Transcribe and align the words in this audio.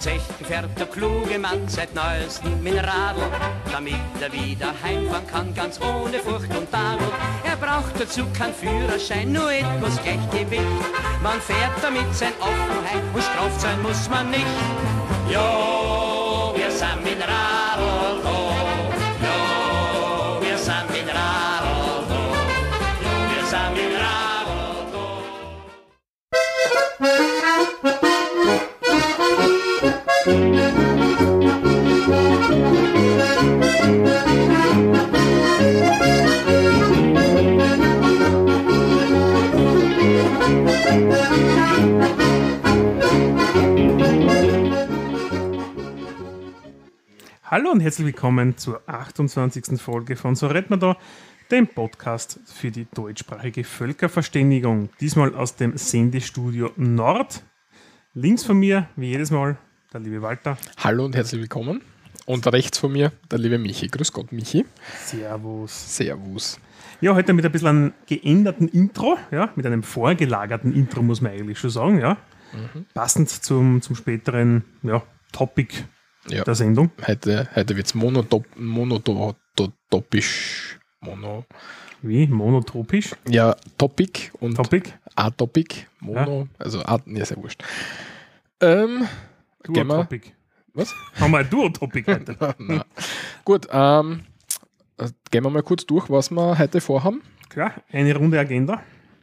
Zecht 0.00 0.32
fährt 0.48 0.78
der 0.78 0.86
kluge 0.86 1.38
Mann 1.38 1.68
seit 1.68 1.94
neuestem 1.94 2.62
Mineradl, 2.62 3.20
damit 3.70 4.00
er 4.18 4.32
wieder 4.32 4.72
heimfahren 4.82 5.26
kann, 5.26 5.54
ganz 5.54 5.78
ohne 5.78 6.18
Furcht 6.20 6.56
und 6.56 6.70
Tadel. 6.72 7.06
Er 7.44 7.56
braucht 7.56 8.00
dazu 8.00 8.24
keinen 8.32 8.54
Führerschein, 8.54 9.30
nur 9.30 9.52
etwas 9.52 10.02
Gleichgewicht. 10.02 10.62
Man 11.22 11.38
fährt 11.42 11.82
damit 11.82 12.14
sein 12.14 12.32
Offenheit 12.40 13.04
und 13.12 13.22
straft 13.22 13.60
sein 13.60 13.82
muss 13.82 14.08
man 14.08 14.30
nicht. 14.30 14.46
Jo, 15.28 16.54
wir 16.56 16.70
sind 16.70 17.04
mit 17.04 17.20
Hallo 47.50 47.72
und 47.72 47.80
herzlich 47.80 48.06
willkommen 48.06 48.56
zur 48.56 48.80
28. 48.86 49.80
Folge 49.80 50.14
von 50.14 50.36
So 50.36 50.46
redet 50.46 50.70
man 50.70 50.78
da, 50.78 50.96
dem 51.50 51.66
Podcast 51.66 52.38
für 52.46 52.70
die 52.70 52.86
deutschsprachige 52.94 53.64
Völkerverständigung. 53.64 54.88
Diesmal 55.00 55.34
aus 55.34 55.56
dem 55.56 55.76
Sendestudio 55.76 56.70
Nord. 56.76 57.42
Links 58.14 58.44
von 58.44 58.56
mir, 58.56 58.88
wie 58.94 59.08
jedes 59.08 59.32
Mal, 59.32 59.58
der 59.92 59.98
liebe 59.98 60.22
Walter. 60.22 60.58
Hallo 60.78 61.04
und 61.04 61.16
herzlich 61.16 61.40
willkommen. 61.40 61.80
Und 62.24 62.46
rechts 62.46 62.78
von 62.78 62.92
mir 62.92 63.10
der 63.32 63.40
liebe 63.40 63.58
Michi. 63.58 63.88
Grüß 63.88 64.12
Gott, 64.12 64.30
Michi. 64.30 64.64
Servus. 65.04 65.96
Servus. 65.96 66.60
Ja, 67.00 67.16
heute 67.16 67.32
mit 67.32 67.44
ein 67.44 67.50
bisschen 67.50 67.66
einem 67.66 67.92
geänderten 68.06 68.68
Intro, 68.68 69.18
ja, 69.32 69.50
mit 69.56 69.66
einem 69.66 69.82
vorgelagerten 69.82 70.72
Intro, 70.72 71.02
muss 71.02 71.20
man 71.20 71.32
eigentlich 71.32 71.58
schon 71.58 71.70
sagen, 71.70 71.98
ja. 71.98 72.16
Passend 72.94 73.28
zum, 73.28 73.82
zum 73.82 73.96
späteren 73.96 74.62
ja, 74.84 75.02
Topic 75.32 75.82
Ja, 76.28 76.44
der 76.44 76.54
Sendung. 76.54 76.90
heute, 77.06 77.48
heute 77.54 77.76
wird 77.76 77.86
es 77.86 77.94
monotop, 77.94 78.46
monotopisch. 78.56 79.20
Mono. 81.00 81.46
Wie? 82.02 82.26
Monotropisch? 82.26 83.14
Ja, 83.26 83.56
Topic 83.78 84.30
und 84.40 84.54
Topic? 84.54 84.92
A-Topic. 85.16 85.86
Mono. 86.00 86.48
Also 86.58 86.82
A, 86.82 86.98
ja, 87.06 87.24
sehr 87.24 87.38
wurscht. 87.38 87.62
Ähm. 88.60 89.06
Duotopic. 89.62 90.34
Was? 90.74 90.94
Haben 91.18 91.32
wir 91.32 91.38
ein 91.38 91.50
Duotopic 91.50 92.06
heute. 92.06 92.36
Gut, 93.44 93.68
ähm, 93.70 94.24
äh, 94.98 95.08
gehen 95.30 95.44
wir 95.44 95.50
mal 95.50 95.62
kurz 95.62 95.86
durch, 95.86 96.08
was 96.10 96.30
wir 96.30 96.58
heute 96.58 96.80
vorhaben. 96.80 97.22
Klar, 97.48 97.74
eine 97.90 98.14
runde 98.14 98.38
Agenda. 98.38 98.82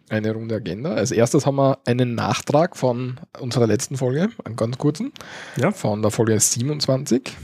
Eine 0.10 0.32
Runde 0.32 0.56
Agenda. 0.56 0.94
Als 0.94 1.12
erstes 1.12 1.46
haben 1.46 1.58
wir 1.58 1.80
einen 1.86 2.16
Nachtrag 2.16 2.78
von 2.78 3.20
unserer 3.40 3.68
letzten 3.68 3.98
Folge, 3.98 4.30
einen 4.46 4.56
ganz 4.56 4.78
kurzen, 4.78 5.12
Ja, 5.58 5.72
von 5.72 6.02
der 6.02 6.12
Folge 6.12 6.40
27. 6.40 7.36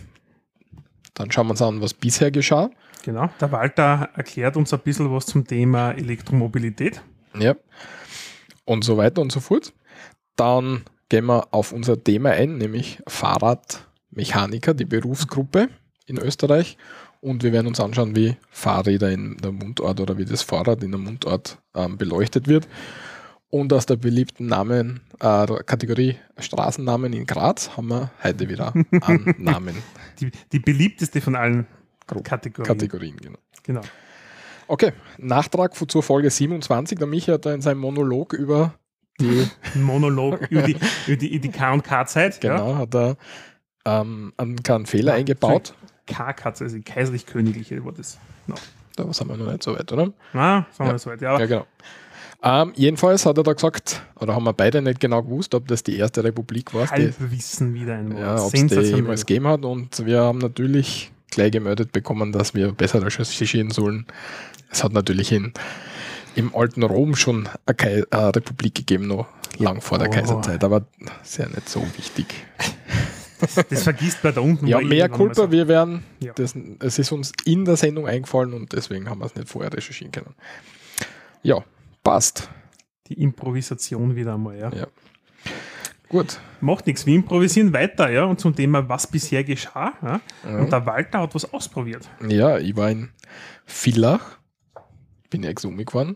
Dann 1.14 1.30
schauen 1.31 1.47
wir 1.47 1.52
uns 1.52 1.61
an, 1.61 1.81
was 1.81 1.94
bisher 1.94 2.31
geschah. 2.31 2.69
genau. 3.03 3.30
Der 3.41 3.52
Walter 3.52 4.09
erklärt 4.16 4.56
uns 4.56 4.73
ein 4.73 4.80
bisschen 4.80 5.11
was 5.11 5.25
zum 5.25 5.45
Thema 5.45 5.91
Elektromobilität. 5.91 7.02
Ja. 7.38 7.56
Und 8.66 8.84
so 8.86 8.95
weiter 8.97 9.22
und 9.22 9.31
so 9.31 9.41
fort. 9.41 9.73
Dann 10.38 10.84
gehen 11.09 11.25
wir 11.25 11.53
auf 11.53 11.73
unser 11.73 12.02
Thema 12.02 12.30
ein, 12.31 12.58
nämlich 12.58 13.00
Fahrradmechaniker, 13.08 14.73
die 14.73 14.86
Berufsgruppe 14.86 15.67
in 16.06 16.17
Österreich. 16.17 16.78
Und 17.23 17.41
wir 17.41 17.53
werden 17.53 17.67
uns 17.67 17.79
anschauen, 17.79 18.17
wie 18.17 18.35
Fahrräder 18.51 19.09
in 19.09 19.38
der 19.38 19.53
Mundart 19.53 20.01
oder 20.01 20.17
wie 20.17 20.25
das 20.25 20.41
Fahrrad 20.41 20.84
in 20.84 20.91
der 20.91 21.00
Mundart 21.00 21.57
ähm, 21.73 21.97
beleuchtet 21.97 22.50
wird. 22.50 22.67
Und 23.50 23.72
aus 23.72 23.85
der 23.85 23.95
beliebten 23.95 24.47
Namen, 24.47 25.00
äh, 25.22 25.45
Kategorie 25.66 26.17
Straßennamen 26.38 27.13
in 27.13 27.25
Graz 27.25 27.78
haben 27.78 27.88
wir 27.88 28.11
heute 28.22 28.50
wieder 28.50 28.73
einen 28.73 29.35
Namen. 29.38 29.75
Die, 30.19 30.31
die 30.51 30.59
beliebteste 30.59 31.22
von 31.22 31.38
allen 31.38 31.66
Kategorien. 32.23 32.67
Kategorien, 32.67 33.16
genau. 33.16 33.40
Genau. 33.63 33.81
Okay, 34.67 34.91
Nachtrag 35.17 35.75
zu- 35.75 35.85
zur 35.85 36.03
Folge 36.03 36.29
27. 36.29 36.97
Der 36.97 37.07
Michi 37.07 37.31
hat 37.31 37.45
da 37.45 37.53
in 37.53 37.61
seinem 37.61 37.79
Monolog 37.79 38.34
über 38.34 38.73
die 39.22 39.47
Monolog 39.75 40.41
über 40.50 40.63
die, 40.63 40.75
über 41.07 41.16
die, 41.16 41.40
die 41.40 41.50
K&K-Zeit. 41.50 42.41
Genau, 42.41 42.75
hat 42.75 42.94
er 42.94 43.16
ähm, 43.85 44.34
einen 44.35 44.61
kleinen 44.61 44.88
Fehler 44.88 45.13
eingebaut. 45.13 45.73
K-Katze, 46.08 46.66
also 46.66 46.75
die 46.75 46.84
kaiserlich-königliche 46.84 47.84
war 47.86 47.91
das. 47.94 48.18
No. 48.47 48.56
Da 48.96 49.12
sind 49.12 49.28
wir 49.30 49.38
noch 49.38 49.52
nicht 49.52 49.64
so 49.64 49.75
weit, 49.78 49.91
oder? 49.91 50.12
Na, 50.34 50.66
sagen 50.72 50.90
wir 50.90 50.94
Ja. 50.94 50.97
so 51.00 51.09
weit. 51.09 51.22
Ja, 51.22 51.40
Ja, 51.40 51.46
genau. 51.46 51.66
Ähm, 52.46 52.74
jedenfalls 52.75 53.25
hat 53.25 53.38
er 53.38 53.44
da 53.44 53.53
gesagt, 53.53 54.02
oder 54.19 54.36
haben 54.36 54.44
wir 54.44 54.52
beide 54.53 54.81
nicht 54.81 55.00
genau 55.00 55.24
gewusst, 55.24 55.56
ob 55.56 55.68
das 55.69 55.81
die 55.81 55.96
erste 55.97 56.24
Republik 56.25 56.74
war, 56.74 56.86
die, 56.88 56.91
Halbwissen 56.91 57.74
wieder 57.74 57.96
ein 57.96 58.12
Wort. 58.12 58.19
ja, 58.19 58.36
ob 58.44 58.53
es 58.53 58.68
die 58.68 58.75
jemals 58.96 59.25
gegeben 59.25 59.47
hat. 59.47 59.64
Und 59.64 60.06
wir 60.06 60.19
haben 60.22 60.40
natürlich 60.40 61.12
gleich 61.31 61.53
gemeldet 61.53 61.94
bekommen, 61.94 62.34
dass 62.34 62.53
wir 62.53 62.74
besser 62.74 63.02
recherchieren 63.02 63.72
sollen. 63.72 64.06
Es 64.70 64.84
hat 64.84 64.91
natürlich 64.91 65.31
in, 65.31 65.53
im 66.35 66.53
alten 66.53 66.84
Rom 66.84 67.16
schon 67.16 67.47
eine, 67.66 67.75
Kai 67.75 68.03
eine 68.12 68.35
Republik 68.35 68.75
gegeben, 68.75 69.08
noch 69.08 69.25
lang 69.58 69.80
vor 69.80 69.97
der 69.97 70.09
Oh. 70.09 70.12
Kaiserzeit, 70.12 70.64
aber 70.66 70.85
ist 71.24 71.38
ja 71.38 71.47
nicht 71.47 71.70
so 71.70 71.81
wichtig. 71.97 72.25
Das 73.70 73.84
vergisst 73.84 74.24
man 74.24 74.34
da 74.34 74.42
unten. 74.42 74.68
Ja, 74.68 74.80
mehr 74.81 75.09
Culpa, 75.09 75.34
so. 75.36 75.52
wir 75.52 75.68
werden, 75.68 76.04
Ja. 76.20 76.34
das, 76.34 76.56
es 76.80 77.00
ist 77.00 77.12
uns 77.12 77.31
in 77.46 77.66
der 77.66 77.76
Sendung 77.78 78.08
eingefallen 78.08 78.54
und 78.54 78.74
deswegen 78.74 79.09
haben 79.09 79.20
wir 79.20 79.26
es 79.26 79.36
nicht 79.36 79.50
vorher 79.50 79.72
recherchieren 79.74 80.12
können. 80.12 80.34
Ja, 81.42 81.64
passt. 82.03 82.50
Die 83.08 83.22
Improvisation 83.22 84.16
wieder 84.16 84.36
einmal, 84.36 84.58
ja. 84.58 84.72
Ja. 84.74 84.88
Gut. 86.09 86.40
Macht 86.62 86.86
nichts, 86.88 87.06
wir 87.06 87.16
improvisieren 87.16 87.74
weiter, 87.74 88.09
ja, 88.09 88.24
und 88.26 88.40
zum 88.40 88.56
Thema, 88.56 88.88
was 88.88 89.08
bisher 89.08 89.44
geschah. 89.44 89.94
Ja? 90.02 90.22
Ja. 90.44 90.58
Und 90.59 90.72
der 90.72 90.86
Walter 90.86 91.20
hat 91.20 91.34
was 91.36 91.52
ausprobiert. 91.52 92.08
Ja, 92.28 92.59
ich 92.59 92.76
war 92.76 92.90
in 92.92 93.09
Villach, 93.66 94.38
bin 95.34 95.44
ja 95.44 95.50
exumi 95.50 95.84
gefahren 95.84 96.16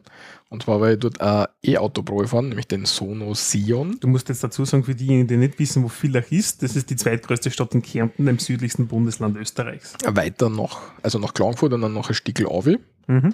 und 0.50 0.64
zwar 0.64 0.80
weil 0.80 0.94
ich 0.94 1.00
dort 1.00 1.20
ein 1.20 1.48
E-Auto-Pro 1.64 2.18
gefahren, 2.18 2.50
nämlich 2.50 2.68
den 2.68 2.86
Sono 2.86 3.34
Sion. 3.34 3.98
Du 4.00 4.08
musst 4.08 4.30
jetzt 4.30 4.44
dazu 4.44 4.64
sagen, 4.64 4.84
für 4.84 4.96
diejenigen, 4.96 5.28
die 5.28 5.38
nicht 5.38 5.60
wissen, 5.60 5.84
wo 5.84 5.88
Villach 5.90 6.32
ist, 6.32 6.62
das 6.64 6.76
ist 6.76 6.90
die 6.90 6.96
zweitgrößte 6.96 7.50
Stadt 7.52 7.74
in 7.74 7.82
Kärnten, 7.82 8.28
dem 8.28 8.38
südlichsten 8.40 8.88
Bundesland 8.88 9.36
Österreichs. 9.38 9.94
Weiter 10.06 10.50
noch, 10.50 10.82
also 11.02 11.18
nach 11.20 11.34
Klagenfurt 11.34 11.74
und 11.74 11.82
dann 11.82 11.94
noch 11.94 12.10
ein 12.10 12.14
Stickel 12.16 12.46
auf. 12.46 12.68
Mhm. 13.08 13.34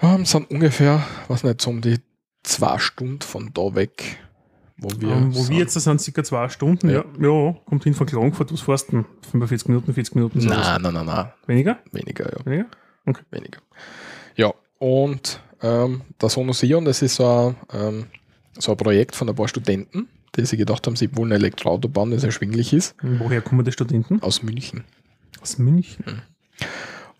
Ähm, 0.00 0.24
sind 0.24 0.50
ungefähr, 0.50 1.04
was 1.28 1.44
nicht, 1.44 1.60
so 1.60 1.70
um 1.70 1.80
die 1.80 1.98
zwei 2.42 2.78
Stunden 2.78 3.20
von 3.22 3.50
da 3.54 3.74
weg, 3.74 4.18
wo 4.76 4.88
wir, 4.98 5.08
Ähm, 5.10 5.34
wo 5.34 5.40
sind. 5.40 5.50
wir 5.50 5.58
jetzt 5.58 5.74
sind, 5.74 6.00
circa 6.00 6.22
zwei 6.24 6.48
Stunden. 6.48 6.88
Ja, 6.90 7.04
Ja. 7.20 7.28
ja 7.28 7.56
kommt 7.66 7.84
hin 7.84 7.94
von 7.94 8.06
Klagenfurt, 8.06 8.52
was 8.52 8.60
fährst 8.60 8.88
du? 8.92 8.96
denn? 8.98 9.04
45 9.30 9.68
Minuten, 9.68 9.92
40 9.94 10.14
Minuten? 10.14 10.38
Nein, 10.38 10.82
nein, 10.82 10.94
nein, 10.94 11.06
nein, 11.06 11.32
Weniger? 11.46 11.78
weniger, 11.92 12.24
ja. 12.32 12.44
Weniger? 12.46 12.68
weniger. 13.30 13.58
Ja, 14.36 14.52
und 14.78 15.40
ähm, 15.62 16.02
der 16.20 16.28
Sono 16.28 16.52
Sion, 16.52 16.84
das 16.84 17.02
ist 17.02 17.16
so 17.16 17.26
ein, 17.26 17.56
ähm, 17.72 18.06
so 18.58 18.72
ein 18.72 18.76
Projekt 18.76 19.14
von 19.16 19.28
ein 19.28 19.34
paar 19.34 19.48
Studenten, 19.48 20.08
die 20.36 20.44
sich 20.44 20.58
gedacht 20.58 20.86
haben, 20.86 20.96
sie 20.96 21.14
wollen 21.16 21.32
ein 21.32 21.36
Elektroauto 21.36 21.88
bauen, 21.88 22.10
das 22.10 22.24
erschwinglich 22.24 22.72
ist, 22.72 22.94
Und 23.02 23.20
woher 23.20 23.40
kommen 23.40 23.64
die 23.64 23.72
Studenten? 23.72 24.22
aus 24.22 24.42
München. 24.42 24.84
Aus 25.40 25.58
München. 25.58 26.22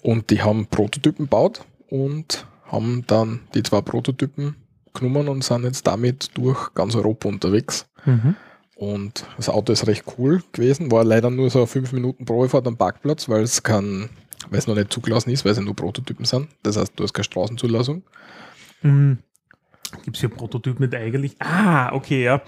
Und 0.02 0.30
die 0.30 0.42
haben 0.42 0.66
Prototypen 0.66 1.26
gebaut 1.26 1.64
und 1.88 2.46
haben 2.66 3.04
dann 3.06 3.40
die 3.54 3.62
zwei 3.62 3.80
Prototypen 3.80 4.56
genommen 4.92 5.28
und 5.28 5.44
sind 5.44 5.64
jetzt 5.64 5.86
damit 5.86 6.30
durch 6.34 6.74
ganz 6.74 6.94
Europa 6.94 7.28
unterwegs. 7.28 7.86
Mhm. 8.04 8.36
Und 8.76 9.24
das 9.36 9.48
Auto 9.48 9.72
ist 9.72 9.86
recht 9.86 10.04
cool 10.18 10.42
gewesen, 10.52 10.90
war 10.90 11.04
leider 11.04 11.30
nur 11.30 11.48
so 11.48 11.64
5 11.64 11.92
Minuten 11.92 12.24
Probefahrt 12.24 12.66
am 12.66 12.76
Parkplatz, 12.76 13.28
weil 13.28 13.42
es 13.42 13.62
kann, 13.62 14.08
weil 14.50 14.58
es 14.58 14.66
noch 14.66 14.74
nicht 14.74 14.92
zugelassen 14.92 15.30
ist, 15.30 15.44
weil 15.44 15.52
es 15.52 15.58
ja 15.58 15.64
nur 15.64 15.76
Prototypen 15.76 16.24
sind. 16.24 16.48
Das 16.62 16.76
heißt, 16.76 16.92
du 16.96 17.04
hast 17.04 17.12
keine 17.12 17.24
Straßenzulassung. 17.24 18.02
Mhm. 18.82 19.18
Gibt 20.04 20.16
es 20.16 20.20
hier 20.20 20.28
Prototypen 20.28 20.84
nicht 20.86 20.94
eigentlich? 20.94 21.36
Ah, 21.40 21.92
okay, 21.92 22.24
ja. 22.24 22.42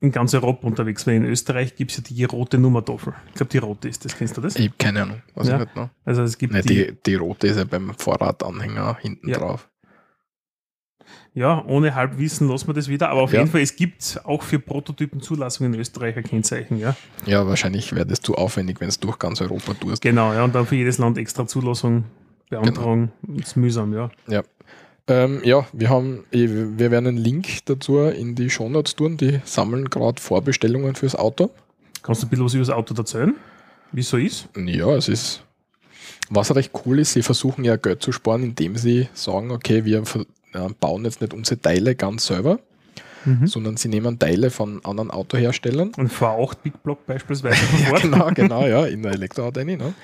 In 0.00 0.12
ganz 0.12 0.32
Europa 0.34 0.66
unterwegs, 0.68 1.04
weil 1.06 1.16
in 1.16 1.24
Österreich 1.24 1.74
gibt 1.74 1.90
es 1.90 1.96
ja 1.96 2.02
die 2.04 2.22
rote 2.24 2.58
Nummertafel. 2.58 3.12
Ich 3.28 3.34
glaube, 3.34 3.50
die 3.50 3.58
rote 3.58 3.88
ist 3.88 4.04
das. 4.04 4.16
Kennst 4.16 4.36
du 4.36 4.40
das? 4.40 4.54
Ich 4.54 4.66
habe 4.66 4.74
keine 4.78 5.02
Ahnung, 5.02 5.22
Ja. 5.42 5.66
noch. 5.74 5.90
Also 6.04 6.22
es 6.22 6.38
gibt 6.38 6.52
Nee, 6.52 6.62
die, 6.62 6.86
die, 6.86 6.96
die 7.06 7.14
rote 7.16 7.48
ist 7.48 7.56
ja 7.56 7.64
beim 7.64 7.92
Fahrradanhänger 7.94 8.98
hinten 9.00 9.28
Ja. 9.30 9.38
drauf. 9.38 9.68
Ja, 11.34 11.64
ohne 11.66 11.94
Halbwissen 11.94 12.48
lassen 12.48 12.68
wir 12.68 12.74
das 12.74 12.88
wieder. 12.88 13.10
Aber 13.10 13.22
auf 13.22 13.32
Ja. 13.32 13.40
jeden 13.40 13.50
Fall, 13.50 13.60
es 13.62 13.76
gibt 13.76 14.20
auch 14.24 14.42
für 14.42 14.58
Prototypen 14.58 15.20
Zulassungen 15.20 15.74
in 15.74 15.80
Österreich 15.80 16.16
ein 16.16 16.24
Kennzeichen, 16.24 16.78
ja. 16.78 16.96
Ja, 17.26 17.46
wahrscheinlich 17.46 17.92
wäre 17.94 18.06
das 18.06 18.20
zu 18.20 18.34
aufwendig, 18.36 18.80
wenn 18.80 18.88
es 18.88 19.00
durch 19.00 19.18
ganz 19.18 19.40
Europa 19.40 19.74
tust. 19.74 20.02
Genau, 20.02 20.32
ja, 20.32 20.44
und 20.44 20.54
dann 20.54 20.66
für 20.66 20.76
jedes 20.76 20.98
Land 20.98 21.18
extra 21.18 21.46
Zulassung 21.46 22.04
beantragen. 22.50 23.12
Das 23.22 23.48
ist 23.48 23.56
mühsam, 23.56 23.92
ja. 23.94 24.10
Ähm, 25.06 25.42
ja, 25.44 25.66
wir 25.74 25.90
haben, 25.90 26.24
eh, 26.32 26.48
wir 26.48 26.90
werden 26.90 27.06
einen 27.08 27.16
Link 27.18 27.46
dazu 27.66 27.98
in 28.00 28.34
die 28.34 28.48
Shownotes 28.48 28.96
tun. 28.96 29.18
Die 29.18 29.40
sammeln 29.44 29.90
gerade 29.90 30.18
Vorbestellungen 30.20 30.94
fürs 30.94 31.14
Auto. 31.14 31.50
Kannst 32.02 32.22
du 32.22 32.26
ein 32.26 32.30
bisschen 32.30 32.44
was 32.46 32.54
über 32.54 32.62
das 32.64 32.70
Auto 32.70 32.94
erzählen? 32.94 33.34
Wie 33.92 34.00
es 34.00 34.08
so 34.08 34.16
ist? 34.16 34.48
Ja, 34.56 34.94
es 34.96 35.08
ist, 35.08 35.42
was 36.30 36.54
recht 36.54 36.70
cool 36.86 36.98
ist, 37.00 37.12
sie 37.12 37.22
versuchen 37.22 37.64
ja 37.64 37.76
Geld 37.76 38.02
zu 38.02 38.12
sparen, 38.12 38.42
indem 38.42 38.76
sie 38.76 39.08
sagen, 39.12 39.50
okay, 39.50 39.84
wir 39.84 40.04
äh, 40.54 40.68
bauen 40.80 41.04
jetzt 41.04 41.20
nicht 41.20 41.34
unsere 41.34 41.60
Teile 41.60 41.94
ganz 41.94 42.26
selber, 42.26 42.58
Mhm. 43.26 43.46
sondern 43.46 43.76
sie 43.78 43.88
nehmen 43.88 44.18
Teile 44.18 44.50
von 44.50 44.84
anderen 44.84 45.10
Autoherstellern. 45.10 45.92
Ein 45.96 46.10
V8 46.10 46.56
Big 46.62 46.82
Block 46.82 47.06
beispielsweise 47.06 47.56
Ford. 47.88 48.02
genau, 48.02 48.30
genau, 48.34 48.66
ja, 48.66 48.84
in 48.86 49.02
der 49.02 49.12
Elektroauto 49.12 49.64
ne? 49.64 49.94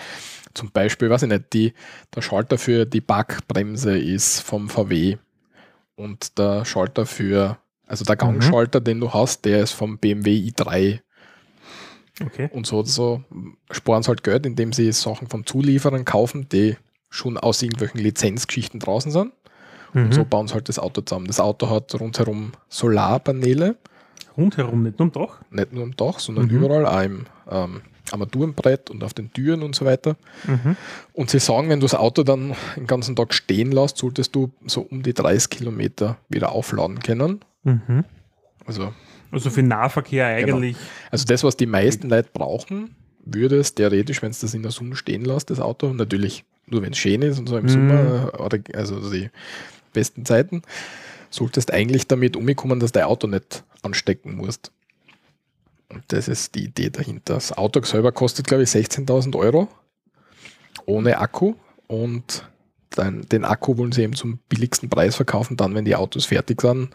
Zum 0.54 0.70
Beispiel, 0.70 1.10
weiß 1.10 1.22
ich 1.24 1.28
nicht, 1.28 1.52
die, 1.52 1.74
der 2.14 2.22
Schalter 2.22 2.56
für 2.58 2.86
die 2.86 3.02
Backbremse 3.02 3.96
ist 3.98 4.40
vom 4.40 4.68
VW 4.70 5.18
und 5.96 6.38
der 6.38 6.64
Schalter 6.64 7.04
für, 7.04 7.58
also 7.86 8.04
der 8.06 8.16
Gangschalter, 8.16 8.80
den 8.80 9.00
du 9.00 9.12
hast, 9.12 9.44
der 9.44 9.60
ist 9.64 9.72
vom 9.72 9.98
BMW 9.98 10.36
i3 10.48 11.00
Okay. 12.22 12.50
und 12.52 12.66
so, 12.66 12.82
so 12.84 13.22
sparen 13.70 14.02
sie 14.02 14.08
halt 14.08 14.22
Geld, 14.24 14.44
indem 14.44 14.72
sie 14.72 14.90
Sachen 14.92 15.26
von 15.28 15.46
Zulieferern 15.46 16.04
kaufen, 16.04 16.48
die 16.50 16.76
schon 17.08 17.38
aus 17.38 17.62
irgendwelchen 17.62 18.00
Lizenzgeschichten 18.00 18.78
draußen 18.80 19.10
sind. 19.10 19.32
Mhm. 19.92 20.04
Und 20.06 20.14
so 20.14 20.24
bauen 20.24 20.46
sie 20.48 20.54
halt 20.54 20.68
das 20.68 20.78
Auto 20.78 21.00
zusammen. 21.00 21.26
Das 21.26 21.40
Auto 21.40 21.68
hat 21.70 21.98
rundherum 22.00 22.52
Solarpaneele, 22.68 23.76
Rundherum, 24.36 24.82
nicht 24.84 24.98
nur 24.98 25.06
am 25.06 25.12
Dach. 25.12 25.40
nicht 25.50 25.72
nur 25.72 25.82
am 25.82 25.96
Dach, 25.96 26.18
sondern 26.20 26.46
Mhm. 26.46 26.50
überall, 26.50 26.86
auch 26.86 27.02
im 27.02 27.26
ähm, 27.50 27.80
Armaturenbrett 28.12 28.88
und 28.90 29.02
auf 29.04 29.12
den 29.14 29.32
Türen 29.32 29.62
und 29.62 29.74
so 29.74 29.84
weiter. 29.84 30.16
Mhm. 30.46 30.76
Und 31.12 31.30
sie 31.30 31.38
sagen, 31.40 31.68
wenn 31.68 31.80
du 31.80 31.84
das 31.84 31.94
Auto 31.94 32.22
dann 32.22 32.54
den 32.76 32.86
ganzen 32.86 33.14
Tag 33.16 33.34
stehen 33.34 33.72
lässt, 33.72 33.98
solltest 33.98 34.34
du 34.34 34.50
so 34.66 34.80
um 34.82 35.02
die 35.02 35.14
30 35.14 35.50
Kilometer 35.50 36.16
wieder 36.28 36.52
aufladen 36.52 37.00
können. 37.00 37.40
Mhm. 37.64 38.04
Also, 38.66 38.92
Also 39.32 39.50
für 39.50 39.62
Nahverkehr 39.62 40.26
eigentlich. 40.26 40.76
also 41.10 41.24
das, 41.26 41.44
was 41.44 41.56
die 41.56 41.66
meisten 41.66 42.08
Leute 42.08 42.30
brauchen, 42.32 42.94
würde 43.24 43.58
es 43.58 43.74
theoretisch, 43.74 44.22
wenn 44.22 44.30
es 44.30 44.40
das 44.40 44.54
in 44.54 44.62
der 44.62 44.70
Sonne 44.72 44.96
stehen 44.96 45.24
lässt, 45.24 45.50
das 45.50 45.60
Auto, 45.60 45.92
natürlich 45.92 46.44
nur 46.66 46.82
wenn 46.82 46.92
es 46.92 46.98
schön 46.98 47.20
ist 47.22 47.38
und 47.38 47.48
so 47.48 47.56
im 47.58 47.64
Mhm. 47.64 47.68
Sommer, 47.68 48.32
oder, 48.40 48.58
also 48.74 49.10
die 49.10 49.28
besten 49.92 50.24
Zeiten, 50.24 50.62
solltest 51.30 51.72
eigentlich 51.72 52.06
damit 52.06 52.36
umkommen, 52.36 52.80
dass 52.80 52.92
dein 52.92 53.04
Auto 53.04 53.26
nicht 53.26 53.64
anstecken 53.82 54.36
musst. 54.36 54.72
Und 55.88 56.04
das 56.08 56.28
ist 56.28 56.54
die 56.54 56.64
Idee 56.64 56.90
dahinter. 56.90 57.34
Das 57.34 57.56
Auto 57.56 57.82
selber 57.82 58.12
kostet, 58.12 58.46
glaube 58.46 58.62
ich, 58.62 58.70
16.000 58.70 59.36
Euro 59.36 59.68
ohne 60.86 61.18
Akku 61.18 61.54
und 61.86 62.48
dann, 62.90 63.22
den 63.22 63.44
Akku 63.44 63.76
wollen 63.76 63.92
sie 63.92 64.02
eben 64.02 64.14
zum 64.14 64.38
billigsten 64.48 64.88
Preis 64.88 65.16
verkaufen, 65.16 65.56
dann, 65.56 65.74
wenn 65.74 65.84
die 65.84 65.96
Autos 65.96 66.26
fertig 66.26 66.60
sind, 66.60 66.90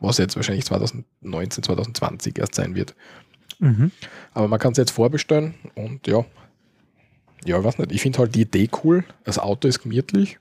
was 0.00 0.18
jetzt 0.18 0.36
wahrscheinlich 0.36 0.64
2019, 0.66 1.64
2020 1.64 2.38
erst 2.38 2.54
sein 2.54 2.74
wird. 2.74 2.94
Mhm. 3.58 3.90
Aber 4.34 4.48
man 4.48 4.58
kann 4.58 4.72
es 4.72 4.78
jetzt 4.78 4.90
vorbestellen 4.90 5.54
und 5.74 6.06
ja, 6.06 6.24
ja, 7.44 7.58
ich 7.58 7.64
weiß 7.64 7.78
nicht. 7.78 7.92
Ich 7.92 8.02
finde 8.02 8.18
halt 8.18 8.34
die 8.34 8.42
Idee 8.42 8.68
cool. 8.82 9.04
Das 9.24 9.38
Auto 9.38 9.68
ist 9.68 9.80
gemütlich, 9.80 10.38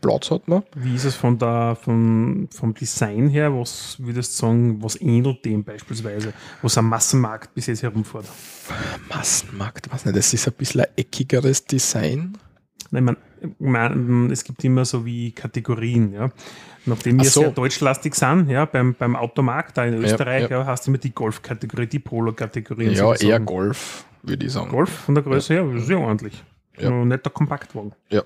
Platz 0.00 0.30
hat 0.30 0.48
man. 0.48 0.62
Wie 0.74 0.94
ist 0.94 1.04
es 1.04 1.14
von 1.14 1.38
der, 1.38 1.76
von, 1.80 2.48
vom 2.52 2.74
Design 2.74 3.28
her? 3.28 3.52
Was 3.56 3.96
würdest 3.98 4.34
du 4.34 4.46
sagen, 4.46 4.82
was 4.82 5.00
ähnelt 5.00 5.44
dem 5.44 5.64
beispielsweise, 5.64 6.32
was 6.62 6.78
am 6.78 6.88
Massenmarkt 6.88 7.54
bis 7.54 7.66
jetzt 7.66 7.82
herumfährt? 7.82 8.26
Massenmarkt, 9.08 9.92
weiß 9.92 10.04
nicht, 10.06 10.16
das 10.16 10.32
ist 10.32 10.46
ein 10.46 10.54
bisschen 10.54 10.82
ein 10.82 10.88
eckigeres 10.96 11.64
Design. 11.64 12.36
Nein, 12.90 13.04
man, 13.04 13.16
man, 13.58 14.30
es 14.30 14.44
gibt 14.44 14.62
immer 14.64 14.84
so 14.84 15.04
wie 15.04 15.32
Kategorien, 15.32 16.12
ja. 16.12 16.30
Nachdem 16.84 17.18
wir 17.18 17.24
so. 17.24 17.40
sehr 17.40 17.50
deutschlastig 17.50 18.14
sind, 18.14 18.50
ja, 18.50 18.64
beim, 18.64 18.94
beim 18.94 19.16
Automarkt 19.16 19.78
da 19.78 19.84
in 19.84 19.94
Ja, 19.94 20.00
Österreich, 20.00 20.50
ja. 20.50 20.60
ja, 20.60 20.66
hast 20.66 20.86
du 20.86 20.90
immer 20.90 20.98
die 20.98 21.14
Golf-Kategorie, 21.14 21.86
die 21.86 22.00
Polo-Kategorie. 22.00 22.88
Ja, 22.88 22.94
solche 22.96 23.28
eher. 23.28 23.40
Golf, 23.40 24.04
würde 24.22 24.46
ich 24.46 24.52
sagen. 24.52 24.70
Golf 24.70 24.90
von 24.90 25.14
der 25.14 25.22
Größe 25.22 25.54
her, 25.54 25.66
sehr 25.78 25.98
ordentlich. 25.98 26.42
Ja. 26.78 26.90
Nur 26.90 27.06
Nicht 27.06 27.24
der 27.24 27.32
Kompaktwagen. 27.32 27.92
Ja. 28.10 28.22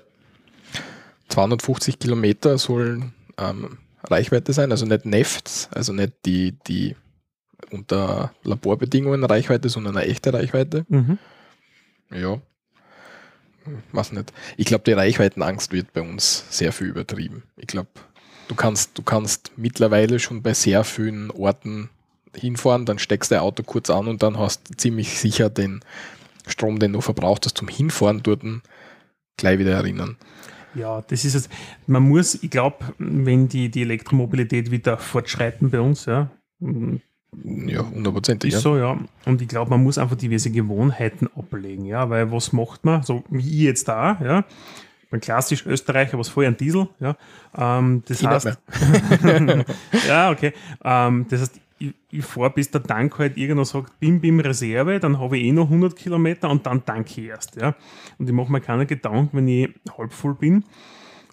250 1.29 1.99
Kilometer 1.99 2.57
sollen 2.57 3.13
ähm, 3.37 3.77
Reichweite 4.03 4.53
sein, 4.53 4.71
also 4.71 4.85
nicht 4.85 5.05
Nefts, 5.05 5.69
also 5.71 5.93
nicht 5.93 6.13
die, 6.25 6.53
die 6.67 6.95
unter 7.71 8.31
Laborbedingungen 8.43 9.23
Reichweite, 9.23 9.69
sondern 9.69 9.97
eine 9.97 10.07
echte 10.07 10.33
Reichweite. 10.33 10.85
Mhm. 10.87 11.17
Ja. 12.11 12.39
Was 13.91 14.13
nicht. 14.13 14.31
Ich 14.55 14.65
glaube, 14.65 14.85
die 14.85 14.93
Reichweitenangst 14.93 15.73
wird 15.73 15.91
bei 15.91 16.01
uns 16.01 16.45
sehr 16.49 16.71
viel 16.71 16.87
übertrieben. 16.87 17.43
Ich 17.57 17.67
glaube, 17.67 17.89
du 18.47 18.55
kannst, 18.55 18.97
du 18.97 19.03
kannst 19.03 19.51
mittlerweile 19.57 20.19
schon 20.19 20.41
bei 20.41 20.53
sehr 20.53 20.85
vielen 20.85 21.31
Orten 21.31 21.89
hinfahren, 22.33 22.85
dann 22.85 22.99
steckst 22.99 23.31
du 23.31 23.35
dein 23.35 23.43
Auto 23.43 23.63
kurz 23.63 23.89
an 23.89 24.07
und 24.07 24.23
dann 24.23 24.37
hast 24.37 24.69
du 24.69 24.77
ziemlich 24.77 25.19
sicher 25.19 25.49
den 25.49 25.81
Strom, 26.47 26.79
den 26.79 26.93
du 26.93 27.01
verbraucht 27.01 27.45
hast 27.45 27.57
zum 27.57 27.67
Hinfahren 27.67 28.23
dort 28.23 28.43
gleich 29.35 29.59
wieder 29.59 29.73
erinnern. 29.73 30.17
Ja, 30.77 31.01
das 31.01 31.25
ist 31.25 31.35
es. 31.35 31.49
Man 31.87 32.03
muss, 32.03 32.41
ich 32.43 32.49
glaube, 32.49 32.77
wenn 32.99 33.47
die, 33.47 33.69
die 33.69 33.81
Elektromobilität 33.81 34.71
wieder 34.71 34.97
fortschreiten 34.97 35.69
bei 35.69 35.79
uns, 35.81 36.05
ja, 36.05 36.29
Ja, 36.59 37.85
hundertprozentig. 37.89 38.49
ist 38.49 38.55
Ja. 38.55 38.59
so, 38.61 38.77
ja. 38.77 38.97
Und 39.25 39.41
ich 39.41 39.47
glaube, 39.47 39.69
man 39.71 39.83
muss 39.83 39.97
einfach 39.97 40.15
diverse 40.15 40.49
Gewohnheiten 40.51 41.27
ablegen, 41.35 41.85
ja, 41.85 42.09
weil 42.09 42.31
was 42.31 42.53
macht 42.53 42.85
man, 42.85 43.03
so 43.03 43.23
wie 43.29 43.39
ich 43.47 43.61
jetzt 43.63 43.87
da, 43.87 44.17
ja, 44.23 44.45
beim 45.09 45.19
klassisch 45.21 45.65
Österreicher, 45.65 46.17
was 46.19 46.29
vorher 46.29 46.51
ein 46.51 46.57
Diesel, 46.57 46.87
ja, 46.99 47.15
ähm, 47.57 48.03
das 48.07 48.21
Ich 48.21 48.27
heißt, 48.27 48.57
ja, 50.07 50.31
okay, 50.31 50.53
ähm, 50.83 51.25
das 51.29 51.41
heißt, 51.41 51.59
ich, 51.79 51.93
ich 52.11 52.25
fahre 52.25 52.51
bis 52.51 52.71
der 52.71 52.83
Tank 52.83 53.17
halt 53.19 53.37
irgendwo 53.37 53.63
sagt, 53.63 53.99
bim, 53.99 54.19
bim, 54.19 54.39
Reserve, 54.39 54.99
dann 54.99 55.19
habe 55.19 55.37
ich 55.37 55.45
eh 55.45 55.51
noch 55.51 55.65
100 55.65 55.95
Kilometer 55.95 56.49
und 56.49 56.65
dann 56.65 56.85
tanke 56.85 57.21
ich 57.21 57.27
erst, 57.27 57.55
ja. 57.55 57.75
Und 58.17 58.27
ich 58.27 58.35
mache 58.35 58.51
mir 58.51 58.61
keine 58.61 58.85
Gedanken, 58.85 59.37
wenn 59.37 59.47
ich 59.47 59.69
halb 59.97 60.13
voll 60.13 60.35
bin, 60.35 60.63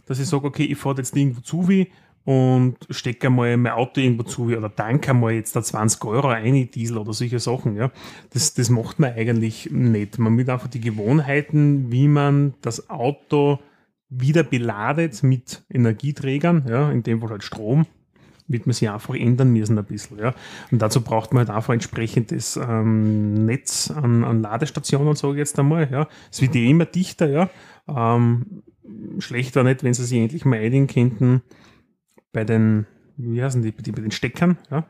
dass 0.07 0.19
ich 0.19 0.27
sage, 0.27 0.47
okay, 0.47 0.65
ich 0.65 0.79
fahre 0.79 0.97
jetzt 0.99 1.17
irgendwo 1.17 1.41
zu 1.41 1.69
wie 1.69 1.89
und 2.25 2.77
stecke 2.91 3.27
einmal 3.27 3.57
mein 3.57 3.73
Auto 3.73 4.01
irgendwo 4.01 4.23
zu 4.23 4.49
wie 4.49 4.57
oder 4.57 4.75
tanke 4.75 5.11
einmal 5.11 5.33
jetzt 5.33 5.55
da 5.57 5.63
20 5.63 6.03
Euro 6.05 6.29
ein 6.29 6.55
in 6.55 6.71
Diesel 6.71 6.99
oder 6.99 7.13
solche 7.13 7.39
Sachen, 7.39 7.77
ja. 7.77 7.91
Das, 8.31 8.55
das 8.55 8.71
macht 8.71 8.99
man 8.99 9.13
eigentlich 9.13 9.71
nicht. 9.71 10.19
Man 10.19 10.37
will 10.37 10.49
einfach 10.51 10.69
die 10.69 10.81
Gewohnheiten, 10.81 11.93
wie 11.93 12.09
man 12.09 12.55
das 12.63 12.89
Auto 12.91 13.59
wieder 14.09 14.43
beladet 14.43 15.23
mit 15.23 15.65
Energieträgern, 15.71 16.67
ja, 16.69 16.91
in 16.91 17.03
dem 17.03 17.21
Fall 17.21 17.31
halt 17.31 17.43
Strom, 17.43 17.87
wird 18.47 18.67
man 18.67 18.75
sich 18.75 18.91
einfach 18.91 19.15
ändern 19.15 19.53
müssen 19.53 19.79
ein 19.79 19.85
bisschen. 19.85 20.19
Ja. 20.19 20.35
Und 20.71 20.83
dazu 20.83 21.01
braucht 21.01 21.33
man 21.33 21.47
halt 21.47 21.57
einfach 21.57 21.73
entsprechendes 21.73 22.57
ähm, 22.57 23.47
Netz 23.47 23.91
an, 23.91 24.25
an 24.25 24.43
Ladestationen, 24.43 25.17
sage 25.17 25.35
ich 25.35 25.39
jetzt 25.39 25.59
einmal. 25.59 25.89
Ja. 25.91 26.09
Es 26.31 26.43
wird 26.43 26.55
ja 26.55 26.63
immer 26.63 26.85
dichter, 26.85 27.29
ja. 27.29 27.51
Ähm, 27.89 28.63
schlecht 29.19 29.57
war 29.57 29.65
nicht, 29.65 29.83
wenn 29.83 29.95
sie 29.95 30.05
sich 30.05 30.19
endlich 30.19 30.45
mal 30.45 30.59
einigen 30.59 30.87
könnten 30.87 31.43
bei 32.33 32.45
den, 32.45 32.87
wie 33.17 33.43
heißen 33.43 33.63
die, 33.63 33.73
bei 33.73 34.03
den 34.03 34.11
Steckern, 34.11 34.59
ja. 34.71 34.87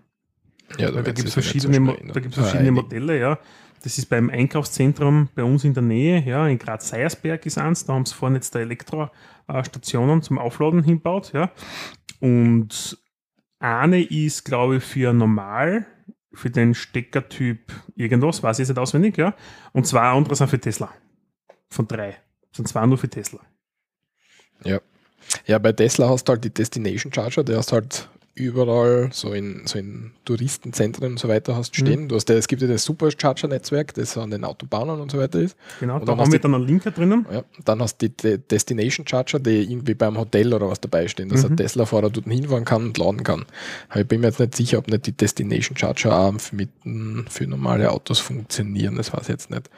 Ja, 0.79 0.91
da 0.91 1.03
gibt 1.03 1.19
es 1.19 1.27
so 1.27 1.31
verschiedene, 1.31 1.77
schnell 1.77 2.11
da 2.13 2.21
gibt's 2.21 2.37
verschiedene 2.37 2.71
Ah, 2.71 2.73
Modelle, 2.73 3.19
ja. 3.19 3.39
Das 3.83 3.99
ist 3.99 4.07
beim 4.07 4.31
Einkaufszentrum 4.31 5.29
bei 5.35 5.45
uns 5.45 5.63
in 5.63 5.75
der 5.75 5.83
Nähe, 5.83 6.25
ja, 6.25 6.49
in 6.49 6.59
Graz-Seiersberg 6.59 7.45
ist 7.45 7.59
eins, 7.59 7.85
da 7.85 7.93
haben 7.93 8.07
sie 8.07 8.15
vorne 8.15 8.37
jetzt 8.37 8.55
da 8.55 8.61
Elektrostationen 8.61 10.23
zum 10.23 10.39
Aufladen 10.39 10.83
hinbaut, 10.83 11.33
ja. 11.35 11.51
Und 12.21 12.99
eine 13.65 14.03
ist, 14.03 14.45
glaube 14.45 14.77
ich, 14.77 14.85
für 14.85 15.13
normal, 15.13 15.87
für 16.33 16.51
den 16.51 16.75
Steckertyp 16.75 17.73
irgendwas, 17.97 18.43
weiß 18.43 18.59
ich 18.59 18.65
jetzt 18.65 18.77
nicht 18.77 18.79
auswendig, 18.79 19.17
ja. 19.17 19.35
Und 19.73 19.87
zwei 19.87 20.01
andere 20.01 20.37
sind 20.37 20.49
für 20.49 20.61
Tesla. 20.61 20.93
Von 21.71 21.89
drei. 21.89 22.17
Sind 22.53 22.69
zwei 22.69 22.85
nur 22.87 22.99
für 22.99 23.09
Tesla. 23.09 23.41
Ja. 24.65 24.81
ja, 25.47 25.59
bei 25.59 25.73
Tesla 25.73 26.09
hast 26.09 26.29
du 26.29 26.33
halt 26.33 26.45
die 26.45 26.53
Destination 26.53 27.13
Charger, 27.13 27.43
der 27.43 27.59
hast 27.59 27.73
halt 27.73 28.09
überall, 28.37 29.11
so 29.13 29.33
in, 29.33 29.63
so 29.67 29.79
in 29.79 30.11
Touristenzentren 30.25 31.13
und 31.13 31.19
so 31.21 31.29
weiter 31.29 31.55
hast 31.57 31.73
Mhm. 31.79 31.87
stehen. 31.87 32.09
Du 32.09 32.17
hast, 32.17 32.29
ja- 32.29 32.35
es 32.35 32.49
gibt 32.49 32.63
ja 32.63 32.69
das 32.69 32.85
Supercharger-Netzwerk, 32.85 33.95
das 33.95 34.19
an 34.19 34.31
den 34.31 34.45
Autobahnen 34.45 35.01
und 35.01 35.11
so 35.13 35.19
weiter 35.19 35.39
ist. 35.41 35.57
Genau, 35.79 35.99
Und 35.99 36.09
da 36.09 36.17
haben 36.17 36.33
wir 36.33 36.39
dann 36.41 36.55
einen 36.55 36.67
Linker 36.67 36.91
drinnen. 36.91 37.27
Ja, 37.33 37.43
dann 37.65 37.81
hast 37.81 38.03
du 38.03 38.09
die 38.09 38.17
De 38.17 38.39
Destination 38.39 39.07
Charger, 39.07 39.39
die 39.39 39.63
irgendwie 39.71 39.95
beim 39.95 40.19
Hotel 40.19 40.53
oder 40.53 40.69
was 40.69 40.81
dabei 40.81 41.07
stehen, 41.07 41.29
dass 41.29 41.45
Mhm. 41.45 41.53
ein 41.53 41.57
Tesla-Fahrer 41.59 42.11
dort 42.11 42.27
hinfahren 42.27 42.65
kann 42.65 42.85
und 42.87 42.99
laden 42.99 43.23
kann. 43.23 43.45
Aber 43.89 44.01
ich 44.01 44.09
bin 44.09 44.21
mir 44.21 44.29
jetzt 44.29 44.41
nicht 44.41 44.57
sicher, 44.57 44.79
ob 44.79 44.89
nicht 44.89 45.07
die 45.07 45.13
Destination 45.13 45.77
Charger 45.77 46.19
auch 46.19 46.35
mit, 46.53 46.71
für 47.29 47.47
normale 47.47 47.91
Autos 47.93 48.19
funktionieren. 48.19 48.97
Das 48.97 49.13
weiß 49.13 49.23
ich 49.23 49.29
jetzt 49.29 49.51
nicht. 49.51 49.71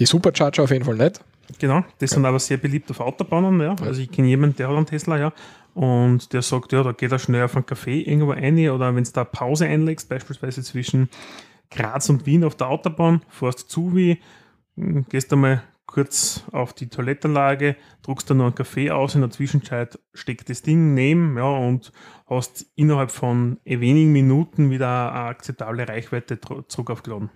Die 0.00 0.06
Supercharger 0.06 0.64
auf 0.64 0.70
jeden 0.72 0.84
Fall 0.84 0.96
nicht. 0.96 1.20
Genau, 1.58 1.84
das 1.98 2.10
sind 2.12 2.24
aber 2.24 2.38
sehr 2.38 2.56
beliebt 2.56 2.90
auf 2.90 3.00
Autobahnen, 3.00 3.60
ja. 3.60 3.76
Also 3.82 4.00
ich 4.00 4.10
kenne 4.10 4.28
jemanden, 4.28 4.56
der 4.56 4.68
hat 4.68 4.76
einen 4.76 4.86
Tesla, 4.86 5.18
ja. 5.18 5.32
Und 5.74 6.32
der 6.32 6.42
sagt, 6.42 6.72
ja, 6.72 6.82
da 6.82 6.92
geht 6.92 7.12
er 7.12 7.18
schnell 7.18 7.44
auf 7.44 7.56
einen 7.56 7.64
Café 7.64 8.06
irgendwo 8.06 8.32
rein 8.32 8.58
oder 8.68 8.94
wenn 8.94 9.04
du 9.04 9.10
da 9.12 9.24
Pause 9.24 9.66
einlegst, 9.66 10.08
beispielsweise 10.08 10.62
zwischen 10.62 11.08
Graz 11.70 12.08
und 12.10 12.26
Wien 12.26 12.44
auf 12.44 12.56
der 12.56 12.68
Autobahn, 12.68 13.22
fährst 13.28 13.70
zu 13.70 13.96
wie, 13.96 14.20
hm, 14.76 15.06
gehst 15.08 15.32
einmal 15.32 15.62
kurz 15.86 16.44
auf 16.52 16.72
die 16.72 16.88
Toilettenlage, 16.88 17.76
druckst 18.02 18.28
dann 18.30 18.38
noch 18.38 18.46
einen 18.46 18.54
Kaffee 18.54 18.90
aus, 18.90 19.14
in 19.14 19.20
der 19.20 19.30
Zwischenzeit 19.30 19.98
steckt 20.14 20.48
das 20.48 20.62
Ding 20.62 20.94
neben, 20.94 21.36
ja, 21.36 21.44
und 21.44 21.92
hast 22.26 22.66
innerhalb 22.76 23.10
von 23.10 23.58
wenigen 23.64 24.12
Minuten 24.12 24.70
wieder 24.70 25.12
eine 25.12 25.26
akzeptable 25.26 25.86
Reichweite 25.86 26.38
zurück 26.68 26.90
aufgeladen. 26.90 27.30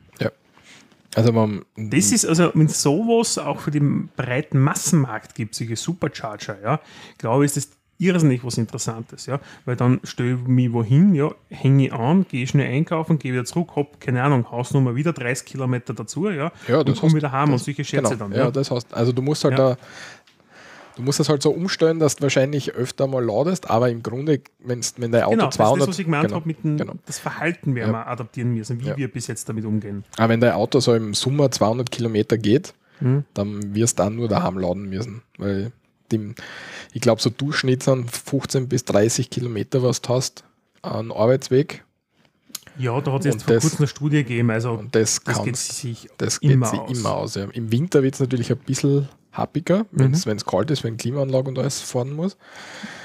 Also 1.14 1.32
man, 1.32 1.64
Das 1.76 2.12
ist 2.12 2.26
also, 2.26 2.50
wenn 2.54 2.66
es 2.66 2.82
sowas 2.82 3.38
auch 3.38 3.60
für 3.60 3.70
den 3.70 4.08
breiten 4.16 4.58
Massenmarkt 4.58 5.34
gibt, 5.34 5.54
solche 5.54 5.76
Supercharger, 5.76 6.60
ja, 6.62 6.80
glaube 7.16 7.44
ich, 7.44 7.56
ist 7.56 7.56
das 7.56 7.78
irrsinnig 7.98 8.44
was 8.44 8.58
Interessantes, 8.58 9.26
ja, 9.26 9.40
weil 9.64 9.76
dann 9.76 10.00
stelle 10.04 10.34
ich 10.34 10.46
mich 10.46 10.72
wohin, 10.72 11.14
ja, 11.14 11.30
hänge 11.48 11.86
ich 11.86 11.92
an, 11.92 12.26
gehe 12.28 12.46
schnell 12.46 12.66
einkaufen, 12.72 13.18
gehe 13.18 13.32
wieder 13.32 13.44
zurück, 13.44 13.70
hab, 13.76 14.00
keine 14.00 14.22
Ahnung, 14.22 14.50
Hausnummer 14.50 14.94
wieder 14.94 15.12
30 15.12 15.46
Kilometer 15.46 15.94
dazu, 15.94 16.28
ja, 16.30 16.52
Ja, 16.68 16.78
und 16.80 16.98
komme 17.00 17.14
wieder 17.14 17.32
heim 17.32 17.52
und 17.52 17.58
solche 17.58 17.84
Schätze 17.84 18.02
genau, 18.16 18.16
dann, 18.16 18.32
ja, 18.32 18.38
ja. 18.44 18.50
das 18.50 18.70
heißt, 18.70 18.92
also 18.94 19.12
du 19.12 19.22
musst 19.22 19.44
halt 19.44 19.58
Ja. 19.58 19.70
da, 19.70 19.76
du 20.96 21.02
musst 21.02 21.20
das 21.20 21.28
halt 21.28 21.42
so 21.42 21.50
umstellen, 21.50 21.98
dass 21.98 22.16
du 22.16 22.22
wahrscheinlich 22.22 22.72
öfter 22.74 23.06
mal 23.06 23.24
ladest, 23.24 23.68
aber 23.70 23.90
im 23.90 24.02
Grunde, 24.02 24.40
wenn's, 24.60 24.94
wenn 24.98 25.12
dein 25.12 25.24
Auto 25.24 25.32
Genau, 25.32 25.44
das 25.46 25.54
ist 25.54 25.58
200, 25.58 25.80
das, 25.82 25.88
was 25.88 25.98
ich 25.98 26.04
gemeint 26.04 26.24
genau, 26.24 26.36
habe, 26.36 26.46
mit 26.48 26.64
dem 26.64 26.76
genau. 26.78 26.92
das 27.06 27.18
Verhalten 27.18 27.74
werden 27.74 27.92
Ja. 27.92 28.00
wir 28.04 28.08
adaptieren 28.08 28.52
müssen, 28.54 28.80
wie 28.80 28.86
Ja. 28.88 28.96
wir 28.96 29.08
bis 29.08 29.26
jetzt 29.26 29.48
damit 29.48 29.64
umgehen. 29.64 30.04
aber 30.16 30.28
wenn 30.30 30.40
dein 30.40 30.52
Auto 30.52 30.80
so 30.80 30.94
im 30.94 31.14
Sommer 31.14 31.50
200 31.50 31.90
Kilometer 31.90 32.38
geht, 32.38 32.74
Mhm. 33.00 33.24
dann 33.34 33.74
wirst 33.74 33.98
du 33.98 34.04
dann 34.04 34.16
nur 34.16 34.26
daheim 34.28 34.56
laden 34.58 34.88
müssen, 34.88 35.20
weil 35.36 35.70
dem, 36.12 36.34
ich 36.92 37.00
glaube 37.00 37.20
so 37.20 37.30
Durchschnitt 37.30 37.82
sind 37.82 38.10
15 38.10 38.68
bis 38.68 38.84
30 38.84 39.30
Kilometer, 39.30 39.82
was 39.82 40.00
du 40.02 40.10
hast 40.10 40.44
an 40.82 41.10
Arbeitsweg 41.12 41.84
Ja, 42.78 43.00
da 43.00 43.12
hat 43.12 43.20
es 43.24 43.34
jetzt 43.34 43.44
vor 43.44 43.54
das- 43.54 43.62
kurzem 43.62 43.78
eine 43.78 43.88
Studie 43.88 44.16
gegeben, 44.18 44.50
also 44.50 44.72
und 44.72 44.94
das, 44.94 45.20
das 45.24 45.42
geht 45.42 45.56
sich 45.56 46.08
das 46.18 46.40
geht 46.40 46.50
immer 46.52 46.66
sich 46.66 46.78
aus. 46.80 46.98
immer 46.98 47.14
aus. 47.14 47.34
Ja. 47.34 47.44
Im 47.52 47.70
Winter 47.72 48.02
wird 48.02 48.14
es 48.14 48.20
natürlich 48.20 48.50
ein 48.52 48.58
bisschen 48.58 49.08
happiger, 49.32 49.84
wenn 49.92 50.12
es 50.12 50.24
kalt 50.46 50.70
ist, 50.70 50.84
wenn 50.84 50.96
Klimaanlage 50.96 51.48
und 51.48 51.58
alles 51.58 51.80
fahren 51.80 52.12
muss. 52.14 52.36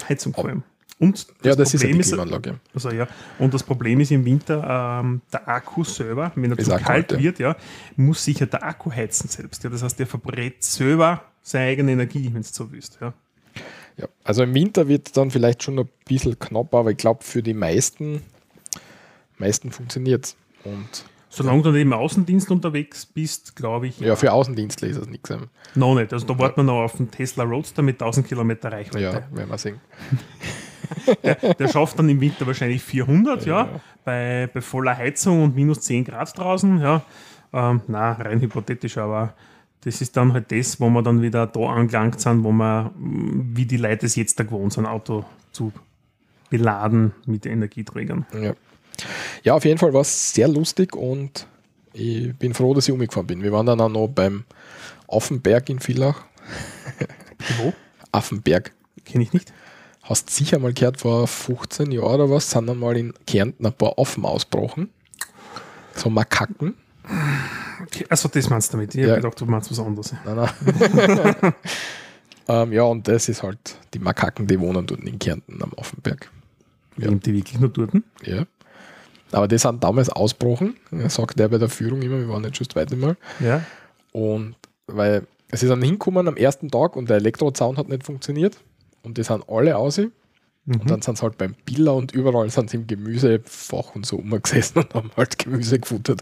Heizung 0.07 0.33
vor 0.33 0.45
allem. 0.45 0.63
Und 0.99 1.25
ja, 1.43 1.55
das 1.55 1.73
ist 1.73 1.81
ja 1.81 1.89
Problem 1.89 2.01
Klimaanlage. 2.03 2.59
Also 2.75 2.91
ja, 2.91 3.07
und 3.39 3.53
das 3.55 3.63
Problem 3.63 3.99
ist 4.01 4.11
im 4.11 4.23
Winter, 4.23 4.99
ähm, 5.03 5.21
der 5.33 5.47
Akku 5.49 5.83
selber, 5.83 6.31
wenn 6.35 6.51
er 6.51 6.59
Ist 6.59 6.65
zu 6.65 6.71
kalt 6.71 6.83
kalt, 6.85 7.11
ja. 7.13 7.19
wird, 7.19 7.39
ja, 7.39 7.55
muss 7.95 8.23
sich 8.23 8.39
ja 8.39 8.45
der 8.45 8.63
Akku 8.63 8.91
heizen 8.91 9.27
selbst. 9.27 9.63
Ja. 9.63 9.71
Das 9.71 9.81
heißt, 9.81 9.97
der 9.97 10.05
verbrät 10.05 10.63
selber 10.63 11.23
seine 11.41 11.71
eigene 11.71 11.91
Energie, 11.91 12.29
wenn 12.33 12.41
du 12.41 12.47
so 12.47 12.71
willst. 12.71 12.99
Ja. 13.01 13.13
Ja, 13.97 14.07
also 14.23 14.43
im 14.43 14.53
Winter 14.53 14.87
wird 14.87 15.07
es 15.07 15.13
dann 15.13 15.31
vielleicht 15.31 15.63
schon 15.63 15.77
ein 15.77 15.89
bisschen 16.05 16.39
knapp, 16.39 16.73
aber 16.73 16.91
ich 16.91 16.97
glaube, 16.97 17.23
für 17.23 17.43
die 17.43 17.53
meisten, 17.53 18.21
meisten 19.37 19.71
funktioniert 19.71 20.25
es. 20.25 20.37
Solange 21.29 21.61
du 21.61 21.71
nicht 21.71 21.83
im 21.83 21.93
Außendienst 21.93 22.51
unterwegs 22.51 23.05
bist, 23.05 23.55
glaube 23.55 23.87
ich, 23.87 23.99
ja, 23.99 24.15
für 24.15 24.33
Außendienstler 24.33 24.89
ist 24.89 24.97
es 24.97 25.07
nichts. 25.07 25.31
noch 25.75 25.95
nicht. 25.95 26.11
Also 26.11 26.25
da 26.25 26.37
warten 26.37 26.57
wir 26.57 26.63
noch 26.63 26.81
auf 26.81 26.97
den 26.97 27.09
Tesla 27.09 27.43
Roadster 27.43 27.81
mit 27.81 28.01
1000 28.01 28.27
Kilometer 28.27 28.71
Reichweite. 28.71 29.03
Ja, 29.03 29.37
werden 29.37 29.49
wir 29.49 29.57
sehen. 29.57 29.79
Der 31.59 31.67
schafft 31.69 31.97
dann 31.99 32.09
im 32.09 32.19
Winter 32.19 32.45
wahrscheinlich 32.45 32.81
400, 32.81 33.45
ja, 33.45 33.81
Bei, 34.03 34.49
bei 34.53 34.59
voller 34.61 34.97
Heizung 34.97 35.41
und 35.43 35.55
minus 35.55 35.81
10 35.81 36.03
Grad 36.03 36.37
draußen, 36.37 36.81
ja. 36.81 37.01
Ähm, 37.53 37.81
na, 37.87 38.13
rein 38.13 38.41
hypothetisch, 38.41 38.97
aber 38.97 39.33
das 39.83 40.01
ist 40.01 40.15
dann 40.15 40.33
halt 40.33 40.51
das, 40.51 40.79
wo 40.79 40.89
wir 40.89 41.01
dann 41.01 41.21
wieder 41.21 41.47
da 41.47 41.59
angelangt 41.61 42.21
sind, 42.21 42.43
wo 42.43 42.51
wir, 42.51 42.91
wie 42.97 43.65
die 43.65 43.77
Leute 43.77 44.05
es 44.05 44.15
jetzt 44.15 44.39
da 44.39 44.43
gewohnt 44.43 44.73
sind, 44.73 44.85
Auto 44.85 45.25
zu 45.51 45.71
beladen 46.49 47.13
mit 47.25 47.45
Energieträgern. 47.45 48.25
Ja. 48.39 48.53
ja, 49.43 49.53
auf 49.55 49.65
jeden 49.65 49.79
Fall 49.79 49.93
war 49.93 50.01
es 50.01 50.33
sehr 50.33 50.47
lustig 50.47 50.95
und 50.95 51.47
ich 51.93 52.35
bin 52.35 52.53
froh, 52.53 52.73
dass 52.73 52.87
ich 52.87 52.93
umgefahren 52.93 53.27
bin. 53.27 53.41
Wir 53.41 53.51
waren 53.51 53.65
dann 53.65 53.81
auch 53.81 53.89
noch 53.89 54.07
beim 54.07 54.43
Affenberg 55.07 55.69
in 55.69 55.79
Villach. 55.79 56.23
Wo? 57.57 57.73
Affenberg. 58.11 58.71
Kenne 59.05 59.23
ich 59.23 59.33
nicht. 59.33 59.51
Hast 60.03 60.29
sicher 60.29 60.59
mal 60.59 60.73
gehört, 60.73 60.99
vor 60.99 61.27
15 61.27 61.91
Jahren 61.91 62.15
oder 62.15 62.29
was, 62.29 62.49
sind 62.49 62.67
dann 62.67 62.79
mal 62.79 62.97
in 62.97 63.13
Kärnten 63.25 63.65
ein 63.65 63.73
paar 63.73 63.97
Affen 63.97 64.25
ausgebrochen. 64.25 64.89
So 65.95 66.09
Makaken. 66.09 66.75
Okay, 67.83 68.05
also 68.09 68.29
das 68.29 68.49
meinst 68.49 68.71
du 68.73 68.77
damit. 68.77 68.95
Ich 68.95 69.01
Ja. 69.01 69.09
habe 69.11 69.21
gedacht, 69.21 69.39
du 69.41 69.45
meinst 69.45 69.71
was 69.71 69.79
anderes. 69.79 70.13
Nein, 70.25 70.35
nein. 70.35 71.53
ähm, 72.47 72.73
ja, 72.73 72.83
und 72.83 73.07
das 73.07 73.29
ist 73.29 73.43
halt 73.43 73.59
die 73.93 73.99
Makaken, 73.99 74.47
die 74.47 74.59
wohnen 74.59 74.85
dort 74.85 75.01
in 75.01 75.19
Kärnten 75.19 75.61
am 75.61 75.71
Affenberg. 75.77 76.29
Ja. 76.97 77.09
Lebt 77.09 77.25
die 77.25 77.33
wirklich 77.33 77.59
nur 77.59 77.69
dort? 77.69 77.91
Ja. 78.23 78.45
Aber 79.31 79.47
die 79.47 79.57
sind 79.57 79.81
damals 79.83 80.09
ausgebrochen, 80.09 80.75
sagt 81.07 81.39
der 81.39 81.47
bei 81.47 81.57
der 81.57 81.69
Führung 81.69 82.01
immer, 82.01 82.17
wir 82.19 82.27
waren 82.27 82.43
jetzt 82.43 82.57
schon 82.57 82.67
das 82.67 82.73
zweite 82.73 82.95
Mal. 82.97 83.15
Ja. 83.39 83.63
Und 84.11 84.55
weil 84.87 85.25
sie 85.53 85.67
sind 85.67 85.81
hingekommen 85.81 86.27
am 86.27 86.35
ersten 86.35 86.69
Tag 86.69 86.97
und 86.97 87.09
der 87.09 87.17
Elektrozaun 87.17 87.77
hat 87.77 87.87
nicht 87.87 88.03
funktioniert. 88.03 88.57
Und 89.03 89.17
die 89.17 89.23
sind 89.23 89.47
alle 89.49 89.77
aus. 89.77 89.97
Mhm. 89.97 90.11
Und 90.65 90.91
dann 90.91 91.01
sind 91.01 91.17
sie 91.17 91.23
halt 91.23 91.37
beim 91.37 91.55
Biller 91.65 91.95
und 91.95 92.11
überall 92.11 92.49
sind 92.49 92.69
sie 92.69 92.77
im 92.77 92.87
Gemüsefach 92.87 93.95
und 93.95 94.05
so 94.05 94.17
umgesessen 94.17 94.79
und 94.83 94.93
haben 94.93 95.11
halt 95.15 95.39
Gemüse 95.39 95.79
gefuttert. 95.79 96.21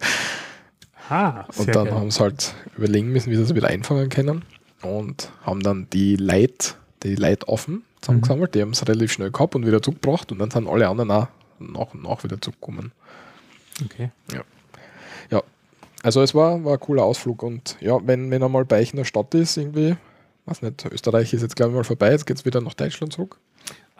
Ah, 1.09 1.45
Und 1.57 1.67
dann 1.75 1.85
geil. 1.85 1.93
haben 1.95 2.11
sie 2.11 2.19
halt 2.19 2.53
überlegen 2.77 3.11
müssen, 3.11 3.31
wie 3.31 3.35
sie 3.35 3.41
das 3.41 3.55
wieder 3.55 3.67
einfangen 3.67 4.09
können. 4.09 4.43
Und 4.81 5.31
haben 5.43 5.61
dann 5.61 5.87
die 5.91 6.15
Leit, 6.15 6.75
die 7.03 7.15
Leitaffen 7.15 7.83
zusammengesammelt. 8.01 8.55
Die 8.55 8.61
haben 8.61 8.71
es 8.71 8.87
relativ 8.87 9.11
schnell 9.11 9.31
gehabt 9.31 9.55
und 9.55 9.65
wieder 9.65 9.81
zurückgebracht. 9.81 10.31
Und 10.31 10.39
dann 10.39 10.51
sind 10.51 10.67
alle 10.67 10.87
anderen 10.87 11.11
auch 11.11 11.27
nach 11.59 11.93
und 11.93 12.03
nach 12.03 12.23
wieder 12.23 12.39
zurückgekommen. 12.39 12.91
Okay. 13.83 14.11
Ja, 15.31 15.41
also 16.01 16.21
es 16.21 16.33
war, 16.33 16.63
war 16.63 16.73
ein 16.73 16.79
cooler 16.79 17.03
Ausflug. 17.03 17.43
Und 17.43 17.75
ja, 17.81 17.97
wenn, 18.05 18.31
wenn 18.31 18.41
er 18.41 18.47
mal 18.47 18.63
bei 18.63 18.79
euch 18.79 18.91
in 18.91 18.97
der 18.97 19.03
Stadt 19.03 19.33
ist, 19.33 19.57
irgendwie, 19.57 19.97
weiß 20.45 20.61
nicht, 20.61 20.85
Österreich 20.85 21.33
ist 21.33 21.41
jetzt 21.41 21.57
glaube 21.57 21.71
ich 21.71 21.75
mal 21.75 21.83
vorbei, 21.83 22.11
jetzt 22.11 22.25
geht 22.25 22.37
es 22.37 22.45
wieder 22.45 22.61
nach 22.61 22.73
Deutschland 22.73 23.11
zurück. 23.11 23.37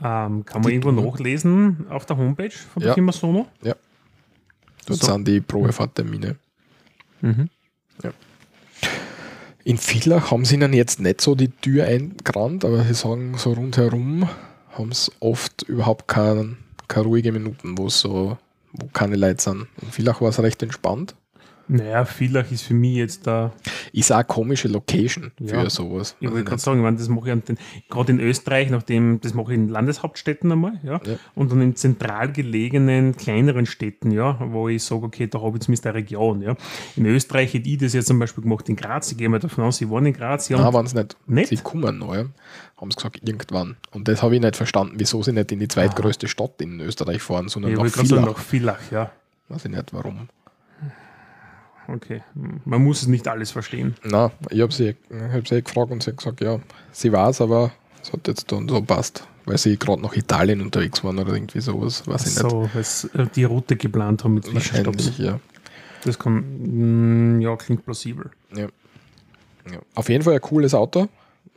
Ähm, 0.02 0.46
kann 0.46 0.62
man 0.62 0.70
Die- 0.70 0.76
irgendwo 0.76 0.92
nachlesen 0.92 1.88
auf 1.90 2.06
der 2.06 2.16
Homepage 2.16 2.52
von 2.52 2.80
der 2.80 2.90
Ja. 2.90 2.94
Firma 2.94 3.12
Sono? 3.12 3.48
Dort 3.62 3.78
So. 4.88 5.08
sind 5.12 5.28
die 5.28 5.42
Probefahrttermine. 5.42 6.38
Mhm. 7.22 7.50
In 9.66 9.78
Villach 9.78 10.32
haben 10.32 10.46
sie 10.46 10.56
ihnen 10.56 10.74
jetzt 10.74 11.00
nicht 11.00 11.22
so 11.22 11.36
die 11.36 11.50
Tür 11.50 11.86
eingerannt, 11.86 12.66
aber 12.66 12.84
sie 12.86 12.94
sagen, 12.94 13.38
so 13.38 13.54
rundherum 13.54 14.28
haben 14.72 14.92
sie 14.94 15.12
oft 15.20 15.64
überhaupt 15.64 16.08
kein, 16.08 16.58
keine 16.88 17.06
ruhige 17.06 17.32
Minuten, 17.32 17.78
wo 17.78 17.90
so, 17.90 18.38
wo 18.72 18.88
keine 18.88 19.16
Leute 19.16 19.44
sind. 19.44 19.68
In 19.82 19.92
Villach 19.92 20.22
war 20.22 20.30
es 20.30 20.40
recht 20.40 20.64
entspannt. 20.64 21.14
Naja, 21.72 22.04
Villach 22.04 22.52
ist 22.52 22.64
für 22.64 22.74
mich 22.74 22.96
jetzt 22.96 23.28
da, 23.28 23.52
Ist 23.94 24.12
auch 24.12 24.16
eine 24.18 24.26
komische 24.26 24.68
Location 24.68 25.32
für 25.38 25.44
Ja. 25.56 25.70
sowas. 25.70 26.16
ich 26.20 26.28
wollte 26.28 26.40
ich 26.40 26.46
gerade 26.48 26.60
sagen, 26.62 26.80
ich 26.80 26.84
meine, 26.84 26.98
das 26.98 27.08
mache 27.10 27.28
ich 27.28 27.32
an 27.32 27.44
den, 27.48 27.58
gerade 27.90 28.12
in 28.12 28.20
Österreich, 28.20 28.72
nachdem, 28.72 29.22
das 29.22 29.36
mache 29.36 29.52
ich 29.54 29.60
in 29.60 29.70
Landeshauptstädten 29.70 30.52
einmal, 30.52 30.80
ja, 30.84 31.00
Ja. 31.06 31.16
und 31.36 31.52
dann 31.52 31.62
in 31.62 31.76
zentral 31.76 32.32
gelegenen, 32.32 33.16
kleineren 33.16 33.68
Städten, 33.68 34.10
ja, 34.12 34.40
wo 34.52 34.68
ich 34.68 34.84
sage, 34.84 35.04
okay, 35.06 35.28
da 35.28 35.42
habe 35.42 35.58
ich 35.58 35.62
zumindest 35.64 35.86
eine 35.86 35.94
Region, 35.96 36.42
ja. 36.42 36.56
In 36.96 37.06
Österreich 37.06 37.54
hätte 37.54 37.70
ich 37.70 37.78
das 37.78 37.94
ja 37.94 38.02
zum 38.02 38.18
Beispiel 38.18 38.44
gemacht 38.44 38.68
in 38.68 38.76
Graz, 38.76 39.12
ich 39.12 39.18
gehe 39.20 39.30
mal 39.30 39.40
davon 39.40 39.64
aus, 39.66 39.78
sie 39.78 39.90
waren 39.92 40.08
in 40.08 40.14
Graz, 40.14 40.50
ja, 40.50 40.58
Nein, 40.60 40.74
waren 40.74 40.86
es 40.88 40.96
nicht. 40.96 41.16
Nicht? 41.28 41.50
Sie 41.50 41.58
kommen 41.58 42.00
neu. 42.00 42.26
Haben 42.82 42.92
sie 42.92 42.96
gesagt, 42.96 43.20
irgendwann. 43.28 43.76
Und 43.92 44.08
das 44.08 44.24
habe 44.24 44.36
ich 44.36 44.42
nicht 44.42 44.56
verstanden, 44.56 44.96
wieso 44.98 45.22
sie 45.22 45.34
nicht 45.34 45.52
in 45.52 45.60
die 45.60 45.68
zweitgrößte 45.68 46.28
Stadt 46.28 46.62
in 46.62 46.80
Österreich 46.80 47.22
fahren, 47.22 47.48
sondern 47.50 47.74
ich 47.74 47.78
nach 47.78 47.84
gerade 47.92 48.08
sagen, 48.08 48.22
Villach. 48.24 48.38
nach 48.38 48.44
Villach, 48.44 48.80
ja. 48.92 49.12
Weiß 49.50 49.66
ich 49.66 49.72
nicht 49.72 49.94
warum. 49.94 50.30
Okay, 51.94 52.22
man 52.66 52.84
muss 52.84 53.02
es 53.02 53.08
nicht 53.08 53.28
alles 53.28 53.52
verstehen. 53.52 53.96
Na, 54.04 54.32
ich 54.50 54.62
habe 54.62 54.72
sie, 54.72 54.90
ich 55.10 55.34
hab 55.34 55.48
sie 55.48 55.64
gefragt 55.64 55.92
und 55.92 56.04
sie 56.04 56.12
hat 56.12 56.18
gesagt, 56.18 56.42
ja, 56.42 56.60
sie 56.92 57.12
weiß, 57.12 57.42
aber 57.42 57.72
es 58.02 58.14
hat 58.14 58.28
jetzt 58.28 58.52
dann 58.52 58.68
so 58.70 58.82
passt, 58.82 59.28
weil 59.46 59.58
sie 59.58 59.78
gerade 59.78 60.02
nach 60.02 60.16
Italien 60.16 60.62
unterwegs 60.62 61.04
waren 61.04 61.18
oder 61.20 61.34
irgendwie 61.34 61.62
sowas, 61.62 62.08
weiß 62.08 62.22
ich 62.28 62.44
nicht. 62.44 62.50
So, 62.50 62.70
weil 62.74 62.84
sie 62.84 63.08
äh, 63.18 63.28
die 63.36 63.44
Route 63.44 63.76
geplant 63.76 64.24
haben 64.24 64.36
mit 64.36 64.46
Zwischenstopps. 64.46 65.08
Wahrscheinlich, 65.08 65.18
ja. 65.18 65.40
Das 66.04 66.18
kann, 66.18 67.38
mm, 67.38 67.42
ja, 67.42 67.56
klingt 67.56 67.84
plausibel. 67.84 68.30
ja. 68.56 68.68
ja. 69.72 69.80
Auf 69.96 70.10
jeden 70.10 70.24
Fall 70.24 70.36
ein 70.36 70.42
cooles 70.42 70.74
Auto, 70.74 71.08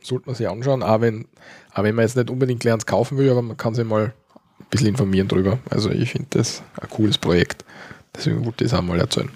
sollte 0.01 0.25
man 0.27 0.35
sich 0.35 0.49
anschauen, 0.49 0.83
auch 0.83 1.01
wenn, 1.01 1.25
auch 1.73 1.83
wenn 1.83 1.95
man 1.95 2.03
jetzt 2.03 2.17
nicht 2.17 2.29
unbedingt 2.29 2.63
lernt 2.63 2.87
kaufen 2.87 3.17
will, 3.17 3.29
aber 3.29 3.41
man 3.41 3.57
kann 3.57 3.75
sich 3.75 3.85
mal 3.85 4.13
ein 4.59 4.65
bisschen 4.69 4.87
informieren 4.87 5.27
drüber. 5.27 5.59
Also 5.69 5.91
ich 5.91 6.11
finde 6.11 6.27
das 6.31 6.63
ein 6.81 6.89
cooles 6.89 7.17
Projekt. 7.17 7.63
Deswegen 8.15 8.45
wollte 8.45 8.63
ich 8.63 8.71
das 8.71 8.79
auch 8.79 8.83
mal 8.83 8.99
erzählen. 8.99 9.29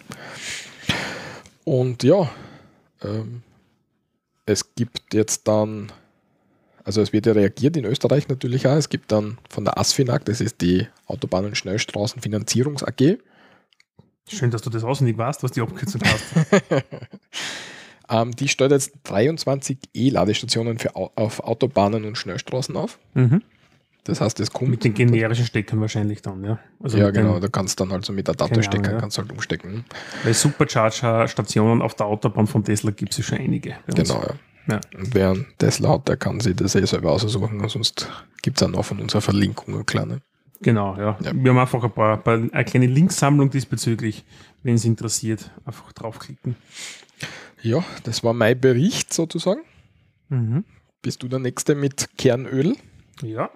Und 1.67 2.01
ja, 2.03 2.29
ähm, 3.03 3.43
es 4.45 4.73
gibt 4.73 5.13
jetzt 5.13 5.49
dann, 5.49 5.91
also 6.85 7.01
es 7.01 7.11
wird 7.11 7.25
ja 7.25 7.33
reagiert 7.33 7.75
in 7.75 7.83
Österreich 7.83 8.29
natürlich 8.29 8.65
auch. 8.67 8.77
Es 8.77 8.87
gibt 8.87 9.11
dann 9.11 9.37
von 9.49 9.65
der 9.65 9.77
ASFINAG, 9.77 10.23
das 10.23 10.39
ist 10.39 10.61
die 10.61 10.87
Autobahn- 11.07 11.43
und 11.43 11.57
Schnellstraßenfinanzierungs 11.57 12.83
AG, 12.83 13.17
Schön, 14.29 14.49
dass 14.49 14.61
du 14.61 14.69
das 14.69 14.85
auswendig 14.85 15.17
weißt, 15.17 15.43
was 15.43 15.51
die 15.51 15.61
Abkürzung 15.61 16.01
heißt. 16.01 16.33
ähm, 18.09 18.31
die 18.31 18.47
stellt 18.47 18.71
jetzt 18.71 18.93
23 19.03 19.77
E-Ladestationen 19.93 20.77
auf 20.93 21.41
Autobahnen 21.41 22.05
und 22.05 22.17
Schnellstraßen 22.17 22.77
auf. 22.77 22.97
mhm. 23.13 23.41
Das 24.07 24.21
heißt, 24.21 24.39
es 24.39 24.51
kommt. 24.51 24.71
Mit 24.71 24.85
den 24.85 24.93
generischen 24.93 25.45
Steckern 25.45 25.81
wahrscheinlich 25.81 26.21
dann, 26.21 26.41
ja. 26.41 26.59
Also 26.81 26.97
ja, 26.97 27.11
genau, 27.11 27.33
Den, 27.33 27.41
da 27.41 27.47
kannst 27.49 27.77
du 27.77 27.83
dann 27.83 27.91
halt 27.91 28.05
so 28.05 28.13
mit 28.13 28.29
Ahnung, 28.29 28.63
ja. 28.63 28.97
kannst 28.97 29.17
halt 29.17 29.29
umstecken. 29.31 29.83
weil 30.23 30.33
Supercharger-Stationen 30.33 31.81
auf 31.81 31.93
der 31.93 32.05
Autobahn 32.05 32.47
von 32.47 32.63
Tesla 32.63 32.91
gibt 32.91 33.11
es 33.11 33.17
ja 33.17 33.23
schon 33.25 33.37
einige. 33.39 33.75
Genau, 33.93 34.21
ja. 34.21 34.35
Ja. 34.67 34.81
Und 34.97 35.13
wer 35.13 35.31
einen 35.31 35.45
Tesla 35.57 35.89
hat, 35.89 36.07
der 36.07 36.15
kann 36.15 36.39
sich 36.39 36.55
das 36.55 36.75
eh 36.75 36.85
selber 36.85 37.11
aussuchen, 37.11 37.67
sonst 37.67 38.09
gibt 38.41 38.57
es 38.57 38.63
auch 38.63 38.71
noch 38.71 38.85
von 38.85 38.99
unserer 38.99 39.21
Verlinkung 39.21 39.75
eine 39.75 39.83
kleine. 39.83 40.21
Genau, 40.61 40.95
ja. 40.97 41.17
Ja. 41.21 41.31
Wir 41.33 41.51
haben 41.51 41.59
einfach 41.59 41.83
ein 41.83 41.91
paar, 41.91 42.17
paar 42.17 42.35
eine 42.35 42.65
kleine 42.65 42.87
Linksammlung 42.87 43.49
diesbezüglich. 43.49 44.23
Wenn 44.63 44.75
es 44.75 44.85
interessiert, 44.85 45.51
einfach 45.65 45.91
draufklicken. 45.91 46.55
Ja, 47.61 47.83
das 48.03 48.23
war 48.23 48.33
mein 48.33 48.59
Bericht 48.59 49.13
sozusagen. 49.13 49.61
Mhm. 50.29 50.63
Bist 51.01 51.23
du 51.23 51.27
der 51.27 51.39
Nächste 51.39 51.75
mit 51.75 52.17
Kernöl? 52.17 52.75
Ja. 53.21 53.49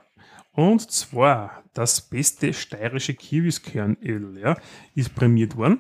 Und 0.54 0.92
zwar 0.92 1.64
das 1.74 2.02
beste 2.02 2.54
steirische 2.54 3.14
Kürbiskernöl 3.14 4.38
ja, 4.38 4.58
ist 4.96 5.16
prämiert 5.16 5.56
worden. 5.56 5.80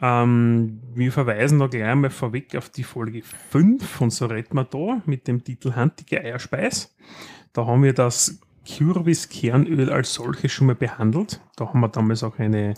Ähm, 0.00 0.80
wir 0.94 1.12
verweisen 1.12 1.58
da 1.58 1.66
gleich 1.66 1.94
mal 1.94 2.10
vorweg 2.10 2.56
auf 2.56 2.70
die 2.70 2.82
Folge 2.82 3.22
5 3.22 3.86
von 3.86 4.10
So 4.10 4.26
redet 4.26 4.52
da 4.54 5.02
mit 5.04 5.28
dem 5.28 5.44
Titel 5.44 5.72
Handige 5.72 6.20
Eierspeis. 6.20 6.94
Da 7.52 7.66
haben 7.66 7.82
wir 7.82 7.92
das 7.92 8.40
Kürbiskernöl 8.66 9.90
als 9.90 10.14
solches 10.14 10.52
schon 10.52 10.68
mal 10.68 10.76
behandelt. 10.76 11.40
Da 11.56 11.68
haben 11.68 11.80
wir 11.80 11.88
damals 11.88 12.22
auch 12.22 12.38
eine, 12.38 12.74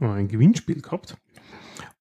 äh, 0.00 0.04
ein 0.04 0.28
Gewinnspiel 0.28 0.80
gehabt. 0.80 1.16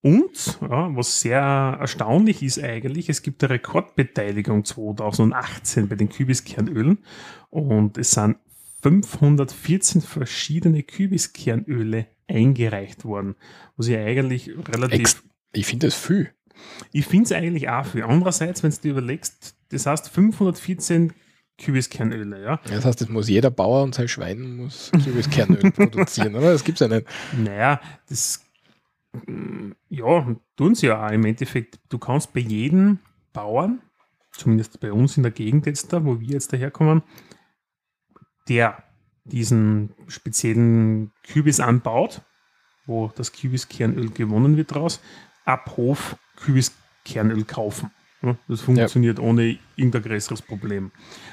Und 0.01 0.57
ja, 0.62 0.95
was 0.95 1.19
sehr 1.19 1.41
erstaunlich 1.41 2.41
ist 2.41 2.63
eigentlich, 2.63 3.09
es 3.09 3.21
gibt 3.21 3.43
eine 3.43 3.55
Rekordbeteiligung 3.55 4.63
2018 4.63 5.89
bei 5.89 5.95
den 5.95 6.07
Kübiskernölen 6.07 7.00
und 7.50 7.98
es 7.98 8.12
sind 8.12 8.38
514 8.81 10.01
verschiedene 10.01 10.83
Kübiskernöle 10.83 12.07
eingereicht 12.27 13.05
worden, 13.05 13.36
was 13.75 13.88
ich 13.88 13.98
eigentlich 13.98 14.50
relativ... 14.50 15.00
Ex 15.00 15.24
ich 15.51 15.65
finde 15.65 15.88
das 15.88 15.95
viel. 15.95 16.29
Ich 16.91 17.05
finde 17.05 17.25
es 17.25 17.31
eigentlich 17.31 17.69
auch 17.69 17.86
viel. 17.86 18.03
Andererseits, 18.03 18.63
wenn 18.63 18.71
du 18.71 18.77
dir 18.77 18.91
überlegst, 18.91 19.55
das 19.69 19.86
heißt 19.86 20.09
514 20.09 21.13
Kübiskernöle, 21.57 22.41
ja. 22.41 22.59
Das 22.65 22.86
heißt, 22.86 23.01
das 23.01 23.09
muss 23.09 23.27
jeder 23.27 23.51
Bauer 23.51 23.83
und 23.83 23.93
sein 23.93 24.07
Schwein 24.07 24.55
muss 24.55 24.91
Kürbiskernöl 25.03 25.71
produzieren, 25.71 26.36
oder? 26.36 26.53
Das 26.53 26.63
gibt 26.63 26.79
es 26.79 26.88
ja 26.88 26.95
nicht. 26.95 27.07
Naja, 27.38 27.81
das 28.07 28.45
mm, 29.27 29.71
ja, 29.89 30.36
tun 30.55 30.75
sie 30.75 30.88
ja 30.88 31.05
auch 31.05 31.12
im 31.12 31.25
Endeffekt. 31.25 31.79
Du 31.89 31.98
kannst 31.98 32.33
bei 32.33 32.39
jedem 32.39 33.00
Bauern, 33.33 33.81
zumindest 34.31 34.79
bei 34.79 34.93
uns 34.93 35.17
in 35.17 35.24
der 35.24 35.33
Gegend 35.33 35.65
jetzt 35.65 35.91
da, 35.91 36.05
wo 36.05 36.19
wir 36.19 36.27
jetzt 36.27 36.53
daherkommen, 36.53 37.03
der 38.50 38.84
diesen 39.24 39.94
speziellen 40.08 41.12
Kübis 41.24 41.60
anbaut, 41.60 42.22
wo 42.86 43.12
das 43.15 43.32
Kübiskernöl 43.32 44.10
gewonnen 44.10 44.58
wird 44.58 44.74
draus, 44.74 45.00
ab 45.46 45.74
Hof 45.77 46.18
Kübiskernöl 46.36 47.44
kaufen. 47.46 47.91
Ja, 48.22 48.36
das 48.50 48.62
funktioniert 48.62 49.20
ohne 49.20 49.58
irgendein 49.77 50.03
größeres 50.03 50.41
Problem. 50.41 50.91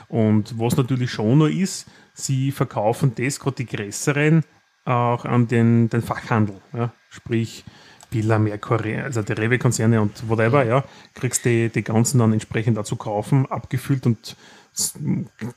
Und 0.08 0.58
was 0.58 0.76
natürlich 0.76 1.10
schon 1.10 1.38
noch 1.38 1.48
ist, 1.48 1.88
sie 2.14 2.52
verkaufen 2.52 3.12
das, 3.16 3.40
gerade 3.40 3.56
die 3.56 3.66
größeren, 3.66 4.44
auch 4.84 5.24
an 5.24 5.48
den, 5.48 5.88
den 5.88 6.02
Fachhandel. 6.02 6.60
Ja? 6.72 6.92
Sprich, 7.10 7.64
Billa, 8.10 8.38
Mercure, 8.38 9.02
also 9.02 9.22
die 9.22 9.32
Rewe-Konzerne 9.32 10.00
und 10.00 10.28
whatever, 10.28 10.64
ja, 10.64 10.84
kriegst 11.14 11.44
die, 11.44 11.70
die 11.70 11.82
ganzen 11.82 12.20
dann 12.20 12.32
entsprechend 12.32 12.76
dazu 12.76 12.94
kaufen, 12.94 13.46
abgefüllt 13.46 14.06
und 14.06 14.36
es 14.76 14.94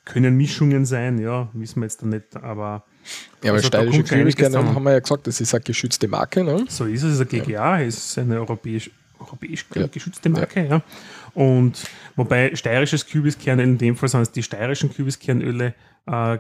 können 0.05 0.37
Mischungen 0.37 0.85
sein, 0.85 1.19
ja, 1.19 1.49
wissen 1.53 1.81
wir 1.81 1.85
jetzt 1.85 2.01
dann 2.01 2.09
nicht, 2.09 2.35
aber 2.37 2.85
Ja, 3.43 3.51
aber 3.51 3.57
Also 3.57 3.69
da 3.69 3.79
steirische 3.79 4.03
Kürbiskernöl 4.03 4.51
zusammen. 4.51 4.75
haben 4.75 4.83
wir 4.83 4.91
ja 4.93 4.99
gesagt, 4.99 5.27
das 5.27 5.41
ist 5.41 5.53
eine 5.53 5.63
geschützte 5.63 6.07
Marke, 6.07 6.43
ne? 6.43 6.65
so 6.69 6.85
ist 6.85 7.03
es. 7.03 7.13
Es 7.15 7.19
ist 7.19 7.33
ein 7.33 7.43
GGA, 7.43 7.81
es 7.81 7.97
ist 7.97 8.17
eine 8.17 8.35
europäisch, 8.39 8.89
europäisch 9.19 9.65
Ja. 9.75 9.87
geschützte 9.87 10.29
Marke, 10.29 10.65
ja. 10.65 10.81
Und 11.33 11.83
wobei 12.15 12.55
steirisches 12.55 13.05
Kübiskernöl, 13.05 13.65
in 13.65 13.77
dem 13.77 13.95
Fall 13.95 14.09
sind 14.09 14.21
es 14.21 14.31
die 14.31 14.43
steirischen 14.43 14.93
Kübiskernöle 14.93 15.73
äh, 16.07 16.37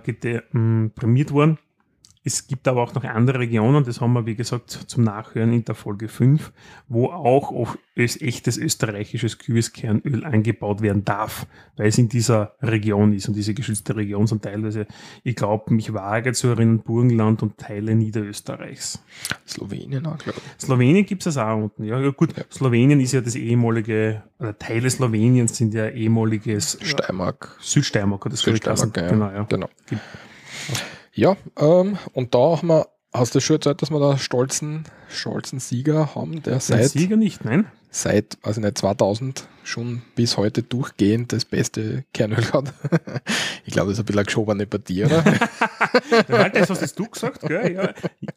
mh, 0.51 0.89
prämiert 0.95 1.31
worden. 1.31 1.57
Es 2.21 2.47
gibt 2.47 2.67
aber 2.67 2.83
auch 2.83 2.93
noch 2.93 3.05
andere 3.05 3.39
Regionen, 3.39 3.85
das 3.85 4.01
haben 4.01 4.11
wir, 4.11 4.25
wie 4.25 4.35
gesagt, 4.35 4.69
zum 4.71 5.03
Nachhören 5.05 5.53
in 5.53 5.63
der 5.63 5.73
Folge 5.73 6.09
5, 6.09 6.51
wo 6.89 7.05
auch 7.07 7.49
auf 7.51 7.77
echtes 7.95 8.57
österreichisches 8.57 9.37
Kübiskernöl 9.39 10.25
angebaut 10.25 10.81
werden 10.81 11.05
darf, 11.05 11.47
weil 11.77 11.87
es 11.87 11.97
in 11.97 12.09
dieser 12.09 12.55
Region 12.61 13.13
ist. 13.13 13.29
Und 13.29 13.35
diese 13.35 13.53
geschützte 13.53 13.95
Region 13.95 14.27
sind 14.27 14.43
teilweise, 14.43 14.85
ich 15.23 15.35
glaube, 15.37 15.73
mich 15.73 15.93
wage 15.93 16.33
zu 16.33 16.49
erinnern, 16.49 16.79
Burgenland 16.83 17.41
und 17.41 17.57
Teile 17.57 17.95
Niederösterreichs. 17.95 19.01
Slowenien 19.47 20.05
auch, 20.05 20.17
glaube 20.17 20.39
ich. 20.45 20.61
Slowenien 20.65 21.05
gibt 21.05 21.25
es 21.25 21.37
auch 21.37 21.55
unten. 21.55 21.85
Ja, 21.85 21.99
ja 22.01 22.09
gut, 22.11 22.35
Ja. 22.37 22.43
Slowenien 22.51 22.99
ist 22.99 23.13
ja 23.13 23.21
das 23.21 23.35
ehemalige, 23.35 24.23
oder 24.39 24.57
Teile 24.59 24.89
Sloweniens 24.89 25.55
sind 25.55 25.73
ja 25.73 25.87
ehemaliges 25.87 26.77
Steiermark. 26.81 27.55
Südsteiermark, 27.61 28.29
das 28.29 28.41
Südsteiermark, 28.41 28.97
ja. 28.97 29.09
Genau, 29.09 29.31
ja. 29.31 29.43
Genau. 29.43 29.69
Gibt- 29.87 30.01
Ja, 31.13 31.35
ähm, 31.57 31.97
und 32.13 32.33
da 32.35 32.57
haben 32.57 32.67
wir, 32.67 32.87
hast 33.13 33.35
du 33.35 33.39
schon 33.39 33.57
erzählt, 33.57 33.81
dass 33.81 33.91
wir 33.91 33.99
da 33.99 34.17
stolzen, 34.17 34.83
stolzen 35.09 35.59
Sieger 35.59 36.15
haben, 36.15 36.43
der 36.43 36.59
seit, 36.59 36.89
Sieger 36.89 37.17
nicht, 37.17 37.43
nein? 37.45 37.65
seit, 37.89 38.37
also 38.43 38.61
nicht 38.61 38.77
2000 38.77 39.47
schon 39.63 40.01
bis 40.15 40.37
heute 40.37 40.63
durchgehend 40.63 41.33
das 41.33 41.45
beste 41.45 42.03
Kernöl 42.13 42.43
hat. 42.53 42.73
ich 43.65 43.73
glaube, 43.73 43.89
das 43.89 43.99
ist 43.99 44.03
ein 44.03 44.05
bisschen 44.05 44.19
eine 44.19 44.25
geschobene 44.25 44.65
Partie, 44.65 45.05
oder? 45.05 45.23
Das 46.53 46.69
hast 46.69 46.99
du 46.99 47.07
gesagt, 47.07 47.41
gell? 47.41 47.73
Ja. 47.73 47.93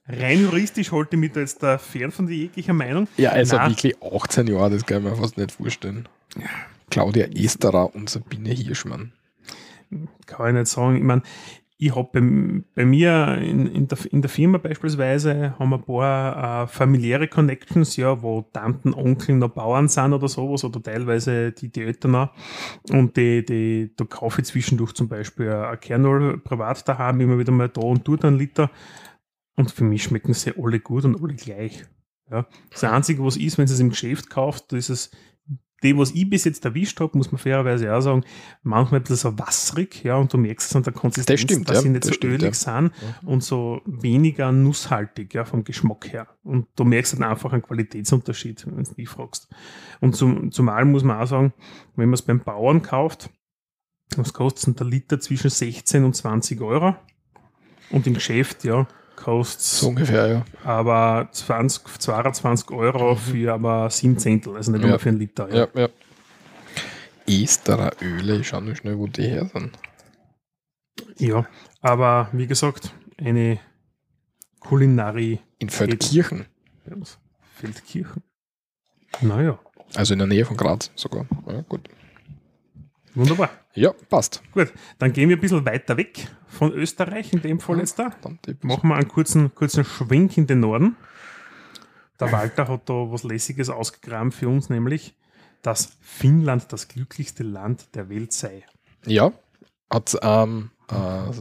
Rein 0.06 0.40
juristisch 0.40 0.92
halte 0.92 1.16
ich 1.16 1.20
mich 1.20 1.32
da 1.32 1.40
jetzt 1.40 1.62
da 1.62 1.78
fern 1.78 2.10
von 2.10 2.28
jeglicher 2.28 2.72
Meinung. 2.72 3.08
ja, 3.16 3.30
also 3.30 3.56
Nein. 3.56 3.70
wirklich 3.70 3.96
18 4.02 4.46
Jahre, 4.46 4.70
das 4.70 4.86
kann 4.86 4.98
ich 4.98 5.10
mir 5.10 5.16
fast 5.16 5.36
nicht 5.36 5.52
vorstellen. 5.52 6.08
Claudia 6.90 7.26
Esterer 7.26 7.94
und 7.94 8.08
Sabine 8.08 8.50
Hirschmann. 8.50 9.12
kann 10.26 10.48
ich 10.48 10.60
nicht 10.60 10.70
sagen. 10.70 10.96
Ich 10.96 11.02
meine, 11.02 11.22
ich 11.84 11.96
habe 11.96 12.08
bei, 12.12 12.62
bei 12.76 12.84
mir 12.84 13.38
in, 13.38 13.66
in, 13.66 13.88
der, 13.88 13.98
in 14.12 14.22
der 14.22 14.28
Firma 14.28 14.58
beispielsweise 14.58 15.58
haben 15.58 15.70
wir 15.70 15.78
ein 15.78 15.82
paar 15.82 16.62
äh, 16.62 16.66
familiäre 16.68 17.26
Connections, 17.26 17.96
ja, 17.96 18.22
wo 18.22 18.42
Tanten, 18.42 18.94
Onkel 18.94 19.34
noch 19.34 19.48
Bauern 19.48 19.88
sind 19.88 20.12
oder 20.12 20.28
sowas 20.28 20.62
oder 20.62 20.80
teilweise 20.80 21.50
die, 21.50 21.72
die 21.72 21.82
Eltern 21.82 22.14
auch. 22.14 22.28
Und 22.90 23.16
die, 23.16 23.44
die, 23.44 23.92
da 23.96 24.04
kaufe 24.04 24.42
ich 24.42 24.46
zwischendurch 24.46 24.92
zum 24.92 25.08
Beispiel 25.08 25.50
ein 25.50 25.80
Kernöl 25.80 26.38
privat 26.38 26.86
daheim, 26.88 27.20
immer 27.20 27.38
wieder 27.38 27.50
mal 27.50 27.68
da 27.68 27.80
und 27.80 28.06
dort 28.06 28.24
einen 28.24 28.38
Liter. 28.38 28.70
Und 29.56 29.72
für 29.72 29.82
mich 29.82 30.04
schmecken 30.04 30.34
sie 30.34 30.52
alle 30.56 30.78
gut 30.78 31.04
und 31.04 31.20
alle 31.20 31.34
gleich. 31.34 31.84
Ja. 32.30 32.46
Das 32.70 32.84
Einzige, 32.84 33.24
was 33.24 33.36
ist, 33.36 33.58
wenn 33.58 33.66
du 33.66 33.72
es 33.72 33.80
im 33.80 33.90
Geschäft 33.90 34.30
kauft, 34.30 34.72
ist 34.72 34.88
es 34.88 35.10
die, 35.82 35.96
was 35.96 36.12
ich 36.12 36.28
bis 36.28 36.44
jetzt 36.44 36.64
erwischt 36.64 37.00
habe, 37.00 37.16
muss 37.16 37.32
man 37.32 37.38
fairerweise 37.38 37.94
auch 37.94 38.00
sagen, 38.00 38.24
manchmal 38.62 39.00
ein 39.00 39.02
bisschen 39.02 39.16
so 39.16 39.38
wasserig, 39.38 40.02
ja, 40.04 40.16
und 40.16 40.32
du 40.32 40.38
merkst 40.38 40.70
es 40.70 40.76
an 40.76 40.82
der 40.82 40.92
Konsistenz, 40.92 41.26
Das 41.26 41.40
stimmt, 41.40 41.68
dass 41.68 41.76
ja, 41.76 41.82
sie 41.82 41.88
nicht 41.88 42.04
das 42.04 42.08
so 42.08 42.14
stimmt, 42.14 42.42
ölig 42.42 42.54
sind 42.54 42.92
und 43.24 43.42
so 43.42 43.80
weniger 43.84 44.52
nusshaltig, 44.52 45.34
ja, 45.34 45.44
vom 45.44 45.64
Geschmack 45.64 46.12
her. 46.12 46.28
Und 46.42 46.66
du 46.76 46.84
merkst 46.84 47.14
dann 47.14 47.24
einfach 47.24 47.52
einen 47.52 47.62
Qualitätsunterschied, 47.62 48.66
wenn 48.66 48.84
du 48.84 48.90
mich 48.96 49.08
fragst. 49.08 49.48
Und 50.00 50.16
zum, 50.16 50.52
zumal 50.52 50.84
muss 50.84 51.04
man 51.04 51.20
auch 51.20 51.26
sagen, 51.26 51.52
wenn 51.96 52.08
man 52.08 52.14
es 52.14 52.22
beim 52.22 52.40
Bauern 52.40 52.82
kauft, 52.82 53.30
was 54.16 54.32
kostet 54.32 54.78
der 54.78 54.86
Liter 54.86 55.20
zwischen 55.20 55.50
16 55.50 56.04
und 56.04 56.14
20 56.14 56.60
Euro? 56.60 56.96
Und 57.90 58.06
im 58.06 58.14
Geschäft, 58.14 58.64
ja, 58.64 58.86
kostet 59.22 59.60
So 59.62 59.88
ungefähr, 59.88 60.26
ja. 60.26 60.44
aber 60.64 61.28
20, 61.32 61.98
22 62.00 62.70
Euro 62.70 63.14
für 63.16 63.52
aber 63.54 63.88
7 63.90 64.18
Zehntel, 64.18 64.56
also 64.56 64.72
nicht 64.72 64.82
Mhm. 64.84 64.90
Ja. 64.90 64.98
für 64.98 65.08
einen 65.10 65.18
Liter. 65.18 65.48
Ja, 65.54 65.68
ja. 65.74 65.88
Esterer 67.26 67.92
Öle, 68.02 68.36
ich 68.36 68.48
schau 68.48 68.60
nur 68.60 68.74
schnell, 68.74 68.98
wo 68.98 69.06
die 69.06 69.22
her 69.22 69.48
sind. 69.52 69.78
Ja, 71.18 71.46
aber 71.80 72.28
wie 72.32 72.46
gesagt, 72.46 72.92
eine 73.18 73.58
Kulinarie 74.60 75.38
In 75.58 75.70
Feldkirchen. 75.70 76.46
Feldkirchen. 77.56 78.22
Naja, 79.20 79.58
also 79.94 80.12
in 80.14 80.18
der 80.18 80.28
Nähe 80.28 80.44
von 80.44 80.56
Graz 80.56 80.90
sogar. 80.96 81.26
Ja, 81.46 81.60
gut. 81.62 81.88
Wunderbar. 83.14 83.50
Ja, 83.74 83.92
passt. 84.08 84.42
Gut, 84.52 84.72
dann 84.98 85.12
gehen 85.12 85.28
wir 85.28 85.36
ein 85.36 85.40
bisschen 85.40 85.64
weiter 85.64 85.96
weg 85.96 86.28
von 86.46 86.72
Österreich, 86.72 87.32
in 87.32 87.42
dem 87.42 87.60
Fall 87.60 87.78
jetzt 87.78 87.98
da. 87.98 88.10
Machen 88.62 88.88
wir 88.88 88.96
einen 88.96 89.08
kurzen, 89.08 89.54
kurzen 89.54 89.84
Schwenk 89.84 90.36
in 90.36 90.46
den 90.46 90.60
Norden. 90.60 90.96
Der 92.20 92.30
Walter 92.30 92.68
hat 92.68 92.88
da 92.88 92.94
was 93.10 93.24
Lässiges 93.24 93.68
ausgegraben 93.68 94.30
für 94.30 94.48
uns, 94.48 94.68
nämlich, 94.68 95.14
dass 95.62 95.96
Finnland 96.00 96.72
das 96.72 96.88
glücklichste 96.88 97.42
Land 97.42 97.94
der 97.94 98.08
Welt 98.08 98.32
sei. 98.32 98.64
Ja, 99.06 99.32
hat 99.90 100.16
ähm, 100.22 100.70
äh, 100.88 101.32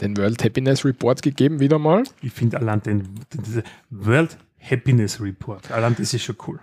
den 0.00 0.16
World 0.16 0.42
Happiness 0.42 0.84
Report 0.84 1.22
gegeben, 1.22 1.60
wieder 1.60 1.78
mal. 1.78 2.04
Ich 2.22 2.32
finde 2.32 2.58
allein 2.58 2.82
den, 2.82 3.20
den 3.32 3.62
World 3.90 4.38
Happiness 4.58 5.20
Report, 5.20 5.70
allein 5.70 5.94
das 5.96 6.14
ist 6.14 6.24
schon 6.24 6.36
cool. 6.46 6.60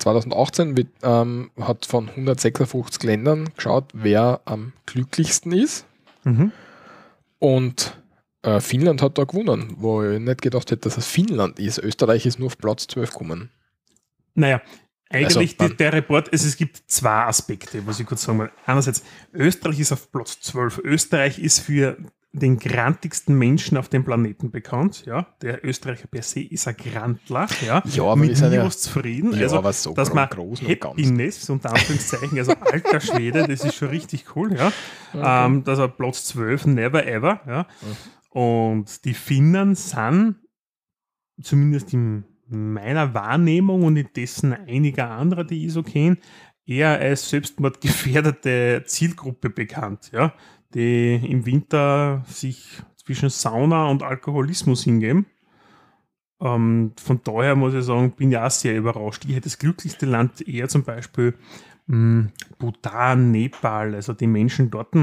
2018 0.00 0.76
wird, 0.76 0.88
ähm, 1.02 1.50
hat 1.60 1.86
von 1.86 2.08
156 2.08 3.02
Ländern 3.02 3.50
geschaut, 3.54 3.90
wer 3.92 4.40
am 4.44 4.72
glücklichsten 4.86 5.52
ist. 5.52 5.86
Mhm. 6.24 6.52
Und 7.38 7.96
äh, 8.42 8.60
Finnland 8.60 9.02
hat 9.02 9.18
da 9.18 9.24
gewonnen, 9.24 9.74
wo 9.78 10.02
ich 10.02 10.18
nicht 10.18 10.42
gedacht 10.42 10.70
hätte, 10.70 10.88
dass 10.88 10.96
es 10.96 11.06
Finnland 11.06 11.58
ist. 11.58 11.78
Österreich 11.78 12.26
ist 12.26 12.38
nur 12.38 12.46
auf 12.46 12.58
Platz 12.58 12.86
12 12.88 13.10
gekommen. 13.10 13.50
Naja, 14.34 14.60
eigentlich 15.10 15.56
Also, 15.58 15.68
die, 15.68 15.76
der 15.76 15.92
Report, 15.92 16.28
es, 16.32 16.44
es 16.44 16.56
gibt 16.56 16.82
zwei 16.86 17.24
Aspekte, 17.24 17.86
was 17.86 17.98
ich 17.98 18.06
kurz 18.06 18.22
sagen 18.22 18.38
will. 18.38 18.50
Einerseits, 18.64 19.02
Österreich 19.32 19.80
ist 19.80 19.92
auf 19.92 20.10
Platz 20.12 20.40
12. 20.40 20.78
Österreich 20.84 21.38
ist 21.38 21.60
für 21.60 21.96
den 22.32 22.58
grantigsten 22.58 23.36
Menschen 23.36 23.76
auf 23.76 23.88
dem 23.88 24.04
Planeten 24.04 24.50
bekannt. 24.52 25.04
Ja, 25.04 25.26
der 25.42 25.64
Österreicher 25.64 26.06
per 26.06 26.22
se 26.22 26.40
ist 26.40 26.68
ein 26.68 26.76
Grantler. 26.76 27.48
Ja, 27.66 27.82
Ja, 27.92 28.02
aber 28.04 28.16
mit 28.16 28.40
nie 28.40 28.54
ja- 28.54 28.64
was 28.64 28.80
zufrieden. 28.82 29.32
Ja, 29.32 29.42
also, 29.42 29.58
aber 29.58 29.72
so 29.72 29.92
dass 29.94 30.14
man 30.14 30.28
groß. 30.28 30.62
Happiness, 30.62 31.50
unter 31.50 31.70
Anführungszeichen, 31.70 32.38
also 32.38 32.52
alter 32.52 33.00
Schwede, 33.00 33.46
das 33.48 33.64
ist 33.64 33.74
schon 33.74 33.88
richtig 33.88 34.36
cool. 34.36 34.54
Ja, 34.56 34.72
ähm, 35.46 35.64
das 35.64 35.78
war 35.80 35.88
Platz 35.88 36.24
12, 36.26 36.66
never 36.66 37.04
ever. 37.06 37.40
Ja, 37.48 37.66
und 38.30 39.04
die 39.04 39.14
Finnen 39.14 39.74
sind 39.74 40.36
zumindest 41.42 41.92
in 41.92 42.24
meiner 42.46 43.12
Wahrnehmung 43.14 43.82
und 43.84 43.96
in 43.96 44.08
dessen 44.14 44.52
einiger 44.52 45.10
anderer, 45.10 45.44
die 45.44 45.66
ich 45.66 45.72
so 45.72 45.82
kenne, 45.82 46.16
eher 46.66 46.90
als 46.98 47.28
selbstmordgefährdete 47.30 48.84
Zielgruppe 48.86 49.50
bekannt, 49.50 50.10
ja, 50.12 50.32
die 50.74 51.14
im 51.14 51.46
Winter 51.46 52.22
sich 52.26 52.82
zwischen 52.96 53.30
Sauna 53.30 53.88
und 53.88 54.02
Alkoholismus 54.02 54.84
hingeben. 54.84 55.26
Ähm, 56.40 56.92
von 57.02 57.20
daher 57.24 57.56
muss 57.56 57.74
ich 57.74 57.84
sagen, 57.84 58.12
bin 58.12 58.34
auch 58.36 58.50
sehr 58.50 58.76
überrascht. 58.76 59.24
Ich 59.26 59.32
hätte 59.32 59.48
das 59.48 59.58
glücklichste 59.58 60.06
Land 60.06 60.46
eher 60.46 60.68
zum 60.68 60.84
Beispiel 60.84 61.34
mh, 61.86 62.28
Bhutan, 62.58 63.30
Nepal, 63.30 63.94
also 63.94 64.12
die 64.12 64.26
Menschen 64.26 64.70
dort 64.70 64.94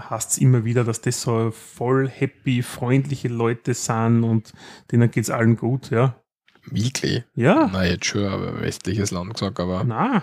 hast 0.00 0.32
es 0.32 0.38
immer 0.38 0.64
wieder, 0.64 0.84
dass 0.84 1.00
das 1.00 1.22
so 1.22 1.50
voll 1.52 2.08
happy, 2.08 2.62
freundliche 2.62 3.28
Leute 3.28 3.74
sind 3.74 4.24
und 4.24 4.52
denen 4.90 5.10
geht 5.10 5.24
es 5.24 5.30
allen 5.30 5.56
gut, 5.56 5.90
ja. 5.90 6.16
Wirklich. 6.64 7.24
Ja, 7.34 7.70
Na, 7.72 7.86
jetzt 7.86 8.06
schon 8.06 8.24
ein 8.26 8.60
westliches 8.60 9.12
Land 9.12 9.34
gesagt, 9.34 9.60
aber 9.60 9.84
na. 9.84 10.22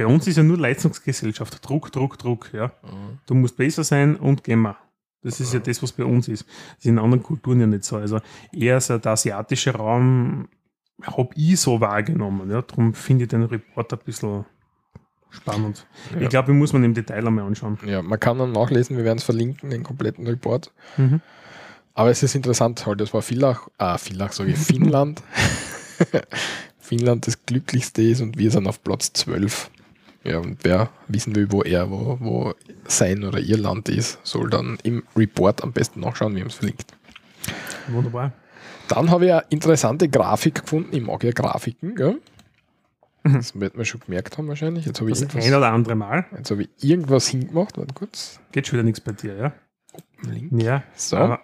Bei 0.00 0.06
uns 0.06 0.26
ist 0.26 0.38
ja 0.38 0.42
nur 0.42 0.56
Leistungsgesellschaft. 0.56 1.68
Druck, 1.68 1.92
Druck, 1.92 2.16
Druck, 2.16 2.54
ja. 2.54 2.68
Mhm. 2.82 3.18
Du 3.26 3.34
musst 3.34 3.58
besser 3.58 3.84
sein 3.84 4.16
und 4.16 4.42
gehen 4.42 4.62
wir. 4.62 4.78
Das 5.22 5.40
ist 5.40 5.52
ja 5.52 5.60
das, 5.60 5.82
was 5.82 5.92
bei 5.92 6.04
uns 6.04 6.26
ist. 6.26 6.46
Das 6.48 6.78
ist 6.78 6.86
in 6.86 6.98
anderen 6.98 7.22
Kulturen 7.22 7.60
ja 7.60 7.66
nicht 7.66 7.84
so. 7.84 7.96
Also 7.96 8.18
eher 8.50 8.80
so 8.80 8.96
der 8.96 9.12
asiatische 9.12 9.72
Raum 9.72 10.48
habe 11.02 11.28
ich 11.36 11.60
so 11.60 11.82
wahrgenommen. 11.82 12.50
Ja. 12.50 12.62
Darum 12.62 12.94
finde 12.94 13.24
ich 13.24 13.28
den 13.28 13.42
Report 13.42 13.92
ein 13.92 13.98
bisschen 14.02 14.46
spannend. 15.28 15.86
Ja. 16.14 16.22
Ich 16.22 16.30
glaube, 16.30 16.52
ich 16.52 16.56
muss 16.56 16.72
man 16.72 16.82
im 16.82 16.94
Detail 16.94 17.26
einmal 17.26 17.44
anschauen. 17.44 17.76
ja, 17.84 18.00
man 18.00 18.18
kann 18.18 18.38
dann 18.38 18.52
nachlesen, 18.52 18.96
wir 18.96 19.04
werden 19.04 19.18
es 19.18 19.24
verlinken, 19.24 19.68
den 19.68 19.82
kompletten 19.82 20.26
Report. 20.26 20.72
Mhm. 20.96 21.20
Aber 21.92 22.08
es 22.08 22.22
ist 22.22 22.34
interessant, 22.34 22.86
halt, 22.86 23.02
das 23.02 23.12
war 23.12 23.20
Villach, 23.20 23.68
ah, 23.76 23.98
Villach, 23.98 24.32
sage 24.32 24.52
ich, 24.52 24.56
Finnland. 24.58 25.22
Finnland 26.78 27.26
das 27.26 27.44
glücklichste 27.44 28.00
ist 28.00 28.22
und 28.22 28.38
wir 28.38 28.50
sind 28.50 28.66
auf 28.66 28.82
Platz 28.82 29.12
12. 29.12 29.70
Ja, 30.24 30.38
und 30.38 30.58
wer 30.62 30.90
wissen 31.08 31.34
will, 31.34 31.50
wo 31.50 31.62
er, 31.62 31.90
wo, 31.90 32.18
wo 32.20 32.54
sein 32.86 33.24
oder 33.24 33.38
ihr 33.38 33.56
Land 33.56 33.88
ist, 33.88 34.18
soll 34.22 34.50
dann 34.50 34.78
im 34.82 35.02
Report 35.16 35.62
am 35.62 35.72
besten 35.72 36.00
nachschauen, 36.00 36.34
wir 36.34 36.42
haben 36.42 36.48
es 36.48 36.56
verlinkt. 36.56 36.92
Wunderbar. 37.88 38.32
Dann 38.88 39.10
habe 39.10 39.26
ich 39.26 39.32
eine 39.32 39.44
interessante 39.48 40.08
Grafik 40.08 40.62
gefunden. 40.62 40.94
Ich 40.94 41.02
mag 41.02 41.22
ja 41.24 41.30
Grafiken, 41.30 41.94
gell? 41.94 42.20
Mhm. 43.22 43.34
Das 43.34 43.58
wird 43.58 43.76
man 43.76 43.84
schon 43.84 44.00
gemerkt 44.00 44.36
haben 44.36 44.48
wahrscheinlich. 44.48 44.84
Jetzt 44.86 45.00
habe 45.00 45.10
ich, 45.10 45.18
Das 45.20 45.34
ein 45.36 45.54
oder 45.54 45.72
andere 45.72 45.94
Mal. 45.94 46.26
jetzt 46.36 46.50
habe 46.50 46.62
ich 46.64 46.68
irgendwas 46.82 47.28
hingemacht. 47.28 47.78
Warte 47.78 47.94
kurz. 47.94 48.40
Geht 48.52 48.66
schon 48.66 48.74
wieder 48.78 48.84
nichts 48.84 49.00
bei 49.00 49.12
dir, 49.12 49.36
ja? 49.36 49.52
Link. 50.22 50.60
Ja. 50.62 50.82
So. 50.94 51.36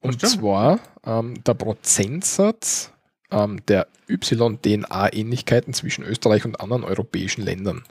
Und 0.00 0.20
zwar 0.26 0.78
ähm, 1.04 1.42
der 1.44 1.54
Prozentsatz 1.54 2.92
ähm, 3.30 3.64
der 3.66 3.86
Y-DNA-Ähnlichkeiten 4.08 5.74
zwischen 5.74 6.04
Österreich 6.04 6.44
und 6.44 6.60
anderen 6.60 6.84
europäischen 6.84 7.42
Ländern. 7.42 7.84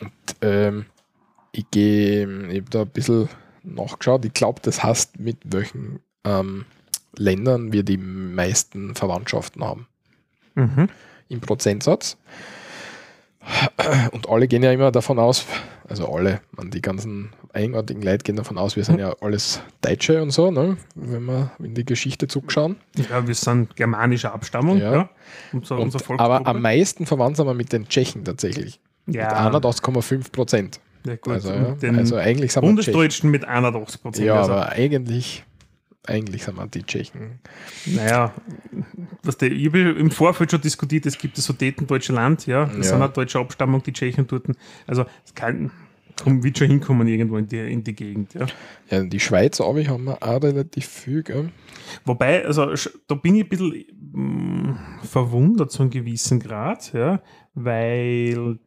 Und 0.00 0.12
ähm, 0.40 0.86
ich 1.52 1.70
gehe, 1.70 2.26
habe 2.26 2.70
da 2.70 2.82
ein 2.82 2.88
bisschen 2.88 3.28
nachgeschaut. 3.62 4.24
Ich 4.24 4.32
glaube, 4.32 4.60
das 4.62 4.82
heißt, 4.82 5.18
mit 5.18 5.38
welchen 5.44 6.00
ähm, 6.24 6.64
Ländern 7.16 7.72
wir 7.72 7.82
die 7.82 7.98
meisten 7.98 8.94
Verwandtschaften 8.94 9.64
haben. 9.64 9.86
mhm. 10.54 10.88
im 11.28 11.40
Prozentsatz. 11.40 12.16
Und 14.12 14.28
alle 14.28 14.48
gehen 14.48 14.62
ja 14.62 14.72
immer 14.72 14.92
davon 14.92 15.18
aus, 15.18 15.46
also 15.88 16.12
alle, 16.12 16.40
man, 16.52 16.70
die 16.70 16.82
ganzen 16.82 17.30
eigenartigen 17.52 18.02
Leute 18.02 18.22
gehen 18.24 18.36
davon 18.36 18.58
aus, 18.58 18.76
wir 18.76 18.84
sind 18.84 18.98
ja 18.98 19.14
alles 19.20 19.60
Deutsche 19.80 20.22
und 20.22 20.30
so, 20.30 20.50
ne? 20.50 20.76
wenn 20.94 21.24
wir 21.24 21.50
in 21.58 21.74
die 21.74 21.84
Geschichte 21.84 22.28
zurückschauen. 22.28 22.76
Ja, 23.10 23.26
wir 23.26 23.34
sind 23.34 23.74
germanischer 23.76 24.32
Abstammung, 24.32 24.78
Ja. 24.78 24.92
ja. 24.92 25.10
Unser, 25.52 25.76
Und, 25.78 25.94
unser 25.94 26.20
aber 26.20 26.46
am 26.46 26.60
meisten 26.62 27.06
verwandt 27.06 27.36
sind 27.36 27.46
wir 27.46 27.54
mit 27.54 27.72
den 27.72 27.88
Tschechen 27.88 28.24
tatsächlich. 28.24 28.80
ja, 29.06 29.48
Mit 29.50 29.62
81,5 29.64 30.30
Prozent. 30.32 30.80
ja, 31.06 31.16
gut. 31.16 31.32
Also, 31.34 31.50
ja, 31.52 31.72
den 31.72 31.96
also 31.96 32.16
eigentlich 32.16 32.52
sind 32.52 32.62
wir 32.62 32.68
Tschechen. 32.68 32.92
Bundesdeutschen 32.92 33.30
mit 33.30 33.44
81 33.44 34.02
Prozent. 34.02 34.26
Ja, 34.26 34.36
also, 34.40 34.52
aber 34.52 34.68
eigentlich, 34.70 35.44
eigentlich 36.06 36.44
sind 36.44 36.56
wir 36.56 36.66
die 36.66 36.82
Tschechen. 36.84 37.40
naja, 37.86 38.32
was 39.22 39.36
der, 39.38 39.50
ich 39.52 39.66
habe 39.66 39.80
im 39.90 40.10
Vorfeld 40.10 40.50
schon 40.50 40.60
diskutiert, 40.60 41.06
es 41.06 41.18
gibt 41.18 41.36
das 41.36 41.44
Sudetendeutsche 41.44 42.12
Land, 42.12 42.46
ja, 42.46 42.66
das 42.66 42.76
Ja. 42.76 42.82
sind 42.94 43.02
auch 43.02 43.12
deutsche 43.12 43.38
Abstammung, 43.38 43.82
die 43.82 43.92
Tschechen 43.92 44.26
dort. 44.26 44.46
Also, 44.86 45.04
es 45.24 45.34
kann, 45.34 45.70
komm, 46.22 46.42
wird 46.42 46.58
schon 46.58 46.68
hinkommen 46.68 47.08
irgendwo 47.08 47.36
in 47.36 47.46
die, 47.46 47.72
in 47.72 47.82
die 47.82 47.94
Gegend, 47.94 48.34
ja. 48.34 48.46
Ja, 48.90 49.02
die 49.02 49.20
Schweiz 49.20 49.60
aber 49.60 49.84
haben 49.86 50.04
wir 50.04 50.22
auch 50.22 50.42
relativ 50.42 50.86
viel, 50.86 51.22
gell? 51.22 51.50
Wobei, 52.04 52.44
also 52.44 52.72
da 53.06 53.14
bin 53.14 53.36
ich 53.36 53.44
ein 53.44 53.48
bisschen 53.48 53.84
mm, 54.12 54.78
verwundert 55.02 55.70
zu 55.70 55.82
einem 55.82 55.90
gewissen 55.90 56.40
Grad, 56.40 56.92
ja, 56.92 57.22
weil 57.54 58.58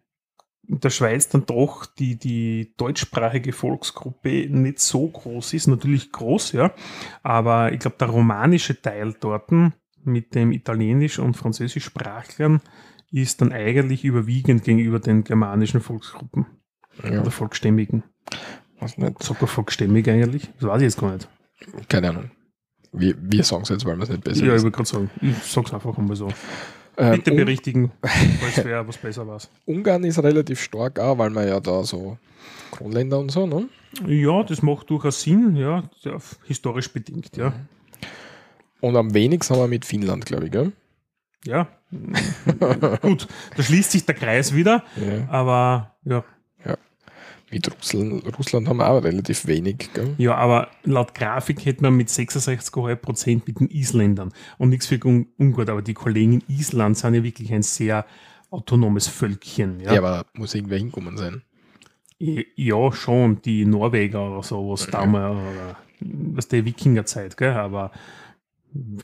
in 0.66 0.80
der 0.80 0.90
Schweiz 0.90 1.28
dann 1.30 1.46
doch 1.46 1.86
die, 1.86 2.18
die 2.18 2.74
deutschsprachige 2.78 3.52
Volksgruppe 3.52 4.48
nicht 4.50 4.80
so 4.80 5.08
groß 5.08 5.54
ist, 5.54 5.68
natürlich 5.68 6.12
groß, 6.12 6.54
ja, 6.54 6.74
aber 7.22 7.72
ich 7.74 7.80
glaube, 7.80 7.98
der 8.00 8.10
romanische 8.10 8.82
Teil 8.82 9.16
dort 9.20 9.52
mit 10.04 10.36
dem 10.36 10.52
Italienisch- 10.52 11.20
und 11.20 11.36
Französischsprachlern 11.36 12.62
ist 13.12 13.42
dann 13.42 13.52
eigentlich 13.52 14.04
überwiegend 14.04 14.64
gegenüber 14.64 15.00
den 15.00 15.24
germanischen 15.24 15.82
Volksgruppen 15.82 16.48
Ja, 17.04 17.22
oder 17.22 17.32
Volksstämmigen. 17.32 18.04
weiß 18.80 18.98
nicht. 18.98 19.24
Sagt 19.24 19.42
man 19.42 19.48
Volksstämmig 19.48 20.08
eigentlich? 20.10 20.50
Das 20.60 20.70
weiß 20.70 20.82
ich 20.82 20.86
jetzt 20.86 21.00
gar 21.00 21.14
nicht. 21.14 21.28
Keine 21.90 22.10
Ahnung. 22.10 22.32
Wir, 22.92 23.16
wir 23.20 23.44
sagen 23.44 23.64
es 23.64 23.70
jetzt, 23.70 23.86
weil 23.86 23.96
wir 23.98 24.04
es 24.04 24.10
nicht 24.10 24.24
besser 24.24 24.46
ja, 24.46 24.56
ich 24.56 24.62
würde 24.62 24.76
gerade 24.76 24.88
sagen, 24.90 25.10
ich 25.22 25.36
sag's 25.44 25.74
einfach 25.74 25.98
einmal 25.98 26.16
so. 26.16 26.28
Ähm, 26.96 27.14
Bitte 27.16 27.32
berichtigen, 27.32 27.92
falls 28.04 28.58
wer 28.66 28.88
was 28.88 28.98
besser 28.98 29.26
war. 29.26 29.40
Ungarn 29.66 30.04
ist 30.04 30.22
relativ 30.22 30.62
stark 30.62 31.00
auch, 31.00 31.18
weil 31.18 31.32
man 31.32 31.48
ja 31.48 31.60
da 31.60 31.84
so 31.84 32.20
Kronländer 32.70 33.18
und 33.18 33.32
so, 33.32 33.48
ne? 33.48 33.68
Ja, 34.06 34.44
das 34.44 34.62
macht 34.62 34.92
durchaus 34.92 35.22
Sinn, 35.24 35.56
ja, 35.56 35.84
ja, 36.02 36.18
historisch 36.46 36.94
bedingt, 36.94 37.36
ja. 37.36 37.54
Und 38.80 38.96
am 38.96 39.12
wenigsten 39.16 39.56
haben 39.56 39.62
wir 39.64 39.68
mit 39.68 39.86
Finnland, 39.86 40.26
glaube 40.28 40.46
ich, 40.46 40.52
gell? 40.52 40.72
Ja, 41.46 41.68
gut, 43.02 43.28
da 43.58 43.64
schließt 43.64 43.92
sich 43.92 44.06
der 44.06 44.16
Kreis 44.16 44.54
wieder, 44.54 44.84
Ja. 44.96 45.28
aber 45.30 45.96
ja, 46.06 46.24
Mit 47.54 47.72
Russland, 47.72 48.38
Russland 48.38 48.68
haben 48.68 48.78
wir 48.78 48.90
auch 48.90 49.04
relativ 49.04 49.46
wenig, 49.48 49.90
gell? 49.94 50.16
ja, 50.18 50.36
aber 50.36 50.70
laut 50.84 51.14
Grafik 51.14 51.66
hätte 51.66 51.84
man 51.84 51.96
mit 51.96 52.10
66,5 52.10 52.96
Prozent 52.96 53.48
mit 53.48 53.60
den 53.60 53.70
Isländern 53.70 54.34
und 54.58 54.70
nichts 54.70 54.88
für 54.88 55.00
un 55.06 55.28
ungut, 55.38 55.70
aber 55.70 55.82
die 55.82 55.94
Kollegen 55.94 56.34
in 56.34 56.44
Island 56.48 56.98
sind 56.98 57.14
ja 57.14 57.24
wirklich 57.24 57.54
ein 57.54 57.62
sehr 57.64 58.06
autonomes 58.50 59.08
Völkchen, 59.08 59.80
Ja, 59.80 59.94
ja. 59.94 60.00
aber 60.00 60.26
muss 60.34 60.54
irgendwer 60.56 60.78
hinkommen 60.78 61.18
sein. 61.18 61.42
Ja, 62.20 62.92
schon, 62.92 63.42
die 63.42 63.66
Norweger 63.66 64.32
oder 64.32 64.44
sowas 64.44 64.88
damals, 64.88 65.36
oder 65.38 65.78
was 66.00 66.48
der 66.48 66.64
Wikingerzeit, 66.66 67.36
gell, 67.38 67.52
aber 67.54 67.92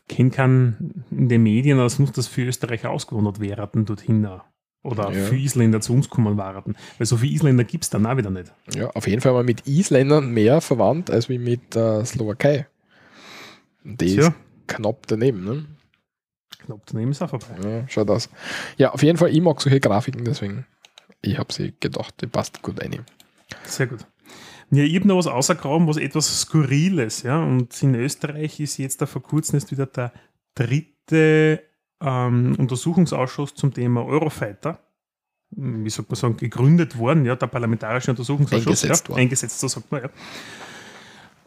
kennen 0.07 0.31
kann 0.31 1.03
in 1.11 1.29
den 1.29 1.43
Medien, 1.43 1.79
als 1.79 1.99
muss 1.99 2.11
das 2.11 2.27
für 2.27 2.43
Österreich 2.43 2.85
ausgewandert 2.85 3.39
werden 3.39 3.85
dorthin. 3.85 4.25
auch. 4.25 4.41
Oder 4.81 5.11
Ja. 5.11 5.25
für 5.25 5.35
Isländer 5.35 5.81
zu 5.81 5.93
uns 5.93 6.09
kommen 6.09 6.37
waren. 6.37 6.75
Weil 6.97 7.05
so 7.05 7.17
viele 7.17 7.33
Isländer 7.33 7.63
gibt 7.65 7.83
es 7.83 7.89
dann 7.89 8.05
auch 8.05 8.15
wieder 8.15 8.29
nicht. 8.29 8.51
Ja, 8.73 8.89
auf 8.91 9.07
jeden 9.07 9.21
Fall 9.21 9.33
wir 9.33 9.43
mit 9.43 9.67
Isländern 9.67 10.31
mehr 10.31 10.61
verwandt 10.61 11.09
als 11.11 11.27
wie 11.27 11.37
mit 11.37 11.75
der 11.75 12.05
Slowakei. 12.05 12.67
Und 13.83 13.99
die 13.99 14.15
Tja. 14.15 14.27
ist 14.27 14.33
knapp 14.67 15.05
daneben, 15.07 15.43
ne? 15.43 15.65
Knapp 16.65 16.81
daneben 16.85 17.11
ist 17.11 17.21
auch 17.21 17.29
vorbei. 17.29 17.47
Ja, 17.63 17.87
schaut 17.89 18.09
aus. 18.09 18.29
Ja, 18.77 18.91
auf 18.91 19.03
jeden 19.03 19.17
Fall, 19.17 19.29
ich 19.35 19.41
mag 19.41 19.59
solche 19.61 19.79
Grafiken, 19.79 20.23
deswegen, 20.23 20.65
ich 21.21 21.37
habe 21.37 21.51
sie 21.51 21.73
gedacht, 21.79 22.15
die 22.21 22.27
passt 22.27 22.61
gut 22.61 22.81
rein. 22.81 23.05
Sehr 23.63 23.87
gut. 23.87 24.05
Ja, 24.71 24.83
ich 24.83 24.95
habe 24.95 25.07
noch 25.07 25.17
was 25.17 25.27
außergraben, 25.27 25.87
was 25.87 25.97
etwas 25.97 26.41
Skurriles, 26.41 27.23
ja. 27.23 27.41
Und 27.43 27.81
in 27.81 27.95
Österreich 27.95 28.59
ist 28.59 28.77
jetzt 28.77 29.01
da 29.01 29.07
vor 29.07 29.23
kurzem 29.23 29.57
ist 29.57 29.71
wieder 29.71 29.87
der 29.87 30.13
dritte 30.55 31.63
ähm, 32.01 32.55
Untersuchungsausschuss 32.57 33.55
zum 33.55 33.73
Thema 33.73 34.05
Eurofighter, 34.05 34.79
hm, 35.55 35.83
wie 35.83 35.89
sagt 35.89 36.09
man 36.09 36.15
sagen, 36.15 36.37
gegründet 36.37 36.97
worden, 36.97 37.25
ja, 37.25 37.35
der 37.35 37.47
Parlamentarische 37.47 38.11
Untersuchungsausschuss. 38.11 38.83
Eingesetzt 38.83 39.03
ja, 39.05 39.09
worden. 39.09 39.21
Eingesetzt, 39.21 39.59
so 39.59 39.67
sagt 39.67 39.91
man, 39.91 40.03
ja. 40.03 40.09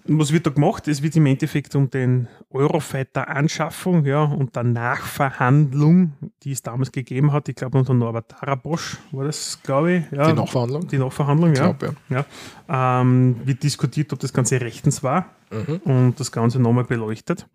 was 0.05 0.33
wird 0.33 0.47
da 0.47 0.51
gemacht? 0.51 0.89
Es 0.89 1.03
wird 1.03 1.17
im 1.17 1.27
Endeffekt 1.27 1.75
um 1.75 1.89
den 1.89 2.29
Eurofighter-Anschaffung 2.51 4.05
ja, 4.05 4.25
und 4.25 4.57
der 4.57 4.65
Nachverhandlung, 4.65 6.13
die 6.43 6.53
es 6.53 6.63
damals 6.63 6.93
gegeben 6.93 7.33
hat, 7.33 7.49
ich 7.49 7.55
glaube 7.55 7.79
unter 7.79 7.95
Norbert 7.95 8.33
Darabosch 8.33 8.99
war 9.13 9.25
das, 9.25 9.59
glaube 9.63 9.93
ich. 9.93 10.05
Ja, 10.11 10.27
Die 10.29 10.33
Nachverhandlung? 10.35 10.89
Die 10.89 10.99
Nachverhandlung, 10.99 11.55
ja. 11.55 11.73
Glaub, 11.73 11.95
ja. 12.11 12.25
Ähm, 13.01 13.37
wird 13.45 13.63
diskutiert, 13.63 14.13
ob 14.13 14.19
das 14.19 14.33
Ganze 14.33 14.61
rechtens 14.61 15.03
war 15.03 15.27
Mhm. 15.53 15.77
und 15.85 16.19
das 16.21 16.33
Ganze 16.33 16.59
nochmal 16.59 16.85
beleuchtet. 16.85 17.47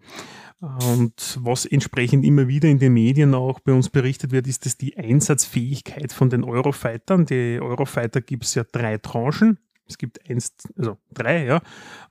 Und 0.60 1.40
was 1.42 1.66
entsprechend 1.66 2.26
immer 2.26 2.48
wieder 2.48 2.68
in 2.68 2.80
den 2.80 2.94
Medien 2.94 3.36
auch 3.36 3.60
bei 3.60 3.74
uns 3.74 3.90
berichtet 3.90 4.32
wird, 4.32 4.48
ist, 4.48 4.66
dass 4.66 4.76
die 4.76 4.98
Einsatzfähigkeit 4.98 6.12
von 6.12 6.32
den 6.32 6.44
Eurofightern, 6.44 7.26
die 7.26 7.60
Eurofighter 7.62 8.22
gibt 8.22 8.46
es 8.46 8.56
ja 8.56 8.64
drei 8.64 8.98
Tranchen. 8.98 9.60
Es 9.88 9.98
gibt 9.98 10.30
eins, 10.30 10.54
also 10.78 10.98
drei, 11.14 11.46
ja, 11.46 11.62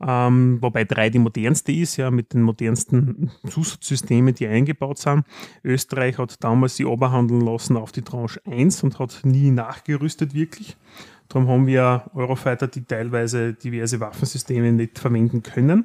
ähm, 0.00 0.58
wobei 0.62 0.84
drei 0.84 1.10
die 1.10 1.18
modernste 1.18 1.72
ist, 1.72 1.96
ja, 1.98 2.10
mit 2.10 2.32
den 2.32 2.40
modernsten 2.40 3.30
Zusatzsystemen, 3.50 4.34
die 4.34 4.46
eingebaut 4.46 4.98
sind. 4.98 5.24
Österreich 5.62 6.16
hat 6.16 6.42
damals 6.42 6.76
die 6.76 6.86
Oberhandeln 6.86 7.42
lassen 7.42 7.76
auf 7.76 7.92
die 7.92 8.00
Tranche 8.00 8.40
1 8.46 8.82
und 8.82 8.98
hat 8.98 9.20
nie 9.24 9.50
nachgerüstet 9.50 10.32
wirklich. 10.32 10.76
Darum 11.28 11.48
haben 11.48 11.66
wir 11.66 12.10
Eurofighter, 12.14 12.68
die 12.68 12.84
teilweise 12.84 13.52
diverse 13.52 14.00
Waffensysteme 14.00 14.72
nicht 14.72 14.98
verwenden 14.98 15.42
können 15.42 15.84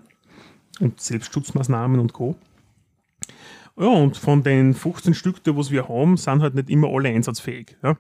und 0.80 1.02
Selbstschutzmaßnahmen 1.02 2.00
und 2.00 2.13
Co. 2.13 2.38
Ja, 3.77 3.88
und 3.88 4.17
von 4.17 4.43
den 4.43 4.73
15 4.73 5.13
Stück, 5.13 5.43
die 5.43 5.55
was 5.55 5.71
wir 5.71 5.88
haben, 5.88 6.17
sind 6.17 6.41
halt 6.41 6.55
nicht 6.55 6.69
immer 6.69 6.89
alle 6.89 7.10
einsatzfähig. 7.10 7.77
Ja? 7.81 7.95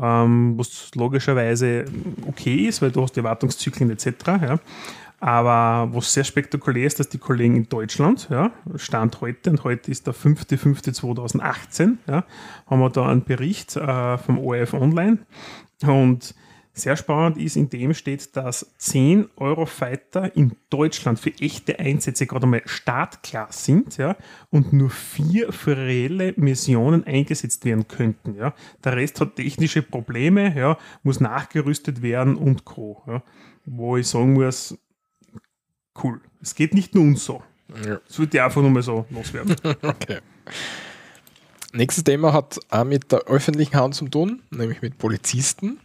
Ähm, 0.00 0.58
was 0.58 0.90
logischerweise 0.94 1.84
okay 2.26 2.66
ist, 2.66 2.82
weil 2.82 2.90
du 2.90 3.02
hast 3.02 3.16
die 3.16 3.24
Wartungszyklen 3.24 3.90
etc. 3.90 4.06
Ja? 4.26 4.58
Aber 5.20 5.94
was 5.94 6.14
sehr 6.14 6.24
spektakulär 6.24 6.86
ist, 6.86 6.98
dass 6.98 7.10
die 7.10 7.18
Kollegen 7.18 7.54
in 7.54 7.68
Deutschland, 7.68 8.28
ja, 8.30 8.50
Stand 8.76 9.20
heute, 9.20 9.50
und 9.50 9.64
heute 9.64 9.90
ist 9.90 10.06
der 10.06 10.14
5.5.2018, 10.14 11.98
ja, 12.08 12.24
haben 12.66 12.80
wir 12.80 12.88
da 12.88 13.06
einen 13.06 13.22
Bericht 13.22 13.76
äh, 13.76 14.16
vom 14.16 14.38
ORF 14.38 14.72
Online. 14.72 15.18
Und 15.82 16.34
sehr 16.80 16.96
spannend 16.96 17.36
ist, 17.38 17.56
in 17.56 17.70
dem 17.70 17.94
steht, 17.94 18.36
dass 18.36 18.74
10 18.78 19.28
Eurofighter 19.36 20.34
in 20.36 20.56
Deutschland 20.70 21.18
für 21.18 21.32
echte 21.40 21.78
Einsätze 21.78 22.26
gerade 22.26 22.44
einmal 22.44 22.62
startklar 22.64 23.48
sind 23.50 23.96
ja, 23.96 24.16
und 24.50 24.72
nur 24.72 24.90
vier 24.90 25.52
für 25.52 25.76
reelle 25.76 26.34
Missionen 26.36 27.04
eingesetzt 27.04 27.64
werden 27.64 27.86
könnten. 27.88 28.34
Ja. 28.34 28.54
Der 28.84 28.96
Rest 28.96 29.20
hat 29.20 29.36
technische 29.36 29.82
Probleme, 29.82 30.56
ja, 30.56 30.78
muss 31.02 31.20
nachgerüstet 31.20 32.02
werden 32.02 32.36
und 32.36 32.64
Co. 32.64 33.02
Ja. 33.06 33.22
Wo 33.64 33.96
ich 33.96 34.08
sagen 34.08 34.32
muss, 34.32 34.76
cool. 36.02 36.20
Es 36.40 36.54
geht 36.54 36.74
nicht 36.74 36.94
nur 36.94 37.04
uns 37.04 37.24
so. 37.24 37.42
Ja. 37.86 38.00
Das 38.06 38.18
würde 38.18 38.36
ich 38.36 38.42
einfach 38.42 38.60
nur 38.60 38.70
mal 38.70 38.82
so 38.82 39.06
loswerden. 39.10 39.56
Okay. 39.82 40.18
Nächstes 41.72 42.02
Thema 42.02 42.32
hat 42.32 42.58
auch 42.68 42.84
mit 42.84 43.12
der 43.12 43.20
öffentlichen 43.26 43.76
Hand 43.76 43.94
zu 43.94 44.08
tun, 44.08 44.42
nämlich 44.50 44.82
mit 44.82 44.98
Polizisten. 44.98 45.78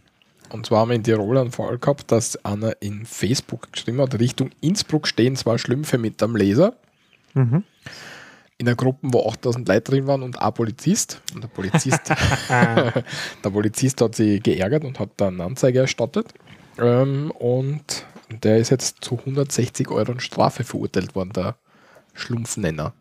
Und 0.50 0.66
zwar 0.66 0.80
haben 0.80 0.90
wir 0.90 0.96
in 0.96 1.02
Tirol 1.04 1.38
einen 1.38 1.50
Fall 1.52 1.78
gehabt, 1.78 2.10
dass 2.12 2.42
einer 2.44 2.80
in 2.80 3.04
Facebook 3.04 3.72
geschrieben 3.72 4.00
hat, 4.00 4.18
Richtung 4.18 4.50
Innsbruck 4.60 5.06
stehen 5.08 5.36
zwei 5.36 5.58
Schlümpfe 5.58 5.98
mit 5.98 6.22
einem 6.22 6.36
Laser. 6.36 6.74
Mhm. 7.34 7.64
In 8.58 8.66
einer 8.68 8.76
Gruppe, 8.76 9.00
wo 9.12 9.28
8000 9.28 9.68
Leute 9.68 9.90
drin 9.90 10.06
waren 10.06 10.22
und 10.22 10.40
ein 10.40 10.54
Polizist. 10.54 11.20
Und 11.34 11.42
der 11.44 11.48
Polizist, 11.48 12.00
der 12.48 13.50
Polizist 13.50 14.00
hat 14.00 14.14
sich 14.14 14.42
geärgert 14.42 14.84
und 14.84 14.98
hat 14.98 15.10
dann 15.18 15.34
eine 15.34 15.44
Anzeige 15.44 15.80
erstattet. 15.80 16.32
Ähm, 16.78 17.30
und 17.32 18.04
der 18.30 18.58
ist 18.58 18.70
jetzt 18.70 19.04
zu 19.04 19.18
160 19.18 19.88
Euro 19.90 20.18
Strafe 20.18 20.64
verurteilt 20.64 21.14
worden, 21.14 21.32
der 21.34 21.56
Schlumpfnenner. 22.14 22.92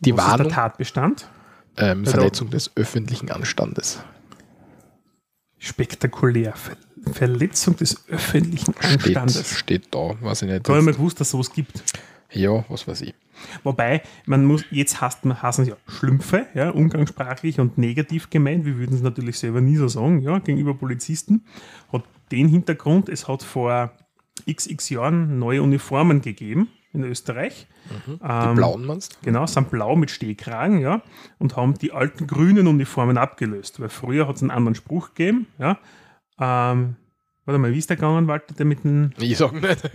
Die 0.00 0.16
Was 0.16 0.24
ist 0.24 0.30
der 0.30 0.38
Warnung, 0.38 0.52
Tatbestand? 0.52 1.28
ähm, 1.78 2.04
da- 2.04 2.10
Verletzung 2.12 2.50
des 2.50 2.70
öffentlichen 2.76 3.30
Anstandes. 3.30 3.98
Spektakulär. 5.66 6.54
Ver 6.54 6.76
Verletzung 7.12 7.76
des 7.76 8.04
öffentlichen 8.08 8.74
Steht, 8.80 9.16
Anstandes. 9.16 9.56
steht 9.56 9.94
da, 9.94 10.20
weiß 10.20 10.42
ich 10.42 10.48
nicht. 10.48 10.68
Da 10.68 10.72
habe 10.72 10.80
ich 10.80 10.86
mal 10.86 10.94
gewusst, 10.94 11.20
dass 11.20 11.28
es 11.28 11.30
sowas 11.30 11.52
gibt. 11.52 11.84
Ja, 12.32 12.64
was 12.68 12.88
weiß 12.88 13.02
ich. 13.02 13.14
Wobei, 13.62 14.02
man 14.24 14.44
muss, 14.44 14.64
jetzt 14.72 15.00
heißt 15.00 15.24
man, 15.24 15.40
heißen 15.40 15.66
sie 15.66 15.70
ja 15.70 15.76
Schlümpfe, 15.86 16.46
ja, 16.54 16.70
umgangssprachlich 16.70 17.60
und 17.60 17.78
negativ 17.78 18.28
gemeint. 18.28 18.64
Wir 18.64 18.76
würden 18.76 18.96
es 18.96 19.02
natürlich 19.02 19.38
selber 19.38 19.60
nie 19.60 19.76
so 19.76 19.86
sagen, 19.86 20.20
ja, 20.20 20.40
gegenüber 20.40 20.74
Polizisten. 20.74 21.44
Hat 21.92 22.02
den 22.32 22.48
Hintergrund, 22.48 23.08
es 23.08 23.28
hat 23.28 23.44
vor 23.44 23.92
xx 24.50 24.90
Jahren 24.90 25.38
neue 25.38 25.62
Uniformen 25.62 26.22
gegeben 26.22 26.68
in 26.96 27.04
Österreich. 27.04 27.66
Die 28.06 28.18
Ähm, 28.22 28.54
blauen 28.56 28.84
meinst? 28.84 29.22
Genau, 29.22 29.46
sind 29.46 29.70
blau 29.70 29.94
mit 29.96 30.10
Stehkragen, 30.10 30.80
ja, 30.80 31.02
und 31.38 31.56
haben 31.56 31.74
die 31.78 31.92
alten 31.92 32.26
grünen 32.26 32.66
Uniformen 32.66 33.16
abgelöst. 33.18 33.78
Weil 33.80 33.88
früher 33.90 34.26
hat 34.26 34.36
es 34.36 34.42
einen 34.42 34.50
anderen 34.50 34.74
Spruch 34.74 35.14
gegeben, 35.14 35.46
ja. 35.58 35.78
Ähm, 36.40 36.96
warte 37.44 37.58
mal, 37.58 37.72
wie 37.72 37.78
ist 37.78 37.88
der 37.90 37.96
gegangen, 37.96 38.26
Walter, 38.28 38.54
der 38.54 38.66
mit 38.66 38.82
dem. 38.84 39.12
Ich 39.18 39.38
sag 39.38 39.52
nicht. 39.52 39.82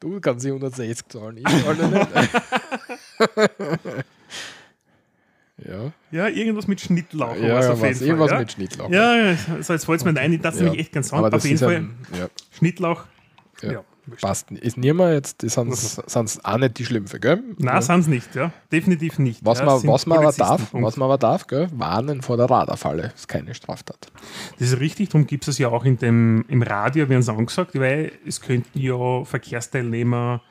du 0.00 0.20
kannst 0.20 0.44
die 0.44 0.48
160 0.50 1.08
zahlen, 1.08 1.38
ich 1.38 1.44
zahle 1.64 1.88
nicht. 1.88 2.08
ja, 5.66 5.92
Ja, 6.10 6.28
irgendwas 6.28 6.66
mit 6.66 6.80
Schnittlauch. 6.80 7.36
ja, 7.36 7.54
war's 7.54 7.66
ja 7.66 7.72
auf 7.72 7.80
was, 7.80 7.86
jeden 7.88 7.98
Fall, 7.98 8.06
irgendwas 8.08 8.30
ja? 8.30 8.38
mit 8.38 8.52
Schnittlauch. 8.52 8.90
Ja, 8.90 9.34
so 9.60 9.72
jetzt 9.74 9.84
fällt 9.84 10.00
es 10.00 10.04
mir 10.04 10.16
ein, 10.18 10.40
das 10.42 10.54
ist 10.54 10.60
Ja. 10.60 10.64
nämlich 10.66 10.80
echt 10.82 10.92
ganz 10.92 11.12
Aber 11.12 11.34
Auf 11.36 11.44
jeden 11.44 11.58
Fall 11.58 11.76
ein, 11.76 11.94
ja, 12.18 12.28
Schnittlauch. 12.52 13.04
Ja. 13.62 13.84
Ja. 14.06 14.14
passt. 14.20 14.50
nicht. 14.50 14.62
Ist 14.64 14.76
niemand 14.76 15.12
jetzt, 15.14 15.40
sind 15.42 15.72
es 15.72 16.44
auch 16.44 16.58
nicht 16.58 16.78
die 16.78 16.84
Schlümpfe, 16.84 17.20
gell? 17.20 17.42
Nein, 17.58 17.74
ja. 17.76 17.82
sind 17.82 18.00
es 18.00 18.06
nicht, 18.06 18.34
ja. 18.34 18.52
Definitiv 18.72 19.18
nicht. 19.18 19.44
Was, 19.44 19.58
ja, 19.60 19.66
man, 19.66 19.86
was, 19.86 20.06
man 20.06 20.18
aber 20.18 20.32
darf, 20.32 20.70
Punkt. 20.70 20.86
was 20.86 20.96
man 20.96 21.06
aber 21.06 21.18
darf, 21.18 21.46
gell? 21.46 21.68
warnen 21.72 22.22
vor 22.22 22.36
der 22.36 22.46
Radarfalle. 22.50 23.12
Ist 23.14 23.28
keine 23.28 23.54
Straftat. 23.54 24.08
Das 24.58 24.68
ist 24.72 24.80
richtig, 24.80 25.10
darum 25.10 25.26
gibt 25.26 25.46
es 25.48 25.58
ja 25.58 25.68
auch 25.68 25.84
in 25.84 25.96
dem, 25.98 26.44
im 26.48 26.62
Radio, 26.62 27.08
werden 27.08 27.20
es 27.20 27.28
angesagt, 27.28 27.78
weil 27.78 28.12
es 28.26 28.40
könnten 28.40 28.78
ja 28.78 29.24
Verkehrsteilnehmer 29.24 30.42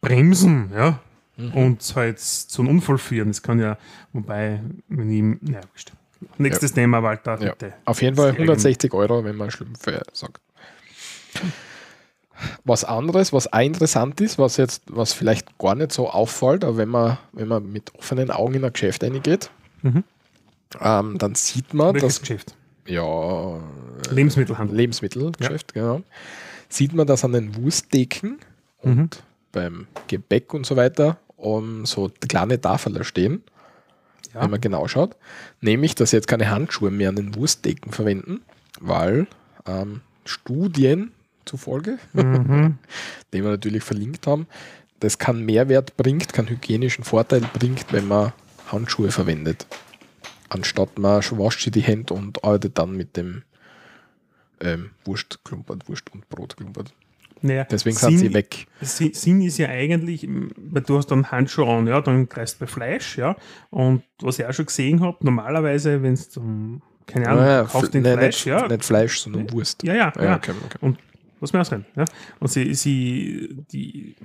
bremsen, 0.00 0.70
ja, 0.74 0.98
Mhm. 1.36 1.52
und 1.54 1.92
halt 1.94 2.18
zu 2.18 2.62
einem 2.62 2.70
Unfall 2.72 2.98
führen. 2.98 3.28
Das 3.28 3.40
kann 3.42 3.60
ja, 3.60 3.78
wobei, 4.12 4.60
wenn 4.88 5.10
ich, 5.10 5.40
naja. 5.48 5.60
Nächstes 6.36 6.72
Thema, 6.72 7.00
Walter, 7.00 7.40
Ja. 7.40 7.52
bitte. 7.52 7.74
Auf 7.84 8.02
jeden 8.02 8.16
Fall 8.16 8.32
Sehr 8.32 8.40
160 8.40 8.92
Euro, 8.92 9.22
wenn 9.22 9.36
man 9.36 9.48
Schlümpfe 9.52 10.02
sagt. 10.12 10.40
Was 12.64 12.84
anderes, 12.84 13.32
was 13.32 13.52
auch 13.52 13.60
interessant 13.60 14.20
ist, 14.20 14.38
was 14.38 14.56
jetzt, 14.58 14.82
was 14.86 15.12
vielleicht 15.12 15.58
gar 15.58 15.74
nicht 15.74 15.92
so 15.92 16.08
auffällt, 16.10 16.64
aber 16.64 16.76
wenn 16.76 16.88
man, 16.88 17.18
wenn 17.32 17.48
man 17.48 17.70
mit 17.70 17.94
offenen 17.96 18.30
Augen 18.30 18.54
in 18.54 18.64
ein 18.64 18.72
Geschäft 18.72 19.02
reingeht, 19.02 19.50
Mhm. 19.82 20.04
ähm, 20.80 21.18
dann 21.18 21.34
sieht 21.34 21.74
man, 21.74 21.94
Welches 21.94 22.14
dass 22.14 22.20
Geschäft? 22.20 22.54
ja, 22.86 23.60
Lebensmittelhandel. 24.10 24.76
Lebensmittelgeschäft, 24.76 25.74
genau, 25.74 26.02
sieht 26.68 26.92
man, 26.94 27.06
dass 27.06 27.24
an 27.24 27.32
den 27.32 27.56
Wursttheken 27.56 28.36
und 28.82 28.96
Mhm. 28.96 29.08
beim 29.52 29.86
Gebäck 30.08 30.54
und 30.54 30.66
so 30.66 30.76
weiter 30.76 31.18
um, 31.36 31.86
so 31.86 32.10
kleine 32.28 32.60
Tafeln 32.60 33.02
stehen, 33.04 33.42
Ja. 34.34 34.42
wenn 34.42 34.50
man 34.50 34.60
genau 34.60 34.86
schaut. 34.88 35.16
Nämlich, 35.60 35.94
dass 35.94 36.10
sie 36.10 36.16
jetzt 36.16 36.26
keine 36.28 36.50
Handschuhe 36.50 36.90
mehr 36.90 37.08
an 37.08 37.16
den 37.16 37.34
Wursttheken 37.36 37.90
verwenden, 37.92 38.42
weil 38.80 39.26
ähm, 39.66 40.00
Studien 40.24 41.12
zufolge, 41.48 41.98
Mhm. 42.12 42.78
die 43.32 43.42
wir 43.42 43.50
natürlich 43.50 43.82
verlinkt 43.82 44.26
haben, 44.26 44.46
das 45.00 45.18
keinen 45.18 45.44
Mehrwert 45.44 45.96
bringt, 45.96 46.32
keinen 46.32 46.48
hygienischen 46.48 47.04
Vorteil 47.04 47.40
bringt, 47.58 47.92
wenn 47.92 48.06
man 48.08 48.32
Handschuhe 48.70 49.10
verwendet. 49.10 49.66
Anstatt 50.50 50.98
man 50.98 51.22
wascht 51.22 51.62
sie 51.62 51.70
die 51.70 51.80
Hände 51.82 52.14
und 52.14 52.42
arbeitet 52.44 52.78
dann 52.78 52.96
mit 52.96 53.16
dem 53.16 53.42
ähm, 54.60 54.90
Wurstklumpert, 55.04 55.88
Wurst 55.88 56.12
und 56.12 56.28
Brotklumpert. 56.28 56.92
Naja, 57.40 57.64
Deswegen 57.70 57.96
sind 57.96 58.18
sie 58.18 58.34
weg. 58.34 58.66
Sin- 58.80 59.14
Sinn 59.14 59.40
ist 59.42 59.58
ja 59.58 59.68
eigentlich, 59.68 60.26
weil 60.28 60.82
du 60.82 60.96
hast 60.96 61.06
dann 61.12 61.30
Handschuhe 61.30 61.68
an, 61.72 61.86
ja, 61.86 62.00
dann 62.00 62.28
greifst 62.28 62.56
du 62.56 62.64
bei 62.64 62.66
Fleisch, 62.66 63.16
ja. 63.16 63.36
Und 63.70 64.02
was 64.20 64.40
ich 64.40 64.46
auch 64.46 64.52
schon 64.52 64.66
gesehen 64.66 65.00
habe, 65.02 65.18
normalerweise, 65.20 66.02
wenn 66.02 66.14
es 66.14 66.30
zum, 66.30 66.82
keine 67.06 67.28
Ahnung, 67.28 67.44
Ja, 67.44 67.62
kaufst 67.62 67.90
Fl- 67.90 67.92
den 67.92 68.02
nein, 68.02 68.18
Fleisch, 68.18 68.44
nicht, 68.46 68.46
ja. 68.46 68.66
nicht 68.66 68.84
Fleisch, 68.84 69.20
sondern 69.20 69.52
Wurst. 69.52 69.84
Ja, 69.84 69.94
ja, 69.94 70.12
ja. 70.20 70.36
okay, 70.36 70.50
okay. 70.64 70.78
Und 70.80 70.98
lass 71.40 71.52
mir 71.52 71.60
ausreden, 71.60 71.86
ja. 71.96 72.04
Und 72.40 72.48
sie, 72.50 72.74
sie, 72.74 73.64
die 73.70 74.16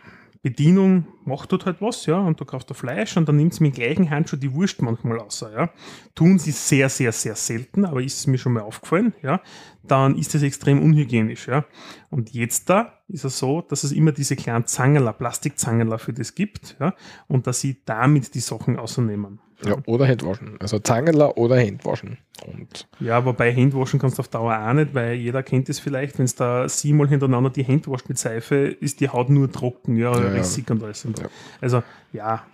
Bedienung 0.44 1.08
macht 1.24 1.54
dort 1.54 1.66
halt 1.66 1.82
was, 1.82 2.06
ja, 2.06 2.18
und 2.18 2.40
du 2.40 2.44
kaufst 2.44 2.70
da 2.70 2.74
Fleisch 2.74 3.16
und 3.16 3.30
dann 3.30 3.38
nimmt 3.38 3.54
sie 3.54 3.64
mit 3.64 3.78
dem 3.78 3.84
gleichen 3.84 4.10
Handschuh 4.10 4.36
die 4.36 4.54
Wurst 4.54 4.82
manchmal 4.82 5.18
raus, 5.18 5.46
ja. 5.54 5.70
Tun 6.16 6.38
sie 6.38 6.52
sehr, 6.52 6.90
sehr, 6.90 7.14
sehr 7.14 7.36
selten, 7.36 7.86
aber 7.86 8.02
ist 8.02 8.20
es 8.20 8.28
mir 8.28 8.38
schon 8.38 8.52
mal 8.52 8.64
aufgefallen, 8.64 9.14
ja. 9.22 9.42
Dann 9.84 10.18
ist 10.18 10.34
das 10.34 10.42
extrem 10.42 10.82
unhygienisch, 10.82 11.48
ja. 11.48 11.66
Und 12.10 12.34
jetzt 12.34 12.70
da 12.70 13.00
ist 13.08 13.24
es 13.24 13.40
so, 13.40 13.62
dass 13.62 13.86
es 13.86 13.94
immer 13.94 14.12
diese 14.12 14.36
kleinen 14.36 14.66
Zangerler, 14.66 15.14
Plastikzangerler 15.14 15.98
für 15.98 16.12
das 16.12 16.36
gibt, 16.36 16.76
ja, 16.78 16.94
und 17.30 17.48
dass 17.48 17.62
sie 17.62 17.78
damit 17.86 18.36
die 18.36 18.42
Sachen 18.42 18.78
ausnehmen. 18.78 19.40
Ja, 19.66 19.78
oder 19.86 20.08
Handwaschen. 20.08 20.58
Also 20.60 20.80
Zangerler 20.80 21.38
oder 21.38 21.58
Handwaschen. 21.58 22.18
Und 22.46 22.88
Ja, 23.00 23.24
wobei 23.26 23.54
Handwaschen 23.56 24.00
kannst 24.00 24.18
du 24.18 24.22
auf 24.22 24.28
Dauer 24.28 24.58
auch 24.58 24.74
nicht, 24.74 24.94
weil 24.94 25.14
jeder 25.16 25.44
kennt 25.44 25.70
es 25.70 25.80
vielleicht, 25.80 26.18
wenn 26.18 26.26
es 26.26 26.36
da 26.36 26.68
siebenmal 26.68 27.08
hintereinander 27.08 27.50
die 27.50 27.64
Hände 27.64 27.88
wascht 27.90 28.10
mit 28.10 28.18
Seife, 28.18 28.56
ist 28.56 29.00
die 29.00 29.10
Haut 29.10 29.30
nur 29.30 29.52
trocken, 29.52 29.96
ja, 29.96 30.14
Ja, 30.14 30.24
ja. 30.24 30.30
rissig 30.32 30.70
und 30.70 30.84
alles. 30.84 31.06
Und 31.06 31.20
Ja. 31.20 31.28
Also, 31.62 31.84
ja, 32.12 32.46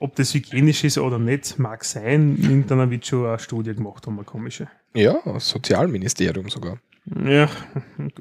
ob 0.00 0.16
das 0.16 0.34
hygienisch 0.34 0.84
ist 0.84 0.98
oder 0.98 1.18
nicht, 1.18 1.58
mag 1.58 1.84
sein. 1.84 2.36
Irgendeiner 2.40 2.90
wird 2.90 3.06
schon 3.06 3.26
eine 3.26 3.38
Studie 3.38 3.74
gemacht 3.74 4.06
haben, 4.06 4.16
eine 4.16 4.24
komische. 4.24 4.68
ja, 4.94 5.16
Sozialministerium 5.38 6.48
sogar. 6.48 6.78
Ja, 7.24 7.48
gut. 7.96 8.12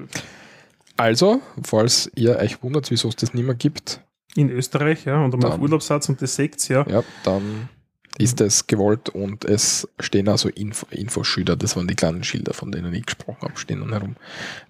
Also, 0.98 1.42
falls 1.64 2.10
ihr 2.16 2.38
euch 2.38 2.62
wundert, 2.64 2.90
wieso 2.92 3.10
es 3.10 3.16
das 3.16 3.34
nicht 3.34 3.46
mehr 3.46 3.56
gibt, 3.56 4.02
In 4.38 4.50
Österreich, 4.50 5.06
ja, 5.06 5.24
und 5.24 5.34
einmal 5.34 5.52
auf 5.54 5.60
Urlaubssatz 5.60 6.08
und 6.10 6.22
das 6.22 6.36
seht 6.36 6.68
ja. 6.70 6.86
ja, 6.90 7.04
dann 7.24 7.70
ist 8.18 8.42
es 8.42 8.68
gewollt 8.68 9.10
und 9.10 9.46
es 9.46 9.88
stehen 10.00 10.30
also 10.30 10.50
Info 10.50 10.88
Infoschilder, 10.90 11.56
das 11.56 11.76
waren 11.76 11.88
die 11.88 11.96
kleinen 11.96 12.24
Schilder, 12.24 12.54
von 12.54 12.72
denen 12.72 12.94
ich 12.94 13.06
gesprochen 13.06 13.42
habe, 13.42 13.58
stehen 13.58 13.82
dann 13.82 13.92
herum. 13.92 14.16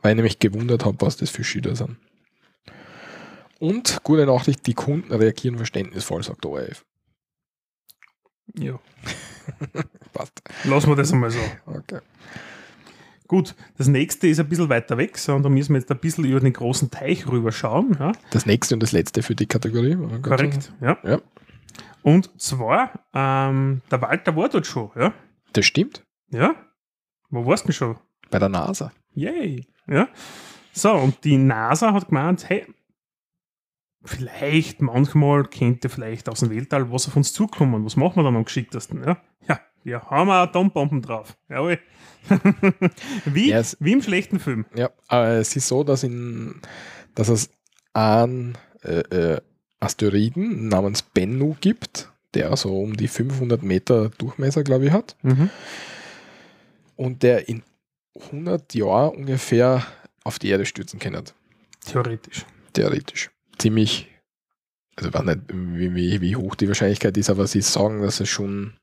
Weil 0.01 0.11
ich 0.11 0.15
nämlich 0.15 0.39
gewundert 0.39 0.85
habe, 0.85 0.97
was 0.99 1.17
das 1.17 1.29
für 1.29 1.43
Schilder 1.43 1.75
sind. 1.75 1.97
Und 3.59 3.99
gute 4.03 4.25
Nachricht, 4.25 4.67
die 4.67 4.73
Kunden 4.73 5.13
reagieren 5.13 5.57
verständnisvoll, 5.57 6.23
sagt 6.23 6.45
ORF. 6.45 6.83
ja. 8.57 8.79
Passt. 10.13 10.41
Lassen 10.63 10.89
wir 10.89 10.95
das 10.95 11.13
einmal 11.13 11.29
so. 11.29 11.39
Okay. 11.67 11.99
Gut, 13.27 13.55
das 13.77 13.87
nächste 13.87 14.27
ist 14.27 14.39
ein 14.39 14.47
bisschen 14.47 14.69
weiter 14.69 14.97
weg, 14.97 15.17
so, 15.17 15.33
und 15.33 15.43
da 15.43 15.49
müssen 15.49 15.73
wir 15.73 15.79
jetzt 15.79 15.91
ein 15.91 15.97
bisschen 15.99 16.25
über 16.25 16.39
den 16.39 16.53
großen 16.53 16.91
Teich 16.91 17.27
rüberschauen. 17.27 17.95
Ja? 17.99 18.11
Das 18.29 18.45
nächste 18.45 18.75
und 18.75 18.83
das 18.83 18.91
letzte 18.91 19.23
für 19.23 19.35
die 19.35 19.47
Kategorie. 19.47 19.97
Korrekt, 20.21 20.71
ja. 20.79 20.97
Ja. 21.03 21.21
Und 22.05 22.39
zwar, 22.39 22.91
ähm, 23.15 23.81
der 23.89 23.99
Walter 23.99 24.35
war 24.35 24.47
dort 24.47 24.67
schon, 24.67 24.91
ja. 24.95 25.11
Das 25.53 25.65
stimmt. 25.65 26.05
Ja? 26.29 26.53
Wo 27.31 27.47
warst 27.47 27.63
du 27.63 27.69
denn 27.69 27.73
schon? 27.73 27.97
Bei 28.29 28.37
der 28.37 28.49
NASA. 28.49 28.91
Yay! 29.15 29.65
Ja. 29.87 30.07
So, 30.71 30.93
und 30.93 31.23
die 31.23 31.37
NASA 31.37 31.93
hat 31.93 32.09
gemeint, 32.09 32.47
hey, 32.47 32.67
vielleicht 34.03 34.81
manchmal 34.81 35.45
könnte 35.45 35.89
vielleicht 35.89 36.29
aus 36.29 36.41
dem 36.41 36.51
Weltall 36.51 36.91
was 36.91 37.07
auf 37.07 37.15
uns 37.15 37.33
zukommen. 37.33 37.83
Was 37.85 37.95
machen 37.95 38.17
wir 38.17 38.23
dann 38.23 38.35
am 38.35 38.45
geschicktesten? 38.45 39.03
Ja, 39.03 39.17
ja 39.47 39.59
wir 39.83 40.01
haben 40.03 40.29
auch 40.29 40.33
Atombomben 40.43 41.01
drauf. 41.01 41.35
Jawohl. 41.49 41.79
wie, 43.25 43.49
Ja, 43.49 43.57
es- 43.59 43.77
wie 43.79 43.93
im 43.93 44.03
schlechten 44.03 44.39
Film. 44.39 44.65
Ja, 44.75 44.89
äh, 45.09 45.37
es 45.39 45.55
ist 45.55 45.67
so, 45.67 45.83
dass, 45.83 46.03
in, 46.03 46.61
dass 47.15 47.29
es 47.29 47.49
einen 47.93 48.57
äh, 48.83 48.99
äh, 48.99 49.41
Asteroiden 49.79 50.67
namens 50.67 51.01
Bennu 51.01 51.55
gibt, 51.61 52.11
der 52.33 52.55
so 52.57 52.81
um 52.81 52.97
die 52.97 53.07
500 53.07 53.63
Meter 53.63 54.09
Durchmesser, 54.09 54.63
glaube 54.63 54.85
ich, 54.85 54.91
hat. 54.91 55.15
Mhm. 55.21 55.49
Und 56.95 57.23
der 57.23 57.49
in 57.49 57.63
100 58.15 58.73
Jahren 58.73 59.15
ungefähr 59.15 59.85
auf 60.23 60.39
die 60.39 60.49
Erde 60.49 60.65
stürzen 60.65 60.99
kann. 60.99 61.21
Theoretisch. 61.85 62.45
Theoretisch. 62.73 63.31
Ziemlich, 63.57 64.09
also 64.95 65.09
ich 65.09 65.13
weiß 65.13 65.25
nicht, 65.25 65.41
wie, 65.49 65.93
wie, 65.93 66.21
wie 66.21 66.35
hoch 66.35 66.55
die 66.55 66.67
Wahrscheinlichkeit 66.67 67.17
ist, 67.17 67.29
aber 67.29 67.47
sie 67.47 67.61
sagen, 67.61 68.01
dass 68.01 68.19
es 68.19 68.29
schon 68.29 68.73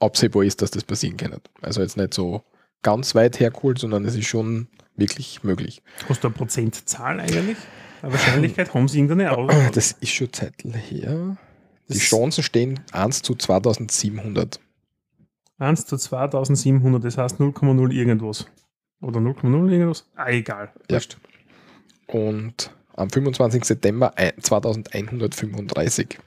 absehbar 0.00 0.44
ist, 0.44 0.62
dass 0.62 0.70
das 0.70 0.84
passieren 0.84 1.16
kann. 1.16 1.34
Also 1.62 1.80
jetzt 1.80 1.96
nicht 1.96 2.14
so 2.14 2.44
ganz 2.84 3.16
weit 3.16 3.40
hergeholt, 3.40 3.78
sondern 3.80 4.04
es 4.04 4.14
ist 4.14 4.28
schon 4.28 4.68
wirklich 4.94 5.42
möglich. 5.42 5.82
Hast 6.08 6.22
du 6.22 6.28
eine 6.28 6.36
Prozentzahl 6.36 7.18
eigentlich? 7.18 7.56
Eine 8.02 8.12
Wahrscheinlichkeit 8.12 8.72
haben 8.74 8.86
sie 8.86 8.98
irgendeine 9.00 9.32
aus. 9.36 9.50
Das 9.72 9.92
ist 9.92 10.10
schon 10.10 10.32
Zeitl 10.32 10.72
her. 10.72 11.36
Die 11.88 11.94
Das- 11.94 11.98
Chancen 12.02 12.44
stehen 12.44 12.78
1 12.92 13.22
zu 13.22 13.34
2700. 13.34 14.60
1 15.58 15.86
zu 15.86 15.96
2700, 15.96 17.02
das 17.04 17.18
heißt 17.18 17.40
0,0 17.40 17.92
irgendwas. 17.92 18.46
Oder 19.00 19.20
0,0 19.20 19.70
irgendwas? 19.70 20.06
Ah, 20.14 20.28
egal. 20.30 20.72
Ja. 20.90 21.00
Und 22.06 22.70
am 22.94 23.10
25. 23.10 23.64
September 23.64 24.16
ein- 24.16 24.32
2135. 24.40 26.18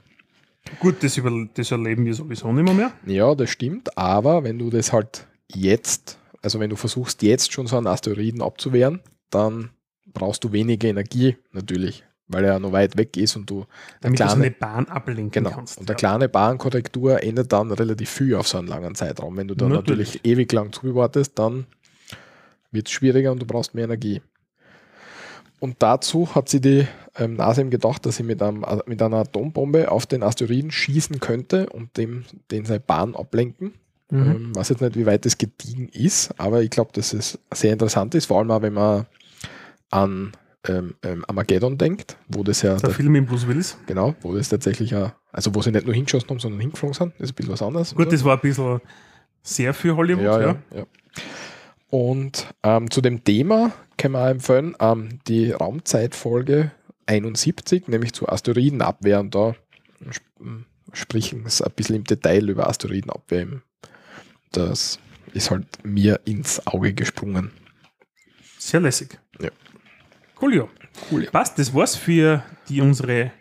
Gut, 0.80 1.02
das, 1.02 1.16
über, 1.16 1.30
das 1.54 1.70
erleben 1.70 2.04
wir 2.04 2.14
sowieso 2.14 2.52
nicht 2.52 2.74
mehr. 2.74 2.92
Ja, 3.06 3.34
das 3.34 3.50
stimmt, 3.50 3.96
aber 3.96 4.44
wenn 4.44 4.58
du 4.58 4.68
das 4.70 4.92
halt 4.92 5.26
jetzt, 5.54 6.18
also 6.48 6.60
wenn 6.60 6.70
du 6.70 6.76
versuchst 6.76 7.22
jetzt 7.22 7.52
schon 7.52 7.66
so 7.66 7.76
einen 7.76 7.86
Asteroiden 7.86 8.40
abzuwehren, 8.40 9.00
dann 9.28 9.68
brauchst 10.06 10.44
du 10.44 10.52
weniger 10.52 10.88
Energie 10.88 11.36
natürlich, 11.52 12.04
weil 12.26 12.42
er 12.42 12.58
noch 12.58 12.72
weit 12.72 12.96
weg 12.96 13.18
ist 13.18 13.36
und 13.36 13.50
du 13.50 13.66
eine 14.00 14.16
du 14.16 14.16
so 14.16 14.24
kleine, 14.24 14.44
eine 14.46 14.50
Bahn 14.52 14.86
ablenken 14.86 15.44
genau, 15.44 15.54
kannst. 15.54 15.76
und 15.76 15.90
eine 15.90 15.92
ja. 15.92 15.98
kleine 15.98 16.30
Bahnkorrektur 16.30 17.22
ändert 17.22 17.52
dann 17.52 17.70
relativ 17.70 18.08
viel 18.08 18.34
auf 18.34 18.48
so 18.48 18.56
einen 18.56 18.66
langen 18.66 18.94
Zeitraum. 18.94 19.36
Wenn 19.36 19.46
du 19.46 19.54
dann 19.54 19.68
Natürlich. 19.68 20.14
natürlich, 20.14 20.24
ewig 20.24 20.50
lang 20.50 20.72
zuwartest, 20.72 21.38
dann 21.38 21.66
wird 22.70 22.86
es 22.86 22.94
schwieriger 22.94 23.30
und 23.30 23.42
du 23.42 23.46
brauchst 23.46 23.74
mehr 23.74 23.84
Energie. 23.84 24.22
Und 25.60 25.76
dazu 25.80 26.34
hat 26.34 26.48
sie 26.48 26.62
die 26.62 26.86
ähm, 27.16 27.34
NASA 27.34 27.60
eben 27.60 27.68
gedacht, 27.68 28.06
dass 28.06 28.16
sie 28.16 28.22
mit, 28.22 28.40
einem, 28.40 28.64
äh, 28.64 28.78
mit 28.86 29.02
einer 29.02 29.18
Atombombe 29.18 29.90
auf 29.90 30.06
den 30.06 30.22
Asteroiden 30.22 30.70
schießen 30.70 31.20
könnte 31.20 31.68
und 31.68 31.98
dem, 31.98 32.24
den 32.50 32.64
seine 32.64 32.80
Bahn 32.80 33.14
ablenken. 33.14 33.74
Mhm. 34.10 34.30
Ähm, 34.30 34.56
weiß 34.56 34.70
jetzt 34.70 34.80
nicht, 34.80 34.96
wie 34.96 35.04
weit 35.06 35.24
das 35.26 35.36
gediegen 35.38 35.88
ist, 35.90 36.30
aber 36.38 36.62
ich 36.62 36.70
glaube, 36.70 36.90
dass 36.94 37.12
es 37.12 37.38
sehr 37.52 37.72
interessant 37.74 38.14
ist, 38.14 38.26
vor 38.26 38.38
allem 38.38 38.50
auch, 38.50 38.62
wenn 38.62 38.72
man 38.72 39.06
an 39.90 40.32
ähm, 40.66 40.94
ähm, 41.02 41.24
Armageddon 41.28 41.78
denkt, 41.78 42.16
wo 42.28 42.42
das 42.42 42.62
ja 42.62 42.76
Der 42.76 42.90
Film 42.90 43.12
mit 43.12 43.26
Bruce 43.26 43.46
Willis. 43.46 43.76
Genau, 43.86 44.14
wo 44.22 44.34
das 44.34 44.48
tatsächlich 44.48 44.94
auch, 44.94 45.12
also 45.32 45.54
wo 45.54 45.62
sie 45.62 45.70
nicht 45.72 45.84
nur 45.86 45.94
hingeschossen 45.94 46.28
haben, 46.30 46.38
sondern 46.40 46.60
hingeflogen 46.60 46.94
sind. 46.94 47.12
Das 47.18 47.24
ist 47.28 47.32
ein 47.32 47.34
bisschen 47.36 47.52
was 47.52 47.62
anderes. 47.62 47.94
Gut, 47.94 48.12
das 48.12 48.24
war 48.24 48.36
ein 48.36 48.40
bisschen 48.40 48.80
sehr 49.42 49.72
für 49.74 49.96
Hollywood. 49.96 50.24
ja, 50.24 50.40
Ja, 50.40 50.46
ja, 50.48 50.56
ja. 50.78 50.86
Und 51.90 52.46
ähm, 52.62 52.90
zu 52.90 53.00
dem 53.00 53.24
Thema 53.24 53.72
kann 53.96 54.12
man 54.12 54.22
auch 54.26 54.30
empfehlen, 54.30 54.74
ähm, 54.80 55.20
die 55.26 55.52
Raumzeitfolge 55.52 56.70
71, 57.06 57.88
nämlich 57.88 58.12
zu 58.12 58.28
Asteroidenabwehr. 58.28 59.20
Und 59.20 59.34
da 59.34 59.54
sp- 60.12 60.66
sprechen 60.92 61.44
sie 61.46 61.64
ein 61.64 61.72
bisschen 61.74 61.96
im 61.96 62.04
Detail 62.04 62.48
über 62.48 62.68
Asteroidenabwehr. 62.68 63.40
eben. 63.42 63.62
Das 64.52 64.98
ist 65.32 65.50
halt 65.50 65.66
mir 65.84 66.20
ins 66.24 66.66
Auge 66.66 66.94
gesprungen. 66.94 67.50
Sehr 68.58 68.80
lässig. 68.80 69.18
Ja. 69.40 69.50
Cool, 70.40 70.54
ja. 70.56 70.68
Cool, 71.10 71.24
ja. 71.24 71.30
Passt, 71.30 71.58
das 71.58 71.74
war's 71.74 71.96
für 71.96 72.42
die 72.68 72.80
unsere 72.80 73.32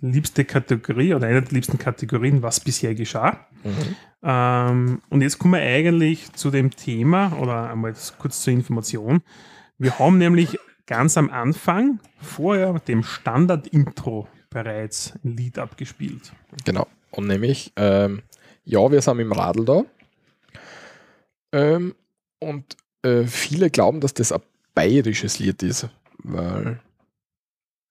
liebste 0.00 0.44
Kategorie 0.44 1.14
oder 1.14 1.26
eine 1.26 1.42
der 1.42 1.52
liebsten 1.52 1.78
Kategorien, 1.78 2.42
was 2.42 2.60
bisher 2.60 2.94
geschah. 2.94 3.46
Mhm. 3.64 3.96
Ähm, 4.22 5.02
und 5.08 5.22
jetzt 5.22 5.38
kommen 5.38 5.54
wir 5.54 5.60
eigentlich 5.60 6.32
zu 6.32 6.50
dem 6.50 6.70
Thema 6.70 7.36
oder 7.38 7.70
einmal 7.70 7.94
kurz 8.18 8.42
zur 8.42 8.52
Information. 8.52 9.22
Wir 9.78 9.98
haben 9.98 10.18
nämlich 10.18 10.58
ganz 10.86 11.16
am 11.16 11.30
Anfang 11.30 12.00
vorher 12.20 12.78
dem 12.80 13.02
Standard-Intro 13.02 14.28
bereits 14.50 15.14
ein 15.24 15.36
Lied 15.36 15.58
abgespielt. 15.58 16.32
Genau. 16.64 16.86
Und 17.10 17.26
nämlich, 17.26 17.72
ähm, 17.76 18.22
ja, 18.64 18.90
wir 18.90 19.00
sind 19.00 19.18
im 19.18 19.32
Radl 19.32 19.64
da. 19.64 19.82
Ähm, 21.52 21.94
und 22.40 22.76
äh, 23.02 23.24
viele 23.24 23.70
glauben, 23.70 24.00
dass 24.00 24.14
das 24.14 24.32
ein 24.32 24.40
bayerisches 24.74 25.38
Lied 25.38 25.62
ist, 25.62 25.88
weil, 26.22 26.80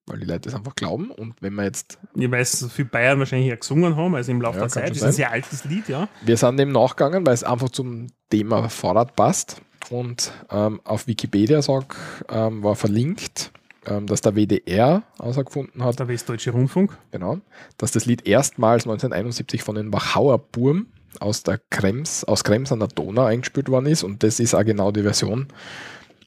weil 0.06 0.20
die 0.20 0.26
Leute 0.26 0.42
das 0.42 0.56
einfach 0.56 0.76
glauben. 0.76 1.12
Und 1.12 1.36
wenn 1.42 1.54
wir 1.56 1.64
jetzt, 1.64 1.98
Ich 2.16 2.30
weiß, 2.32 2.60
so 2.60 2.70
viel 2.70 2.86
Bayern 2.86 3.20
wahrscheinlich 3.20 3.50
ja 3.50 3.56
gesungen 3.56 3.96
haben, 3.96 4.16
also 4.16 4.32
im 4.32 4.42
Laufe 4.42 4.58
Ja, 4.58 4.64
der 4.64 4.70
Zeit. 4.70 4.90
Das 4.90 4.98
ist 4.98 5.04
ein 5.04 5.12
sehr 5.12 5.32
altes 5.32 5.66
Lied, 5.66 5.90
ja. 5.90 6.08
wir 6.24 6.38
sind 6.38 6.58
dem 6.58 6.72
nachgegangen, 6.72 7.26
weil 7.26 7.34
es 7.34 7.44
einfach 7.44 7.70
zum 7.70 8.08
Thema 8.30 8.70
Fahrrad 8.70 9.16
passt. 9.16 9.62
Und 9.90 10.32
ähm, 10.52 10.82
auf 10.84 11.08
Wikipedia 11.08 11.62
sag, 11.62 11.96
ähm, 12.30 12.62
war 12.62 12.76
verlinkt, 12.76 13.52
ähm, 13.86 14.06
dass 14.06 14.20
der 14.22 14.36
WDR 14.36 15.04
herausgefunden 15.18 15.82
hat, 15.84 15.98
Der 16.00 16.10
Westdeutsche 16.10 16.52
Rundfunk. 16.52 16.98
genau, 17.12 17.40
dass 17.78 17.92
das 17.92 18.06
Lied 18.06 18.28
erstmals 18.28 18.84
1971 18.84 19.64
von 19.64 19.76
den 19.76 19.94
Wachauer 19.94 20.40
Burm 20.40 20.88
aus 21.22 21.44
der 21.44 21.60
Krems, 21.70 22.24
aus 22.24 22.44
Krems 22.44 22.72
an 22.72 22.80
der 22.80 22.88
Donau 22.90 23.26
eingespielt 23.26 23.70
worden 23.70 23.88
ist 23.88 24.04
und 24.04 24.24
das 24.24 24.40
ist 24.40 24.54
auch 24.54 24.64
genau 24.66 24.92
die 24.92 25.04
Version, 25.04 25.48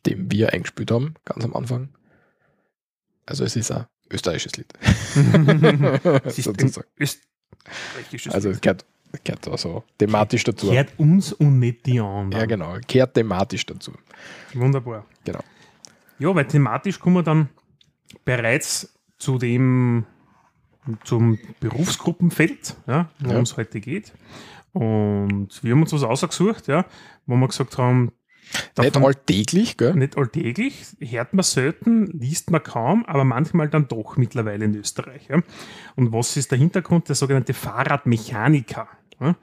die 0.06 0.16
wir 0.30 0.52
eingespielt 0.52 0.90
haben, 0.90 1.14
ganz 1.24 1.44
am 1.44 1.54
Anfang. 1.54 1.88
Also 3.26 3.44
es 3.44 3.56
ist 3.56 3.70
ein 3.70 3.86
österreichisches 4.10 4.56
Lied. 4.56 4.72
Sozusagen. 6.32 6.88
österreichisches 6.98 8.32
also 8.34 8.50
es 8.50 8.60
gehört, 8.60 8.84
gehört 9.24 9.46
also 9.48 9.84
thematisch 9.98 10.44
dazu. 10.44 10.68
Kehrt 10.70 10.98
uns 10.98 11.32
und 11.32 11.58
nicht 11.58 11.86
die 11.86 12.00
anderen. 12.00 12.32
Ja, 12.32 12.46
genau, 12.46 12.76
gehört 12.86 13.14
thematisch 13.14 13.66
dazu. 13.66 13.92
Wunderbar. 14.54 15.06
Genau. 15.24 15.40
Ja, 16.18 16.34
weil 16.34 16.46
thematisch 16.46 16.98
kommen 16.98 17.16
wir 17.16 17.22
dann 17.22 17.48
bereits 18.24 18.92
zu 19.18 19.38
dem, 19.38 20.06
zum 21.04 21.38
Berufsgruppenfeld, 21.60 22.74
ja, 22.86 23.10
worum 23.20 23.36
Ja. 23.36 23.42
es 23.42 23.56
heute 23.56 23.80
geht. 23.80 24.12
Und 24.72 25.48
wir 25.62 25.72
haben 25.72 25.82
uns 25.82 25.92
was 25.92 26.02
ausgesucht, 26.02 26.68
ja, 26.68 26.84
wo 27.26 27.36
wir 27.36 27.48
gesagt 27.48 27.76
haben, 27.78 28.12
Nicht 28.78 28.96
alltäglich, 28.96 29.76
gell? 29.76 29.94
nicht 29.94 30.16
alltäglich, 30.16 30.84
hört 31.00 31.34
man 31.34 31.42
selten, 31.42 32.06
liest 32.06 32.50
man 32.50 32.62
kaum, 32.62 33.04
aber 33.06 33.24
manchmal 33.24 33.68
dann 33.68 33.88
doch 33.88 34.16
mittlerweile 34.16 34.64
in 34.64 34.74
Österreich. 34.74 35.28
Ja. 35.28 35.40
Und 35.96 36.12
was 36.12 36.36
ist 36.36 36.50
der 36.50 36.58
Hintergrund? 36.58 37.08
Der 37.08 37.16
sogenannte 37.16 37.54
Fahrradmechaniker 37.54 38.88
Ja? 39.20 39.36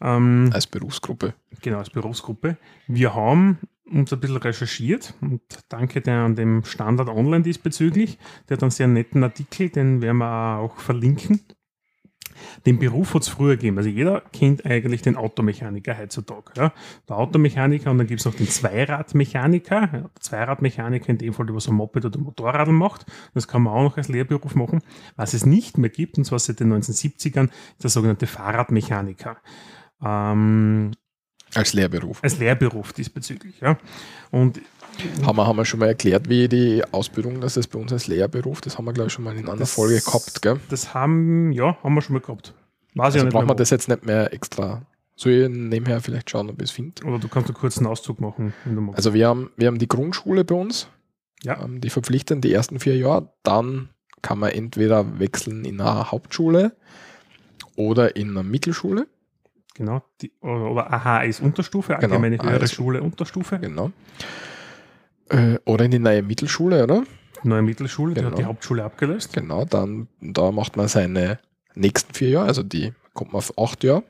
Ähm, 0.00 0.50
Als 0.52 0.66
Berufsgruppe. 0.66 1.34
genau, 1.62 1.78
als 1.78 1.90
Berufsgruppe. 1.90 2.56
Wir 2.86 3.14
haben 3.14 3.58
uns 3.88 4.12
ein 4.12 4.20
bisschen 4.20 4.36
recherchiert 4.36 5.14
und 5.20 5.40
danke 5.68 6.00
der 6.00 6.18
an 6.20 6.34
dem 6.34 6.64
Standard 6.64 7.08
Online 7.08 7.42
diesbezüglich. 7.44 8.18
Der 8.48 8.56
hat 8.56 8.62
einen 8.62 8.70
sehr 8.72 8.88
netten 8.88 9.22
Artikel, 9.22 9.70
den 9.70 10.02
werden 10.02 10.18
wir 10.18 10.58
auch 10.58 10.76
verlinken. 10.78 11.40
Den 12.64 12.78
Beruf 12.78 13.14
hat 13.14 13.22
es 13.22 13.28
früher 13.28 13.56
gegeben. 13.56 13.78
Also 13.78 13.88
jeder 13.90 14.20
kennt 14.32 14.64
eigentlich 14.66 15.02
den 15.02 15.16
Automechaniker 15.16 15.96
heutzutage. 15.98 16.52
Ja. 16.56 16.72
Der 17.08 17.16
Automechaniker 17.16 17.90
und 17.90 17.98
dann 17.98 18.06
gibt 18.06 18.20
es 18.20 18.26
noch 18.26 18.34
den 18.34 18.48
Zweiradmechaniker. 18.48 19.90
Ja, 19.92 20.10
Zweiradmechaniker 20.20 21.08
in 21.10 21.18
dem 21.18 21.32
Fall, 21.34 21.46
der 21.46 21.54
was 21.54 21.68
ein 21.68 21.74
Moped 21.74 22.04
oder 22.04 22.18
Motorradl 22.18 22.72
macht. 22.72 23.06
Das 23.34 23.48
kann 23.48 23.62
man 23.62 23.74
auch 23.74 23.82
noch 23.82 23.96
als 23.96 24.08
Lehrberuf 24.08 24.54
machen. 24.54 24.80
Was 25.16 25.34
es 25.34 25.46
nicht 25.46 25.78
mehr 25.78 25.90
gibt, 25.90 26.18
und 26.18 26.24
zwar 26.24 26.38
seit 26.38 26.60
den 26.60 26.72
1970ern, 26.72 27.48
ist 27.48 27.82
der 27.84 27.90
sogenannte 27.90 28.26
Fahrradmechaniker. 28.26 29.36
Ähm, 30.04 30.92
Als 31.54 31.72
Lehrberuf. 31.72 32.22
als 32.22 32.38
Lehrberuf 32.38 32.92
diesbezüglich. 32.92 33.60
Ja. 33.60 33.78
Und 34.30 34.60
Haben 35.24 35.36
wir, 35.36 35.46
haben 35.46 35.56
wir 35.56 35.64
schon 35.64 35.80
mal 35.80 35.86
erklärt, 35.86 36.28
wie 36.28 36.48
die 36.48 36.82
Ausbildung, 36.92 37.40
das 37.40 37.56
ist 37.56 37.68
bei 37.68 37.78
uns 37.78 37.92
als 37.92 38.06
Lehrberuf, 38.06 38.60
das 38.60 38.78
haben 38.78 38.84
wir, 38.86 38.92
glaube 38.92 39.08
ich, 39.08 39.12
schon 39.12 39.24
mal 39.24 39.36
in 39.36 39.48
einer 39.48 39.56
Das- 39.58 39.72
Folge 39.74 40.00
gehabt, 40.00 40.40
gell? 40.42 40.58
das 40.70 40.94
haben, 40.94 41.52
ja, 41.52 41.76
haben 41.82 41.94
wir 41.94 42.02
schon 42.02 42.14
mal 42.14 42.20
gehabt. 42.20 42.54
Weiß 42.94 43.06
Also 43.06 43.16
ich 43.16 43.20
ja 43.20 43.24
nicht 43.26 43.32
brauchen 43.34 43.48
wir 43.48 43.54
das 43.54 43.70
jetzt 43.70 43.88
nicht 43.88 44.06
mehr 44.06 44.32
extra. 44.32 44.82
Soll 45.16 45.32
ich 45.32 45.48
nebenher 45.48 46.00
vielleicht 46.00 46.30
schauen, 46.30 46.48
ob 46.50 46.56
ich 46.60 46.68
es 46.68 46.70
finde? 46.70 47.02
Oder 47.04 47.18
du 47.18 47.28
kannst 47.28 47.48
einen 47.48 47.56
kurzen 47.56 47.86
Auszug 47.86 48.20
machen, 48.20 48.52
wenn 48.64 48.74
du 48.74 48.80
magst. 48.80 48.96
Also 48.98 49.12
wir 49.14 49.28
haben, 49.28 49.50
wir 49.56 49.66
haben 49.66 49.78
die 49.78 49.88
Grundschule 49.88 50.44
bei 50.44 50.54
uns, 50.54 50.88
Ja. 51.42 51.62
ähm, 51.62 51.80
die 51.80 51.90
verpflichtend 51.90 52.44
die 52.44 52.52
ersten 52.52 52.78
vier 52.80 52.96
Jahre. 52.96 53.30
Dann 53.42 53.90
kann 54.22 54.38
man 54.38 54.50
entweder 54.50 55.18
wechseln 55.18 55.64
in 55.64 55.80
eine 55.80 56.10
Hauptschule 56.10 56.74
oder 57.76 58.16
in 58.16 58.30
eine 58.30 58.42
Mittelschule. 58.42 59.06
Genau. 59.74 60.02
Die, 60.22 60.32
oder, 60.40 60.70
oder 60.70 60.92
AHS 60.92 61.40
Unterstufe, 61.40 61.92
Genau, 61.94 62.02
allgemeine 62.14 62.38
höhere 62.42 62.62
AHS. 62.62 62.72
Schule 62.72 63.02
Unterstufe. 63.02 63.58
Genau. 63.58 63.90
Äh, 65.28 65.58
oder 65.64 65.84
in 65.84 65.90
die 65.90 65.98
neue 65.98 66.22
Mittelschule, 66.22 66.82
oder? 66.84 67.04
Neue 67.42 67.62
Mittelschule, 67.62 68.14
die 68.14 68.20
hat 68.20 68.26
Genau. 68.26 68.36
die 68.36 68.44
Hauptschule 68.44 68.84
abgelöst. 68.84 69.32
Genau, 69.32 69.64
dann 69.64 70.08
da 70.20 70.50
macht 70.52 70.76
man 70.76 70.88
seine 70.88 71.38
nächsten 71.74 72.12
vier 72.14 72.28
Jahre, 72.30 72.48
also 72.48 72.62
die 72.62 72.92
kommt 73.12 73.32
man 73.32 73.38
auf 73.38 73.56
acht 73.58 73.84
Jahre. 73.84 74.02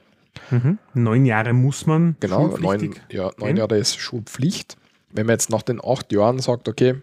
Mhm. 0.50 0.78
Neun 0.94 1.24
Jahre 1.24 1.52
muss 1.52 1.86
man 1.86 2.16
Genau, 2.20 2.56
neun, 2.58 2.94
ja, 3.10 3.30
neun. 3.38 3.56
Jahre 3.56 3.78
ist 3.78 3.98
Schulpflicht. 3.98 4.76
Wenn 5.10 5.26
man 5.26 5.34
jetzt 5.34 5.48
nach 5.50 5.62
den 5.62 5.80
acht 5.82 6.12
Jahren 6.12 6.38
sagt, 6.40 6.68
okay, 6.68 6.96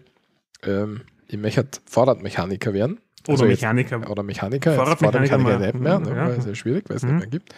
ähm, 0.62 1.00
ich 1.26 1.36
möchte 1.38 1.66
Fahrradmechaniker 1.86 2.72
werden. 2.72 2.98
Oder 3.24 3.32
also 3.32 3.46
jetzt- 3.46 3.60
Mechaniker. 3.62 4.10
Oder 4.10 4.22
Mechaniker. 4.22 4.70
jetzt 4.70 4.76
Fahrradmechaniker 4.78 5.38
Fahrradmechaniker 5.38 5.58
mal- 5.58 5.66
nicht 5.72 5.80
mehr, 5.80 5.98
ne, 6.14 6.16
ja. 6.16 6.28
weil 6.28 6.38
es 6.38 6.46
ja 6.46 6.54
schwierig, 6.54 6.84
weil 6.88 6.96
es 6.96 7.02
Mhm. 7.02 7.08
nicht 7.10 7.18
mehr 7.20 7.26
gibt. 7.28 7.54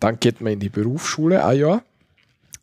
Dann 0.00 0.18
geht 0.20 0.40
man 0.40 0.52
in 0.54 0.60
die 0.60 0.68
Berufsschule 0.70 1.44
ein 1.44 1.58
Jahr, 1.58 1.82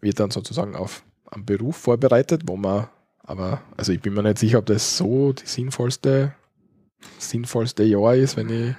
wird 0.01 0.19
dann 0.19 0.31
sozusagen 0.31 0.75
auf 0.75 1.03
einen 1.31 1.45
Beruf 1.45 1.77
vorbereitet, 1.77 2.43
wo 2.47 2.55
man 2.57 2.87
aber, 3.23 3.61
also 3.77 3.91
ich 3.91 4.01
bin 4.01 4.13
mir 4.13 4.23
nicht 4.23 4.37
sicher, 4.37 4.59
ob 4.59 4.65
das 4.65 4.97
so 4.97 5.33
die 5.33 5.45
sinnvollste, 5.45 6.33
sinnvollste 7.17 7.83
Jahr 7.83 8.15
ist, 8.15 8.37
wenn 8.37 8.49
ich 8.49 8.75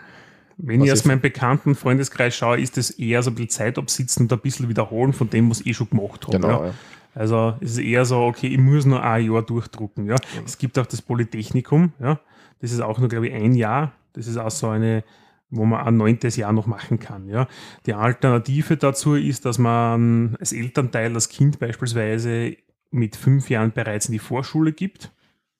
Wenn 0.57 0.83
ich 0.83 0.93
aus 0.93 1.05
meinem 1.05 1.21
bekannten 1.21 1.75
Freundeskreis 1.75 2.37
schaue, 2.37 2.61
ist 2.61 2.79
es 2.79 2.91
eher 2.91 3.23
so 3.23 3.31
ein 3.31 3.35
bisschen 3.35 3.51
Zeit 3.51 3.79
absitzen 3.79 4.23
und 4.25 4.33
ein 4.33 4.41
bisschen 4.41 4.69
wiederholen 4.69 5.13
von 5.13 5.29
dem, 5.29 5.51
was 5.51 5.61
ich 5.61 5.69
eh 5.69 5.75
schon 5.75 5.91
gemacht 5.91 6.27
habe. 6.27 6.39
genau, 6.39 6.61
Ja. 6.63 6.67
ja. 6.69 6.75
Also 7.17 7.55
es 7.61 7.73
ist 7.73 7.79
eher 7.79 8.05
so, 8.05 8.23
okay, 8.23 8.49
ich 8.49 8.59
muss 8.59 8.85
nur 8.87 9.03
ein 9.03 9.25
Jahr 9.25 9.43
durchdrucken. 9.43 10.07
Ja. 10.07 10.15
Mhm. 10.15 10.45
Es 10.47 10.59
gibt 10.59 10.79
auch 10.79 10.87
das 10.87 11.01
Polytechnikum, 11.01 11.93
ja. 12.01 12.19
Das 12.61 12.73
ist 12.73 12.81
auch 12.81 12.99
nur, 12.99 13.09
glaube 13.09 13.29
ich, 13.29 13.35
ein 13.35 13.55
Jahr. 13.55 13.93
Das 14.15 14.27
ist 14.27 14.37
auch 14.37 14.51
so 14.51 14.69
eine, 14.69 15.05
wo 15.51 15.65
man 15.65 15.87
ein 15.87 15.97
neuntes 15.97 16.37
Jahr 16.37 16.53
noch 16.53 16.67
machen 16.67 16.99
kann. 16.99 17.29
Ja. 17.29 17.47
Die 17.87 17.95
Alternative 17.95 18.77
dazu 18.77 19.15
ist, 19.15 19.45
dass 19.45 19.59
man 19.59 20.37
als 20.41 20.53
Elternteil 20.53 21.13
das 21.13 21.29
Kind 21.29 21.59
beispielsweise 21.61 22.57
mit 22.95 23.17
fünf 23.17 23.51
Jahren 23.51 23.73
bereits 23.73 24.07
in 24.07 24.13
die 24.13 24.19
Vorschule 24.19 24.73
gibt. 24.73 25.11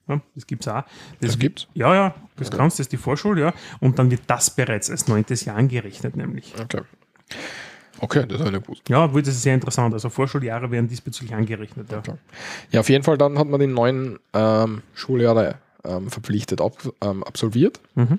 Ja, 0.09 0.21
das 0.35 0.47
gibt 0.47 0.63
es 0.67 0.69
auch. 0.69 0.85
Das 1.21 1.39
gibt's? 1.39 1.67
Ja, 1.75 1.95
ja, 1.95 2.15
das 2.37 2.49
Okay. 2.49 2.57
kannst, 2.59 2.79
das 2.79 2.85
ist 2.85 2.93
die 2.93 2.99
Vorschule, 2.99 3.41
ja. 3.41 3.55
Und 3.81 3.99
dann 3.99 4.11
wird 4.11 4.23
das 4.27 4.51
bereits 4.51 4.91
als 4.91 5.09
neuntes 5.09 5.45
Jahr 5.47 5.57
angerechnet, 5.57 6.17
nämlich. 6.17 6.55
Okay. 6.61 6.83
Okay, 8.01 8.27
das 8.27 8.41
ich 8.41 8.51
nicht 8.51 8.65
gewusst. 8.65 8.89
Ja, 8.89 9.05
obwohl 9.05 9.23
das 9.23 9.35
ist 9.35 9.43
sehr 9.43 9.55
interessant. 9.55 9.95
Also 9.95 10.11
Vorschuljahre 10.11 10.71
werden 10.71 10.89
diesbezüglich 10.89 11.35
angerechnet. 11.35 11.91
Ja. 11.91 11.99
Okay. 11.99 12.15
Ja, 12.71 12.81
auf 12.81 12.89
jeden 12.89 13.05
Fall, 13.05 13.17
dann 13.17 13.39
hat 13.39 13.47
man 13.49 13.61
die 13.61 13.67
neun 13.67 14.19
ähm, 14.35 14.83
Schuljahre 14.95 15.57
ähm, 15.85 16.11
verpflichtet 16.11 16.61
ab, 16.61 16.73
ähm, 17.03 17.23
absolviert 17.25 17.81
Mhm. 17.95 18.19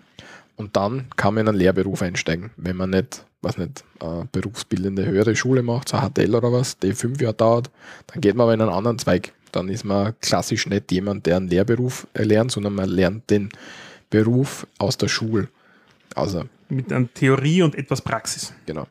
Und 0.55 0.75
dann 0.75 1.07
kann 1.15 1.33
man 1.33 1.41
in 1.41 1.49
einen 1.49 1.57
Lehrberuf 1.57 2.01
einsteigen, 2.01 2.51
wenn 2.57 2.77
man 2.77 2.91
nicht, 2.91 3.25
was 3.41 3.57
nicht, 3.57 3.83
äh, 3.99 4.25
berufsbildende 4.31 5.05
höhere 5.05 5.35
Schule 5.35 5.63
macht, 5.63 5.89
so 5.89 5.97
HTL 5.97 6.35
oder 6.35 6.51
was, 6.51 6.77
die 6.79 6.93
fünf 6.93 7.21
Jahre 7.21 7.35
dauert, 7.35 7.69
dann 8.07 8.21
geht 8.21 8.35
man 8.35 8.45
aber 8.45 8.53
in 8.53 8.61
einen 8.61 8.71
anderen 8.71 8.99
Zweig. 8.99 9.33
Dann 9.51 9.69
ist 9.69 9.85
man 9.85 10.13
klassisch 10.21 10.67
nicht 10.67 10.91
jemand, 10.91 11.25
der 11.25 11.37
einen 11.37 11.47
Lehrberuf 11.47 12.07
erlernt, 12.13 12.51
sondern 12.51 12.75
man 12.75 12.89
lernt 12.89 13.29
den 13.29 13.49
Beruf 14.09 14.67
aus 14.77 14.97
der 14.97 15.07
Schule. 15.07 15.47
Also, 16.13 16.43
Mit 16.69 16.91
einer 16.91 17.11
Theorie 17.13 17.61
und 17.61 17.75
etwas 17.75 18.01
Praxis. 18.01 18.53
genau. 18.65 18.87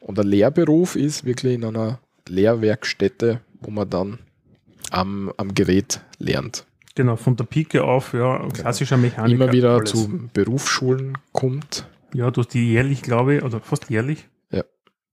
Und 0.00 0.18
der 0.18 0.24
Lehrberuf 0.24 0.96
ist 0.96 1.24
wirklich 1.24 1.54
in 1.54 1.64
einer 1.64 1.98
Lehrwerkstätte, 2.28 3.40
wo 3.60 3.70
man 3.70 3.88
dann 3.88 4.18
am, 4.90 5.32
am 5.36 5.54
Gerät 5.54 6.00
lernt. 6.18 6.66
Genau, 6.96 7.16
von 7.16 7.34
der 7.36 7.44
Pike 7.44 7.82
auf, 7.82 8.12
ja, 8.14 8.46
klassischer 8.52 8.96
Mechaniker. 8.96 9.44
Immer 9.44 9.52
wieder 9.52 9.70
alles. 9.74 9.90
zu 9.90 10.28
Berufsschulen 10.32 11.18
kommt. 11.32 11.88
Ja, 12.12 12.30
du 12.30 12.40
hast 12.42 12.54
die 12.54 12.70
jährlich, 12.72 13.02
glaube 13.02 13.36
ich, 13.36 13.42
oder 13.42 13.60
fast 13.60 13.90
jährlich. 13.90 14.28
Ja. 14.50 14.62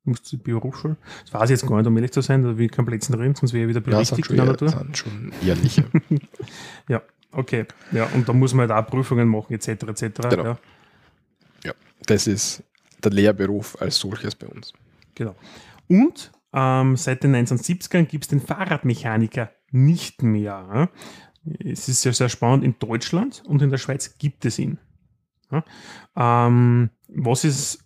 Musst 0.04 0.32
du 0.32 0.38
die 0.38 0.44
Berufsschule. 0.44 0.98
Das 1.24 1.34
weiß 1.34 1.50
ich 1.50 1.60
jetzt 1.60 1.68
gar 1.68 1.78
nicht, 1.78 1.88
um 1.88 1.96
ehrlich 1.98 2.12
zu 2.12 2.22
sein, 2.22 2.44
da 2.44 2.56
will 2.58 2.66
ich 2.66 2.72
keinen 2.72 2.86
Plätzen 2.86 3.16
reden, 3.16 3.34
sonst 3.34 3.54
wäre 3.54 3.64
ich 3.64 3.70
wieder 3.76 3.80
Ja, 3.90 3.96
berichtigt 3.98 4.28
schon, 4.28 4.36
in 4.36 4.44
der 4.44 4.52
Natur. 4.52 4.70
sind 4.70 4.98
schon 4.98 5.32
ehrliche. 5.46 5.86
Ja, 6.88 7.02
okay. 7.32 7.66
Ja, 7.92 8.08
und 8.14 8.30
da 8.30 8.34
muss 8.34 8.54
man 8.54 8.70
halt 8.70 8.86
auch 8.86 8.90
Prüfungen 8.90 9.28
machen, 9.28 9.54
etc. 9.54 9.68
etc. 9.70 10.04
Genau. 10.30 10.44
Ja, 10.44 10.58
ja, 11.64 11.74
das 12.06 12.28
ist 12.28 12.64
der 13.04 13.12
Lehrberuf 13.12 13.82
als 13.82 13.98
solches 13.98 14.36
bei 14.36 14.46
uns. 14.48 14.72
genau. 15.16 15.36
Und 15.88 16.32
ähm, 16.54 16.96
seit 16.98 17.24
den 17.24 17.36
1970ern 17.36 18.04
gibt 18.06 18.26
es 18.26 18.28
den 18.28 18.40
Fahrradmechaniker 18.42 19.50
nicht 19.72 20.22
mehr. 20.22 20.90
Es 21.60 21.90
ist 21.90 22.02
sehr, 22.02 22.14
sehr 22.14 22.30
spannend. 22.30 22.64
In 22.64 22.76
Deutschland 22.80 23.44
und 23.46 23.62
in 23.62 23.70
der 23.70 23.78
Schweiz 23.78 24.18
gibt 24.18 24.46
es 24.46 24.60
ihn. 24.60 24.80
Ja. 25.52 25.64
Ähm, 26.16 26.90
was 27.08 27.44
ist 27.44 27.84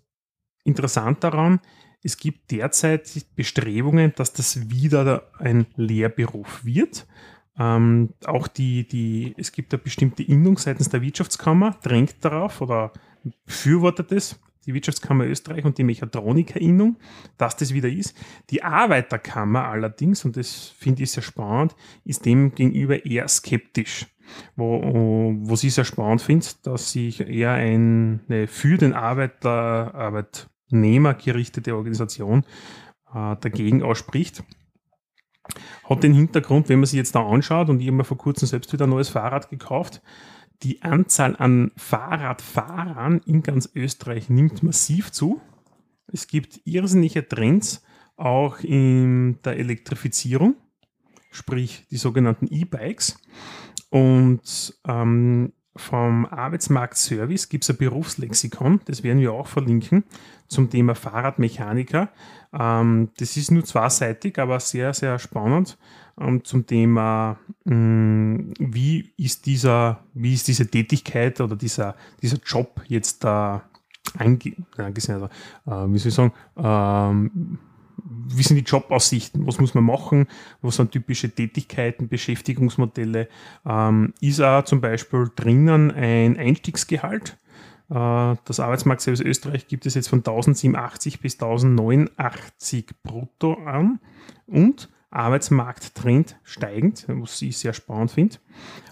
interessant 0.64 1.24
daran? 1.24 1.60
Es 2.04 2.18
gibt 2.18 2.52
derzeit 2.52 3.10
Bestrebungen, 3.36 4.14
dass 4.16 4.34
das 4.34 4.70
wieder 4.70 5.32
ein 5.40 5.66
Lehrberuf 5.76 6.64
wird. 6.64 7.08
Ähm, 7.58 8.14
auch 8.26 8.48
die, 8.48 8.88
die, 8.88 9.34
es 9.38 9.52
gibt 9.52 9.74
eine 9.74 9.82
bestimmte 9.82 10.22
Innung 10.22 10.58
seitens 10.58 10.90
der 10.90 11.02
Wirtschaftskammer, 11.02 11.72
drängt 11.82 12.24
darauf 12.24 12.62
oder 12.62 12.92
befürwortet 13.46 14.12
es, 14.12 14.40
die 14.66 14.74
Wirtschaftskammer 14.74 15.26
Österreich 15.26 15.66
und 15.66 15.78
die 15.78 15.84
Mechatroniker-Innung, 15.84 16.98
dass 17.38 17.56
das 17.56 17.74
wieder 17.74 17.90
ist. 17.90 18.16
Die 18.50 18.64
Arbeiterkammer 18.64 19.66
allerdings, 19.66 20.26
und 20.26 20.38
das 20.38 20.74
finde 20.78 21.04
ich 21.04 21.12
sehr 21.12 21.24
spannend, 21.24 21.76
ist 22.04 22.26
dem 22.26 22.54
gegenüber 22.54 23.06
eher 23.06 23.28
skeptisch. 23.28 24.08
Wo, 24.56 25.36
wo 25.38 25.56
sie 25.56 25.70
sehr 25.70 25.86
spannend 25.86 26.20
findet, 26.20 26.66
dass 26.66 26.92
sich 26.92 27.22
eher 27.22 27.52
eine 27.52 28.48
für 28.48 28.78
den 28.80 28.94
Arbeiter, 28.94 29.94
Arbeitnehmer 29.94 31.14
gerichtete 31.14 31.76
Organisation 31.76 32.44
äh, 33.14 33.36
dagegen 33.40 33.84
ausspricht. 33.84 34.44
Hat 35.88 36.02
den 36.02 36.14
Hintergrund, 36.14 36.70
wenn 36.70 36.80
man 36.80 36.88
sich 36.88 36.98
jetzt 36.98 37.14
da 37.14 37.24
anschaut, 37.24 37.70
und 37.70 37.80
ich 37.80 37.88
habe 37.88 37.98
mir 37.98 38.04
vor 38.04 38.18
kurzem 38.18 38.48
selbst 38.48 38.74
wieder 38.74 38.88
ein 38.88 38.90
neues 38.90 39.10
Fahrrad 39.10 39.50
gekauft, 39.52 40.02
die 40.64 40.82
Anzahl 40.82 41.36
an 41.38 41.72
Fahrradfahrern 41.76 43.22
in 43.26 43.44
ganz 43.44 43.70
Österreich 43.76 44.30
nimmt 44.30 44.64
massiv 44.64 45.12
zu. 45.12 45.42
Es 46.08 46.28
gibt 46.28 46.62
irrsinnige 46.66 47.28
Trends 47.28 47.84
auch 48.16 48.60
in 48.60 49.40
der 49.44 49.58
Elektrifizierung, 49.58 50.56
sprich 51.32 51.86
die 51.92 51.98
sogenannten 51.98 52.48
E-Bikes. 52.48 53.20
Und 53.90 54.78
ähm, 54.88 55.54
vom 55.76 56.26
Arbeitsmarktservice 56.26 57.50
gibt 57.50 57.66
es 57.66 57.70
ein 57.70 57.78
Berufslexikon, 57.78 58.80
das 58.86 59.04
werden 59.04 59.20
wir 59.20 59.34
auch 59.34 59.48
verlinken, 59.48 60.06
zum 60.48 60.70
Thema 60.70 60.96
Fahrradmechaniker. 60.96 62.10
Ähm, 62.58 63.10
das 63.18 63.36
ist 63.36 63.52
nur 63.52 63.66
zweiseitig, 63.66 64.40
aber 64.40 64.60
sehr, 64.60 64.94
sehr 64.94 65.20
spannend 65.20 65.78
ähm, 66.20 66.44
zum 66.44 66.66
Thema, 66.66 67.38
mh, 67.66 68.54
wie 68.60 69.14
ist 69.18 69.46
dieser, 69.46 70.04
wie 70.14 70.34
ist 70.34 70.48
diese 70.48 70.68
Tätigkeit 70.68 71.42
oder 71.42 71.56
dieser, 71.56 71.96
dieser 72.22 72.38
Job 72.46 72.82
jetzt 72.88 73.24
da 73.24 73.64
ange 74.18 74.56
angesehen, 74.78 75.16
also, 75.16 75.26
äh, 75.66 75.94
wie 75.94 75.98
soll 76.00 76.10
ich 76.10 76.16
sagen, 76.16 76.34
ähm, 76.58 77.60
wie 78.28 78.44
sind 78.44 78.58
die 78.58 78.64
Jobaussichten, 78.64 79.48
was 79.48 79.60
muss 79.60 79.74
man 79.74 79.84
machen, 79.84 80.28
was 80.62 80.76
sind 80.76 80.92
typische 80.92 81.30
Tätigkeiten, 81.30 82.08
Beschäftigungsmodelle, 82.08 83.28
ähm, 83.66 84.14
ist 84.22 84.42
auch 84.42 84.64
zum 84.64 84.82
Beispiel 84.82 85.32
drinnen 85.36 85.92
ein 85.92 86.38
Einstiegsgehalt, 86.38 87.38
Äh, 87.90 88.36
das 88.46 88.60
Arbeitsmarktservice 88.60 89.22
Österreich 89.22 89.68
gibt 89.68 89.86
es 89.86 89.94
jetzt 89.94 90.08
von 90.08 90.20
1087 90.20 91.20
bis 91.20 91.36
1089 91.36 92.88
brutto 93.04 93.54
an. 93.66 94.00
Und 94.48 94.90
Arbeitsmarkttrend 95.16 96.38
steigend, 96.44 97.06
was 97.08 97.42
ich 97.42 97.58
sehr 97.58 97.74
spannend 97.74 98.12
finde. 98.12 98.38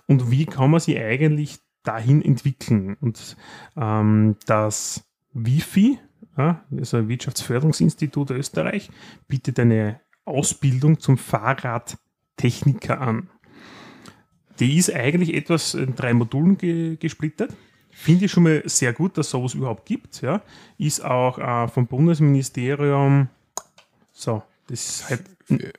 Und 0.08 0.32
wie 0.32 0.46
kann 0.46 0.72
man 0.72 0.80
sie 0.80 0.98
eigentlich 0.98 1.60
dahin 1.84 2.22
entwickeln? 2.22 2.96
Und 3.02 3.36
ähm, 3.76 4.38
das 4.46 5.04
WIFI, 5.34 6.00
ja, 6.38 6.64
also 6.76 7.08
Wirtschaftsförderungsinstitut 7.08 8.32
Österreich, 8.32 8.90
bietet 9.28 9.60
eine 9.60 10.00
Ausbildung 10.26 11.00
zum 11.00 11.18
Fahrradtechniker 11.18 13.02
an. 13.02 13.30
Die 14.60 14.78
ist 14.78 14.94
eigentlich 14.94 15.34
etwas 15.34 15.74
in 15.74 15.96
drei 15.96 16.14
Modulen 16.14 16.58
ge 16.58 16.96
gesplittert. 16.98 17.54
Finde 17.90 18.26
ich 18.26 18.32
schon 18.32 18.44
mal 18.44 18.64
sehr 18.66 18.94
gut, 18.94 19.18
dass 19.18 19.30
sowas 19.30 19.54
überhaupt 19.54 19.86
gibt. 19.86 20.22
Ja. 20.22 20.42
Ist 20.78 21.04
auch 21.04 21.38
äh, 21.38 21.68
vom 21.68 21.88
Bundesministerium, 21.88 23.30
so, 24.12 24.44
das 24.68 25.02
ist 25.02 25.10
halt 25.10 25.24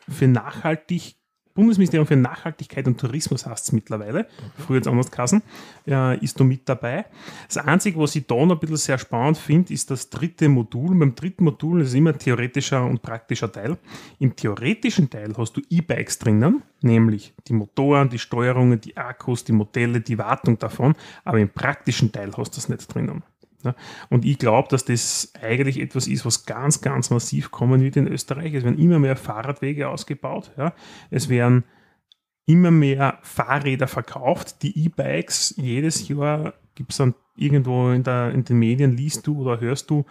für 0.08 0.28
nachhaltig 0.28 1.16
Bundesministerium 1.54 2.06
für 2.06 2.16
Nachhaltigkeit 2.16 2.86
und 2.88 2.98
Tourismus 2.98 3.46
heißt 3.46 3.66
es 3.66 3.72
mittlerweile, 3.72 4.22
mhm. 4.22 4.62
früher 4.62 4.76
jetzt 4.78 4.88
anders 4.88 5.10
Kassen, 5.10 5.42
äh, 5.86 6.18
ist 6.18 6.38
da 6.38 6.44
mit 6.44 6.68
dabei. 6.68 7.06
Das 7.46 7.58
Einzige, 7.58 7.98
was 8.00 8.16
ich 8.16 8.26
da 8.26 8.34
noch 8.34 8.56
ein 8.56 8.58
bisschen 8.58 8.76
sehr 8.76 8.98
spannend 8.98 9.38
finde, 9.38 9.72
ist 9.72 9.90
das 9.90 10.10
dritte 10.10 10.48
Modul. 10.48 10.96
Beim 10.96 11.14
dritten 11.14 11.44
Modul 11.44 11.82
ist 11.82 11.94
immer 11.94 12.18
theoretischer 12.18 12.84
und 12.84 13.02
praktischer 13.02 13.50
Teil. 13.52 13.78
Im 14.18 14.34
theoretischen 14.34 15.08
Teil 15.08 15.32
hast 15.38 15.56
du 15.56 15.62
E-Bikes 15.70 16.18
drinnen, 16.18 16.62
nämlich 16.80 17.32
die 17.46 17.52
Motoren, 17.52 18.08
die 18.08 18.18
Steuerungen, 18.18 18.80
die 18.80 18.96
Akkus, 18.96 19.44
die 19.44 19.52
Modelle, 19.52 20.00
die 20.00 20.18
Wartung 20.18 20.58
davon, 20.58 20.94
aber 21.24 21.38
im 21.38 21.50
praktischen 21.50 22.10
Teil 22.10 22.32
hast 22.36 22.50
du 22.50 22.56
das 22.56 22.68
nicht 22.68 22.92
drinnen. 22.92 23.22
Ja. 23.64 23.74
Und 24.10 24.24
ich 24.24 24.38
glaube, 24.38 24.68
dass 24.68 24.84
das 24.84 25.32
eigentlich 25.40 25.80
etwas 25.80 26.06
ist, 26.06 26.24
was 26.24 26.46
ganz, 26.46 26.80
ganz 26.80 27.10
massiv 27.10 27.50
kommen 27.50 27.82
wird 27.82 27.96
in 27.96 28.06
Österreich. 28.06 28.54
Es 28.54 28.64
werden 28.64 28.78
immer 28.78 28.98
mehr 28.98 29.16
Fahrradwege 29.16 29.88
ausgebaut. 29.88 30.52
Ja. 30.56 30.72
Es 31.10 31.28
werden 31.28 31.64
immer 32.46 32.70
mehr 32.70 33.18
Fahrräder 33.22 33.88
verkauft. 33.88 34.62
Die 34.62 34.84
E-Bikes, 34.84 35.54
jedes 35.56 36.08
Jahr 36.08 36.54
gibt 36.74 36.92
es 36.92 36.98
dann 36.98 37.14
irgendwo 37.36 37.90
in, 37.90 38.02
der, 38.02 38.30
in 38.30 38.44
den 38.44 38.58
Medien, 38.58 38.96
liest 38.96 39.26
du 39.26 39.40
oder 39.40 39.60
hörst 39.60 39.90
du, 39.90 40.04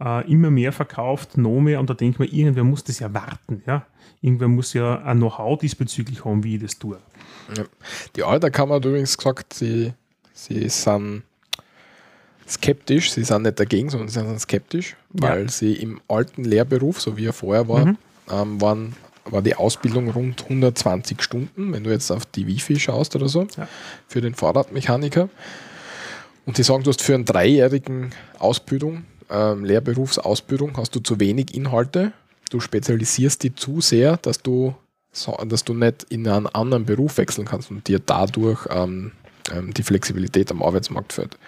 äh, 0.00 0.30
immer 0.30 0.50
mehr 0.50 0.72
verkauft, 0.72 1.36
noch 1.36 1.60
mehr. 1.60 1.80
Und 1.80 1.90
da 1.90 1.94
denke 1.94 2.24
ich 2.24 2.32
mir, 2.32 2.38
irgendwer 2.38 2.64
muss 2.64 2.84
das 2.84 2.98
ja 3.00 3.12
warten. 3.12 3.62
Ja. 3.66 3.86
Irgendwer 4.20 4.48
muss 4.48 4.72
ja 4.72 5.02
ein 5.02 5.18
Know-how 5.18 5.58
diesbezüglich 5.58 6.24
haben, 6.24 6.44
wie 6.44 6.56
ich 6.56 6.62
das 6.62 6.78
tue. 6.78 6.98
Die 8.16 8.22
Arbeiterkammer 8.22 8.76
hat 8.76 8.84
übrigens 8.84 9.16
gesagt, 9.16 9.54
sie, 9.54 9.92
sie 10.32 10.68
sind 10.68 11.24
skeptisch. 12.50 13.12
Sie 13.12 13.24
sind 13.24 13.42
nicht 13.42 13.58
dagegen, 13.58 13.90
sondern 13.90 14.08
sie 14.08 14.20
sind 14.20 14.40
skeptisch, 14.40 14.96
ja. 15.14 15.28
weil 15.28 15.50
sie 15.50 15.74
im 15.74 16.00
alten 16.08 16.44
Lehrberuf, 16.44 17.00
so 17.00 17.16
wie 17.16 17.26
er 17.26 17.32
vorher 17.32 17.68
war, 17.68 17.86
mhm. 17.86 17.98
ähm, 18.30 18.60
waren, 18.60 18.96
war 19.24 19.42
die 19.42 19.54
Ausbildung 19.54 20.10
rund 20.10 20.42
120 20.42 21.22
Stunden, 21.22 21.72
wenn 21.72 21.84
du 21.84 21.90
jetzt 21.90 22.10
auf 22.10 22.26
die 22.26 22.46
Wifi 22.46 22.78
schaust 22.78 23.14
oder 23.16 23.28
so, 23.28 23.46
ja. 23.56 23.68
für 24.08 24.20
den 24.20 24.34
Fahrradmechaniker. 24.34 25.28
Und 26.46 26.56
sie 26.56 26.62
sagen, 26.62 26.82
du 26.82 26.90
hast 26.90 27.02
für 27.02 27.14
einen 27.14 27.24
dreijährigen 27.24 28.10
Ausbildung, 28.38 29.04
ähm, 29.30 29.64
Lehrberufsausbildung, 29.64 30.76
hast 30.76 30.94
du 30.94 31.00
zu 31.00 31.20
wenig 31.20 31.54
Inhalte. 31.54 32.12
Du 32.50 32.58
spezialisierst 32.58 33.42
die 33.44 33.54
zu 33.54 33.80
sehr, 33.80 34.16
dass 34.16 34.42
du, 34.42 34.74
dass 35.46 35.64
du 35.64 35.74
nicht 35.74 36.06
in 36.08 36.26
einen 36.26 36.46
anderen 36.48 36.84
Beruf 36.84 37.18
wechseln 37.18 37.46
kannst 37.46 37.70
und 37.70 37.86
dir 37.86 38.00
dadurch 38.00 38.66
ähm, 38.70 39.12
ähm 39.52 39.72
die 39.72 39.84
Flexibilität 39.84 40.50
am 40.50 40.62
Arbeitsmarkt 40.62 41.12
fällt. 41.12 41.38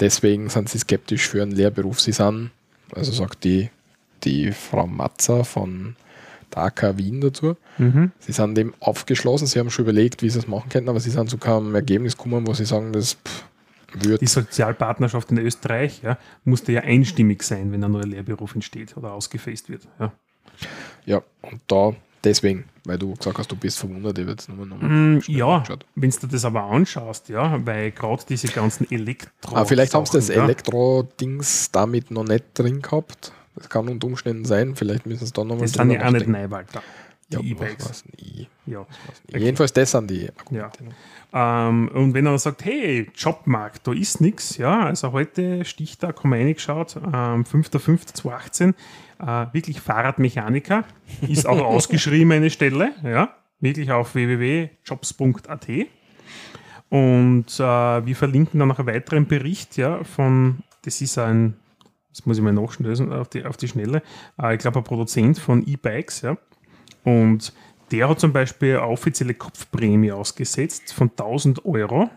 Deswegen 0.00 0.48
sind 0.48 0.68
sie 0.68 0.78
skeptisch 0.78 1.28
für 1.28 1.42
einen 1.42 1.52
Lehrberuf. 1.52 2.00
Sie 2.00 2.12
sind, 2.12 2.50
also 2.94 3.12
sagt 3.12 3.44
die, 3.44 3.70
die 4.24 4.52
Frau 4.52 4.86
Matzer 4.86 5.44
von 5.44 5.96
der 6.54 6.62
AK 6.64 6.96
Wien 6.96 7.20
dazu, 7.20 7.56
mhm. 7.76 8.12
sie 8.20 8.32
sind 8.32 8.54
dem 8.56 8.74
aufgeschlossen, 8.80 9.46
sie 9.46 9.58
haben 9.58 9.70
schon 9.70 9.84
überlegt, 9.84 10.22
wie 10.22 10.30
sie 10.30 10.38
es 10.38 10.48
machen 10.48 10.70
könnten, 10.70 10.88
aber 10.88 11.00
sie 11.00 11.10
sind 11.10 11.28
zu 11.28 11.36
keinem 11.36 11.74
Ergebnis 11.74 12.16
gekommen, 12.16 12.46
wo 12.46 12.54
sie 12.54 12.64
sagen, 12.64 12.92
das 12.92 13.14
pff, 13.14 13.44
wird. 13.92 14.20
Die 14.20 14.26
Sozialpartnerschaft 14.26 15.30
in 15.30 15.38
Österreich 15.38 16.02
ja, 16.02 16.18
musste 16.44 16.72
ja 16.72 16.82
einstimmig 16.82 17.42
sein, 17.42 17.72
wenn 17.72 17.84
ein 17.84 17.92
neuer 17.92 18.06
Lehrberuf 18.06 18.54
entsteht 18.54 18.96
oder 18.96 19.12
ausgefasst 19.12 19.68
wird. 19.68 19.86
Ja, 19.98 20.12
ja 21.06 21.22
und 21.42 21.60
da 21.66 21.94
Deswegen, 22.24 22.64
weil 22.84 22.98
du 22.98 23.14
gesagt 23.14 23.38
hast, 23.38 23.50
du 23.50 23.56
bist 23.56 23.78
verwundert, 23.78 24.18
ich 24.18 24.26
werde 24.26 24.40
es 24.40 24.48
nochmal 24.48 24.66
mm, 24.78 25.22
Ja, 25.28 25.62
wenn 25.94 26.10
du 26.10 26.26
das 26.26 26.44
aber 26.44 26.64
anschaust, 26.64 27.28
ja, 27.28 27.64
weil 27.64 27.92
gerade 27.92 28.22
diese 28.28 28.48
ganzen 28.48 28.90
Elektro. 28.90 29.54
Ah, 29.54 29.64
vielleicht 29.64 29.94
haben 29.94 30.06
sie 30.06 30.18
das 30.18 30.28
ja. 30.28 30.44
Elektro-Dings 30.44 31.70
damit 31.70 32.10
noch 32.10 32.24
nicht 32.24 32.44
drin 32.54 32.82
gehabt. 32.82 33.32
Das 33.54 33.68
kann 33.68 33.88
unter 33.88 34.06
Umständen 34.06 34.44
sein, 34.44 34.74
vielleicht 34.76 35.06
müssen 35.06 35.26
sie 35.26 35.32
da 35.32 35.42
nochmal 35.44 35.62
Das 35.62 35.72
sind 35.72 35.90
ja 35.90 36.06
auch 36.06 36.10
nicht 36.10 36.28
Neuwalter. 36.28 36.82
Ja, 37.30 37.40
E-Bikes. 37.40 38.04
Ja. 38.64 38.86
Jedenfalls 39.28 39.72
das 39.72 39.90
sind 39.90 40.10
die 40.10 40.30
Argumente. 40.38 40.84
Ja. 40.84 41.68
Ähm, 41.68 41.88
und 41.88 42.14
wenn 42.14 42.24
er 42.24 42.38
sagt, 42.38 42.64
hey, 42.64 43.10
Jobmarkt, 43.14 43.86
da 43.86 43.92
ist 43.92 44.20
nichts, 44.20 44.56
ja, 44.56 44.86
also 44.86 45.12
heute 45.12 45.64
Stichtag 45.66 46.24
haben 46.24 46.30
wir 46.30 46.38
reingeschaut, 46.38 46.96
ähm, 46.96 47.44
5.5.2018, 47.44 48.74
äh, 49.20 49.52
wirklich 49.52 49.80
Fahrradmechaniker, 49.80 50.84
ist 51.28 51.46
auch 51.46 51.60
ausgeschrieben 51.64 52.32
eine 52.32 52.48
Stelle, 52.48 52.92
ja, 53.02 53.34
wirklich 53.60 53.90
auf 53.92 54.14
www.jobs.at. 54.14 55.68
Und 56.88 57.46
äh, 57.60 58.06
wir 58.06 58.16
verlinken 58.16 58.58
dann 58.58 58.68
noch 58.68 58.78
einen 58.78 58.88
weiteren 58.88 59.26
Bericht, 59.26 59.76
ja, 59.76 60.02
von, 60.04 60.60
das 60.82 61.02
ist 61.02 61.18
ein, 61.18 61.56
das 62.10 62.24
muss 62.24 62.38
ich 62.38 62.42
mal 62.42 62.54
nachschlösen 62.54 63.12
auf 63.12 63.28
die, 63.28 63.44
auf 63.44 63.58
die 63.58 63.68
Schnelle, 63.68 64.02
äh, 64.40 64.54
ich 64.54 64.60
glaube 64.60 64.78
ein 64.78 64.84
Produzent 64.84 65.38
von 65.38 65.66
E-Bikes, 65.66 66.22
ja. 66.22 66.38
Und 67.04 67.52
der 67.90 68.08
hat 68.08 68.20
zum 68.20 68.32
Beispiel 68.32 68.76
eine 68.76 68.86
offizielle 68.86 69.34
Kopfprämie 69.34 70.12
ausgesetzt 70.12 70.92
von 70.92 71.10
1000 71.10 71.64
Euro. 71.64 72.10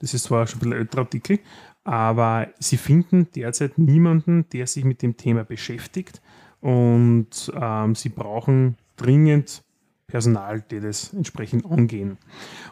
Das 0.00 0.14
ist 0.14 0.24
zwar 0.24 0.46
schon 0.46 0.58
ein 0.58 0.60
bisschen 0.60 0.78
älterer 0.78 1.00
Artikel, 1.02 1.38
aber 1.84 2.48
sie 2.58 2.76
finden 2.76 3.28
derzeit 3.34 3.78
niemanden, 3.78 4.48
der 4.52 4.66
sich 4.66 4.84
mit 4.84 5.02
dem 5.02 5.16
Thema 5.16 5.44
beschäftigt 5.44 6.20
und 6.60 7.52
ähm, 7.54 7.94
sie 7.94 8.08
brauchen 8.08 8.76
dringend 8.96 9.62
Personal, 10.06 10.62
die 10.70 10.80
das 10.80 11.12
entsprechend 11.12 11.66
angehen. 11.66 12.16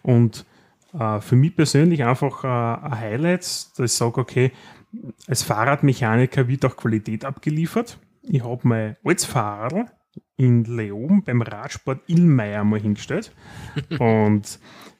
Und 0.03 0.47
äh, 0.99 1.21
für 1.21 1.37
mich 1.37 1.55
persönlich 1.55 2.03
einfach 2.05 2.45
äh, 2.45 2.47
ein 2.47 2.99
Highlight, 2.99 3.41
dass 3.41 3.79
ich 3.79 3.93
sage, 3.93 4.21
okay, 4.21 4.53
als 5.27 5.43
Fahrradmechaniker 5.43 6.49
wird 6.49 6.65
auch 6.65 6.77
Qualität 6.77 7.25
abgeliefert. 7.25 7.99
Ich 8.23 8.43
habe 8.43 8.61
mein 8.67 8.97
altes 9.05 9.27
Fahrrad 9.27 9.93
in 10.37 10.65
Leoben 10.65 11.23
beim 11.23 11.43
Radsport 11.43 12.01
Illmeier 12.07 12.65
mal 12.65 12.81
hingestellt 12.81 13.33
und 13.99 14.59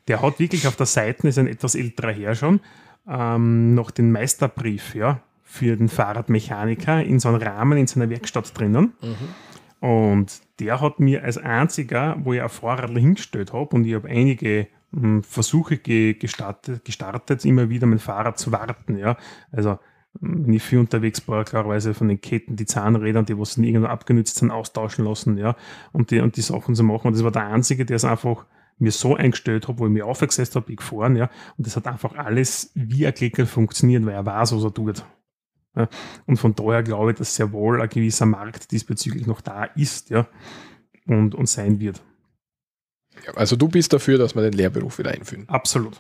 der 0.09 0.23
hat 0.23 0.39
wirklich 0.39 0.67
auf 0.67 0.77
der 0.77 0.87
Seite, 0.87 1.29
ist 1.29 1.39
ein 1.39 1.49
etwas 1.49 1.75
älterer 1.75 2.13
Herr 2.13 2.35
schon, 2.35 2.61
ähm, 3.09 3.75
noch 3.75 3.91
den 3.91 4.13
Meisterbrief, 4.13 4.95
ja, 4.95 5.21
für 5.43 5.77
den 5.77 5.89
Fahrradmechaniker 5.89 7.03
in 7.03 7.21
so 7.21 7.29
einem 7.29 7.43
Rahmen 7.43 7.79
in 7.79 7.87
seiner 7.87 8.11
Werkstatt 8.11 8.57
drinnen. 8.59 8.93
Mhm. 9.01 9.89
Und 9.89 10.41
der 10.59 10.81
hat 10.81 11.01
mir 11.01 11.23
als 11.23 11.39
einziger, 11.39 12.17
wo 12.23 12.33
ich 12.33 12.43
ein 12.43 12.49
Fahrrad 12.49 12.91
hingestellt 12.91 13.53
habe 13.53 13.77
und 13.77 13.85
ich 13.85 13.95
habe 13.95 14.09
einige 14.09 14.69
mh, 14.91 15.03
hm, 15.03 15.23
Versuche 15.23 15.77
ge 15.77 16.15
gestartet, 16.15 16.85
gestartet, 16.85 17.45
immer 17.45 17.69
wieder 17.69 17.87
mein 17.87 17.99
Fahrrad 17.99 18.39
zu 18.39 18.53
warten. 18.53 18.97
Ja. 18.97 19.17
Also 19.53 19.79
wenn 20.21 20.53
ich 20.53 20.63
viel 20.63 20.79
unterwegs 20.79 21.27
war, 21.29 21.45
klarerweise 21.45 21.95
von 21.95 22.09
den 22.09 22.21
Ketten, 22.21 22.57
die 22.57 22.67
Zahnräder, 22.67 23.23
die 23.23 23.39
was 23.39 23.57
irgendwo 23.57 23.89
abgenützt 23.89 24.37
sind, 24.37 24.51
austauschen 24.51 25.05
lassen, 25.05 25.39
ja, 25.39 25.57
und 25.93 26.11
die, 26.11 26.21
und 26.21 26.37
die 26.37 26.43
Sachen 26.43 26.75
zu 26.75 26.83
machen. 26.83 27.09
Und 27.09 27.15
das 27.15 27.25
war 27.25 27.33
der 27.33 27.47
Einzige, 27.47 27.85
der 27.85 27.97
es 27.97 28.05
einfach 28.05 28.47
mir 28.79 28.93
so 28.93 29.17
eingestellt 29.17 29.69
habe, 29.69 29.79
wo 29.79 29.87
ich 29.87 29.93
mich 29.93 30.03
aufgesetzt 30.03 30.55
habe, 30.55 30.71
ich 30.71 30.79
gefahren, 30.79 31.17
ja, 31.17 31.31
und 31.57 31.67
das 31.67 31.77
hat 31.77 31.87
einfach 31.87 32.15
alles 32.15 32.71
wie 32.75 33.07
ein 33.07 33.15
Klicker 33.15 33.47
funktioniert, 33.47 34.05
weil 34.05 34.15
er 34.15 34.27
weiß, 34.27 34.55
was 34.55 34.65
er 34.65 34.75
tut. 34.75 35.05
Ja. 35.75 35.89
Und 36.27 36.39
von 36.39 36.55
daher 36.55 36.83
glaube 36.83 37.13
ich, 37.13 37.19
dass 37.19 37.35
sehr 37.35 37.53
wohl 37.53 37.81
ein 37.81 37.89
gewisser 37.89 38.27
Markt 38.27 38.71
diesbezüglich 38.73 39.27
noch 39.27 39.41
da 39.41 39.65
ist 39.65 40.11
ja, 40.11 40.27
und, 41.07 41.35
und 41.35 41.49
sein 41.49 41.81
wird. 41.81 42.03
Ja, 43.27 43.33
also 43.35 43.57
du 43.57 43.69
bist 43.69 43.93
dafür, 43.93 44.19
dass 44.19 44.35
wir 44.35 44.43
den 44.43 44.53
Lehrberuf 44.53 44.99
wieder 44.99 45.11
einführen. 45.11 45.49
Absolut. 45.49 45.99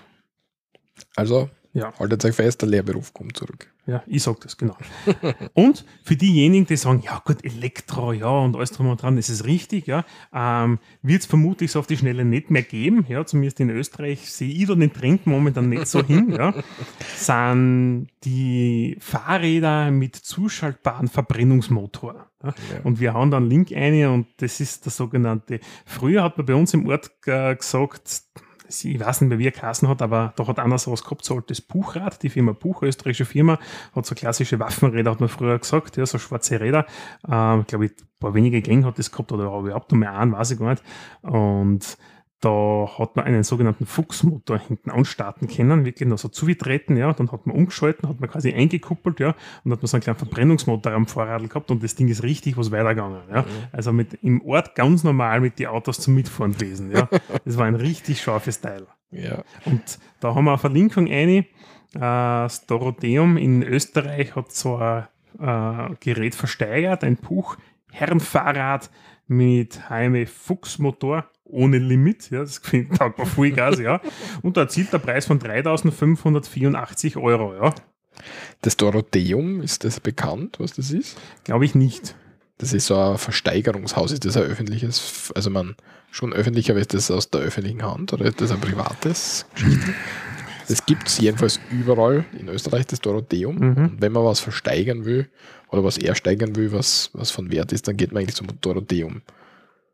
Also 1.14 1.50
ja. 1.76 1.92
haltet 1.98 2.24
euch 2.24 2.34
fest, 2.34 2.62
der 2.62 2.68
Lehrberuf 2.68 3.12
kommt 3.12 3.36
zurück. 3.36 3.70
Ja, 3.86 4.02
ich 4.06 4.22
sage 4.22 4.38
das, 4.42 4.56
genau. 4.56 4.76
und 5.54 5.84
für 6.02 6.16
diejenigen, 6.16 6.66
die 6.66 6.76
sagen, 6.76 7.02
ja 7.04 7.22
gut, 7.24 7.44
Elektro, 7.44 8.12
ja, 8.12 8.28
und 8.28 8.56
alles 8.56 8.72
drum 8.72 8.88
und 8.88 9.00
dran, 9.00 9.14
das 9.16 9.28
ist 9.28 9.44
richtig, 9.44 9.86
ja, 9.86 10.04
ähm, 10.34 10.80
wird 11.02 11.20
es 11.20 11.26
vermutlich 11.26 11.70
so 11.70 11.78
auf 11.78 11.86
die 11.86 11.96
Schnelle 11.96 12.24
nicht 12.24 12.50
mehr 12.50 12.62
geben, 12.62 13.06
ja, 13.08 13.24
zumindest 13.24 13.60
in 13.60 13.70
Österreich 13.70 14.32
sehe 14.32 14.52
ich 14.52 14.66
da 14.66 14.74
den 14.74 14.92
Trend 14.92 15.26
momentan 15.26 15.68
nicht 15.68 15.86
so 15.86 16.02
hin, 16.02 16.32
ja, 16.32 16.52
sind 17.16 18.08
die 18.24 18.96
Fahrräder 19.00 19.92
mit 19.92 20.16
zuschaltbaren 20.16 21.06
Verbrennungsmotor. 21.06 22.26
Ja. 22.42 22.48
Ja. 22.72 22.80
Und 22.84 23.00
wir 23.00 23.14
haben 23.14 23.30
da 23.30 23.38
einen 23.38 23.48
Link 23.48 23.72
ein 23.72 24.06
und 24.06 24.26
das 24.38 24.60
ist 24.60 24.84
der 24.84 24.92
sogenannte, 24.92 25.60
früher 25.84 26.22
hat 26.22 26.36
man 26.36 26.46
bei 26.46 26.54
uns 26.54 26.74
im 26.74 26.86
Ort 26.88 27.10
äh, 27.26 27.54
gesagt, 27.54 28.22
ich 28.68 29.00
weiß 29.00 29.20
nicht 29.20 29.28
mehr, 29.28 29.38
wie 29.38 29.46
er 29.46 29.52
geheißen 29.52 29.88
hat, 29.88 30.02
aber 30.02 30.32
da 30.36 30.46
hat 30.46 30.58
einer 30.58 30.78
sowas 30.78 31.04
gehabt, 31.04 31.24
so 31.24 31.36
altes 31.36 31.60
Buchrad, 31.60 32.22
die 32.22 32.28
Firma 32.28 32.52
Buch, 32.52 32.82
österreichische 32.82 33.24
Firma, 33.24 33.58
hat 33.94 34.06
so 34.06 34.14
klassische 34.14 34.58
Waffenräder, 34.58 35.10
hat 35.10 35.20
man 35.20 35.28
früher 35.28 35.58
gesagt, 35.58 35.96
ja, 35.96 36.06
so 36.06 36.18
schwarze 36.18 36.60
Räder. 36.60 36.86
Ähm, 37.28 37.64
glaube 37.66 37.86
ich, 37.86 37.92
ein 37.92 38.06
paar 38.18 38.34
wenige 38.34 38.62
Gänge 38.62 38.86
hat 38.86 38.98
das 38.98 39.10
gehabt, 39.10 39.32
oder 39.32 39.44
überhaupt 39.58 39.92
noch 39.92 39.98
mehr 39.98 40.12
an, 40.12 40.32
weiß 40.32 40.52
ich 40.52 40.58
gar 40.58 40.70
nicht. 40.70 40.82
Und 41.22 41.96
da 42.40 42.88
hat 42.98 43.16
man 43.16 43.24
einen 43.24 43.44
sogenannten 43.44 43.86
Fuchsmotor 43.86 44.58
hinten 44.58 44.90
anstarten 44.90 45.48
können, 45.48 45.84
wirklich 45.84 46.08
noch 46.08 46.18
so 46.18 46.28
zugetreten, 46.28 46.96
ja, 46.96 47.12
dann 47.12 47.32
hat 47.32 47.46
man 47.46 47.56
umgeschalten, 47.56 48.08
hat 48.08 48.20
man 48.20 48.28
quasi 48.28 48.52
eingekuppelt, 48.52 49.20
ja, 49.20 49.34
und 49.64 49.72
hat 49.72 49.80
man 49.80 49.86
so 49.86 49.96
einen 49.96 50.02
kleinen 50.02 50.18
Verbrennungsmotor 50.18 50.92
am 50.92 51.06
Fahrrad 51.06 51.48
gehabt 51.48 51.70
und 51.70 51.82
das 51.82 51.94
Ding 51.94 52.08
ist 52.08 52.22
richtig 52.22 52.58
was 52.58 52.70
weitergegangen, 52.70 53.22
ja. 53.30 53.42
Mhm. 53.42 53.46
Also 53.72 53.92
mit, 53.92 54.14
im 54.22 54.42
Ort 54.42 54.74
ganz 54.74 55.02
normal 55.02 55.40
mit 55.40 55.58
die 55.58 55.66
Autos 55.66 55.98
zum 55.98 56.14
Mitfahren 56.14 56.52
gewesen, 56.52 56.90
ja. 56.90 57.08
Das 57.44 57.56
war 57.56 57.66
ein 57.66 57.74
richtig 57.74 58.20
scharfes 58.20 58.60
Teil. 58.60 58.86
Ja. 59.10 59.42
Und 59.64 59.98
da 60.20 60.34
haben 60.34 60.44
wir 60.44 60.52
eine 60.52 60.58
Verlinkung 60.58 61.08
eine, 61.08 61.38
äh, 61.38 61.44
das 61.94 62.66
Dorotheum 62.66 63.36
in 63.38 63.62
Österreich 63.62 64.36
hat 64.36 64.52
so 64.52 64.76
ein 64.76 65.06
äh, 65.40 65.94
Gerät 66.00 66.34
versteigert, 66.34 67.02
ein 67.02 67.16
Buch, 67.16 67.56
Herrenfahrrad 67.92 68.90
mit 69.26 69.88
HME 69.88 70.26
Fuchsmotor 70.26 71.24
ohne 71.48 71.78
Limit, 71.78 72.30
ja, 72.30 72.40
das 72.40 72.60
taugt 72.98 73.18
man 73.18 73.26
Vollgas, 73.26 73.78
ja. 73.78 74.00
Und 74.42 74.56
da 74.56 74.62
erzielt 74.62 74.92
der 74.92 74.98
Preis 74.98 75.26
von 75.26 75.40
3.584 75.40 77.20
Euro, 77.20 77.54
ja. 77.54 77.74
Das 78.62 78.76
Dorotheum, 78.76 79.60
ist 79.60 79.84
das 79.84 80.00
bekannt, 80.00 80.56
was 80.58 80.72
das 80.72 80.90
ist? 80.90 81.18
Glaube 81.44 81.64
ich 81.64 81.74
nicht. 81.74 82.16
Das 82.58 82.72
ist 82.72 82.86
so 82.86 82.96
ein 82.96 83.18
Versteigerungshaus, 83.18 84.12
ist 84.12 84.24
das 84.24 84.36
ein 84.36 84.44
öffentliches, 84.44 85.30
also 85.34 85.50
man 85.50 85.76
schon 86.10 86.32
öffentlich, 86.32 86.70
aber 86.70 86.80
ist 86.80 86.94
das 86.94 87.10
aus 87.10 87.30
der 87.30 87.42
öffentlichen 87.42 87.82
Hand 87.82 88.12
oder 88.12 88.24
ist 88.24 88.40
das 88.40 88.50
ein 88.50 88.60
privates 88.60 89.46
Geschichte? 89.54 89.92
Das 90.68 90.84
gibt 90.84 91.06
es 91.06 91.18
jedenfalls 91.18 91.60
überall 91.70 92.24
in 92.38 92.48
Österreich, 92.48 92.86
das 92.86 93.00
Dorotheum. 93.00 93.56
Mhm. 93.56 93.76
Und 93.76 93.96
wenn 94.00 94.12
man 94.12 94.24
was 94.24 94.40
versteigern 94.40 95.04
will 95.04 95.28
oder 95.68 95.84
was 95.84 95.98
ersteigern 95.98 96.56
will, 96.56 96.72
was, 96.72 97.10
was 97.12 97.30
von 97.30 97.52
Wert 97.52 97.72
ist, 97.72 97.86
dann 97.86 97.96
geht 97.96 98.12
man 98.12 98.22
eigentlich 98.22 98.36
zum 98.36 98.48
Dorotheum. 98.60 99.22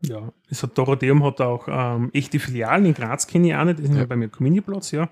Ja, 0.05 0.33
das 0.49 0.63
hat 0.63 0.77
Dorotheum 0.77 1.23
hat 1.25 1.41
auch 1.41 1.69
ähm, 1.69 2.11
echte 2.13 2.41
Filialen 2.41 2.87
in 2.87 2.95
Graz, 2.95 3.27
kenne 3.27 3.49
ich 3.49 3.55
auch 3.55 3.65
nicht, 3.65 3.79
die 3.79 3.85
sind 3.85 3.95
ja, 3.95 4.01
ja 4.01 4.07
beim 4.07 4.31
Community-Platz, 4.31 4.91
ja. 4.91 5.09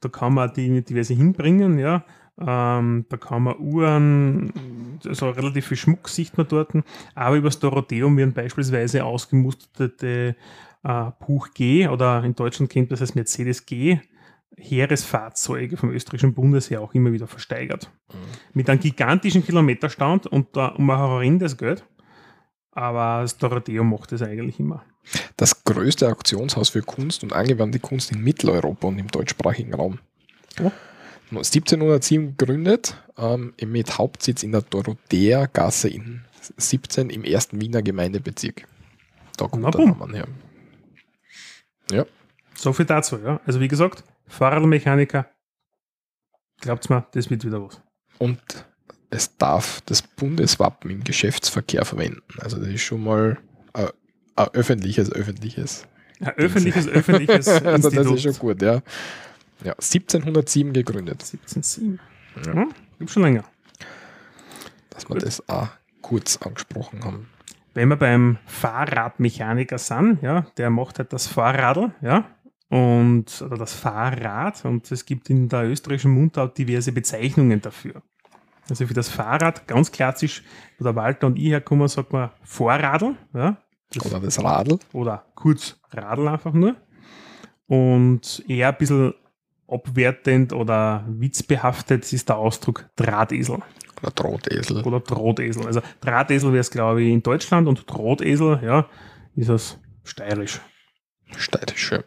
Da 0.00 0.08
kann 0.08 0.34
man 0.34 0.52
die 0.52 0.82
diverse 0.82 1.14
hinbringen, 1.14 1.78
ja. 1.78 2.04
Ähm, 2.38 3.06
da 3.08 3.16
kann 3.16 3.44
man 3.44 3.58
Uhren, 3.58 4.52
also 5.06 5.30
relativ 5.30 5.68
viel 5.68 5.76
Schmuck 5.76 6.08
sieht 6.08 6.36
man 6.36 6.48
dort. 6.48 6.72
Aber 7.14 7.36
über 7.36 7.48
das 7.48 7.58
Dorotheum 7.58 8.16
werden 8.16 8.34
beispielsweise 8.34 9.04
ausgemusterte 9.04 10.36
äh, 10.82 11.10
Buch 11.24 11.48
G 11.54 11.88
oder 11.88 12.22
in 12.24 12.34
Deutschland 12.34 12.70
kennt 12.70 12.90
man 12.90 12.94
das 12.96 13.00
als 13.00 13.14
Mercedes 13.14 13.64
G 13.64 14.00
Heeresfahrzeuge 14.56 15.76
vom 15.76 15.90
österreichischen 15.90 16.34
Bundesheer 16.34 16.80
auch 16.80 16.94
immer 16.94 17.12
wieder 17.12 17.26
versteigert. 17.26 17.90
Mhm. 18.12 18.18
Mit 18.52 18.70
einem 18.70 18.80
gigantischen 18.80 19.44
Kilometerstand 19.44 20.26
und 20.26 20.56
da 20.56 20.68
um 20.68 20.88
ein 20.90 20.98
horrendes 20.98 21.56
Geld. 21.56 21.84
Aber 22.74 23.22
das 23.22 23.38
Dorotheo 23.38 23.84
macht 23.84 24.12
das 24.12 24.22
eigentlich 24.22 24.58
immer. 24.58 24.84
Das 25.36 25.64
größte 25.64 26.08
Auktionshaus 26.08 26.70
für 26.70 26.82
Kunst 26.82 27.22
und 27.22 27.32
angewandte 27.32 27.78
Kunst 27.78 28.12
in 28.12 28.22
Mitteleuropa 28.22 28.88
und 28.88 28.98
im 28.98 29.08
deutschsprachigen 29.08 29.74
Raum. 29.74 29.98
Oh. 30.60 30.72
1707 31.30 32.36
gegründet, 32.36 32.96
ähm, 33.16 33.54
mit 33.64 33.98
Hauptsitz 33.98 34.42
in 34.42 34.52
der 34.52 34.62
Dorothea-Gasse 34.62 35.88
in 35.88 36.22
17 36.56 37.10
im 37.10 37.24
ersten 37.24 37.60
Wiener 37.60 37.82
Gemeindebezirk. 37.82 38.66
Da 39.36 39.48
kommt 39.48 39.62
Na, 39.62 39.70
der 39.70 39.86
Name 39.86 40.16
her. 40.16 40.28
Ja. 41.90 42.06
So 42.54 42.72
viel 42.72 42.86
dazu, 42.86 43.18
ja. 43.18 43.40
Also 43.46 43.60
wie 43.60 43.68
gesagt, 43.68 44.04
Fahrradmechaniker, 44.26 45.26
glaubt's 46.60 46.88
mir, 46.88 47.06
das 47.12 47.30
wird 47.30 47.44
wieder 47.44 47.62
was. 47.62 47.80
Und 48.18 48.40
es 49.14 49.36
darf 49.36 49.80
das 49.86 50.02
Bundeswappen 50.02 50.90
im 50.90 51.04
Geschäftsverkehr 51.04 51.84
verwenden. 51.84 52.22
Also 52.38 52.58
das 52.58 52.68
ist 52.68 52.82
schon 52.82 53.04
mal 53.04 53.38
ein, 53.72 53.88
ein 54.36 54.48
öffentliches, 54.48 55.12
öffentliches. 55.12 55.86
Ein 56.20 56.30
öffentliches, 56.36 56.88
öffentliches 56.88 57.48
Also 57.64 57.90
das 57.90 58.06
ist 58.06 58.22
schon 58.22 58.34
gut, 58.34 58.60
ja. 58.60 58.82
Ja, 59.62 59.72
1707 59.72 60.72
gegründet. 60.72 61.22
1707. 61.22 62.00
Ja. 62.44 62.52
Hm, 62.52 62.74
gibt 62.98 63.10
schon 63.10 63.22
länger. 63.22 63.44
Dass 64.90 65.08
wir 65.08 65.14
gut. 65.14 65.24
das 65.24 65.48
auch 65.48 65.68
kurz 66.02 66.36
angesprochen 66.38 67.04
haben. 67.04 67.28
Wenn 67.72 67.88
wir 67.88 67.96
beim 67.96 68.38
Fahrradmechaniker 68.46 69.78
sind, 69.78 70.22
ja, 70.22 70.46
der 70.56 70.70
macht 70.70 70.98
halt 70.98 71.12
das 71.12 71.26
Fahrradl, 71.26 71.92
ja, 72.02 72.28
und 72.68 73.42
oder 73.42 73.56
das 73.56 73.74
Fahrrad 73.74 74.64
und 74.64 74.90
es 74.90 75.04
gibt 75.06 75.30
in 75.30 75.48
der 75.48 75.68
österreichischen 75.68 76.12
Mundart 76.12 76.58
diverse 76.58 76.92
Bezeichnungen 76.92 77.60
dafür. 77.60 78.02
Also 78.68 78.86
für 78.86 78.94
das 78.94 79.08
Fahrrad, 79.08 79.66
ganz 79.66 79.92
klassisch, 79.92 80.42
wo 80.78 80.84
der 80.84 80.96
Walter 80.96 81.26
und 81.26 81.38
ich 81.38 81.48
herkommen, 81.48 81.86
sagt 81.88 82.12
man 82.12 82.30
Vorradl. 82.42 83.16
Ja, 83.34 83.58
das 83.92 84.06
oder 84.06 84.20
das 84.20 84.42
Radl. 84.42 84.78
Oder 84.92 85.24
kurz 85.34 85.78
Radl 85.90 86.28
einfach 86.28 86.52
nur. 86.52 86.76
Und 87.66 88.44
eher 88.48 88.68
ein 88.68 88.78
bisschen 88.78 89.14
abwertend 89.68 90.52
oder 90.52 91.04
witzbehaftet 91.08 92.12
ist 92.12 92.28
der 92.28 92.36
Ausdruck 92.36 92.88
Drahtesel. 92.96 93.58
Oder 94.02 94.10
Drahtesel. 94.10 94.82
Oder 94.82 95.00
Drahtesel. 95.00 95.66
Also 95.66 95.80
Drahtesel 96.00 96.52
wäre 96.52 96.60
es, 96.60 96.70
glaube 96.70 97.02
ich, 97.02 97.12
in 97.12 97.22
Deutschland 97.22 97.68
und 97.68 97.90
Drahtesel, 97.90 98.60
ja, 98.62 98.86
ist 99.34 99.48
es 99.48 99.78
steirisch. 100.04 100.60
Steirisch, 101.36 101.92
ja. 101.92 102.02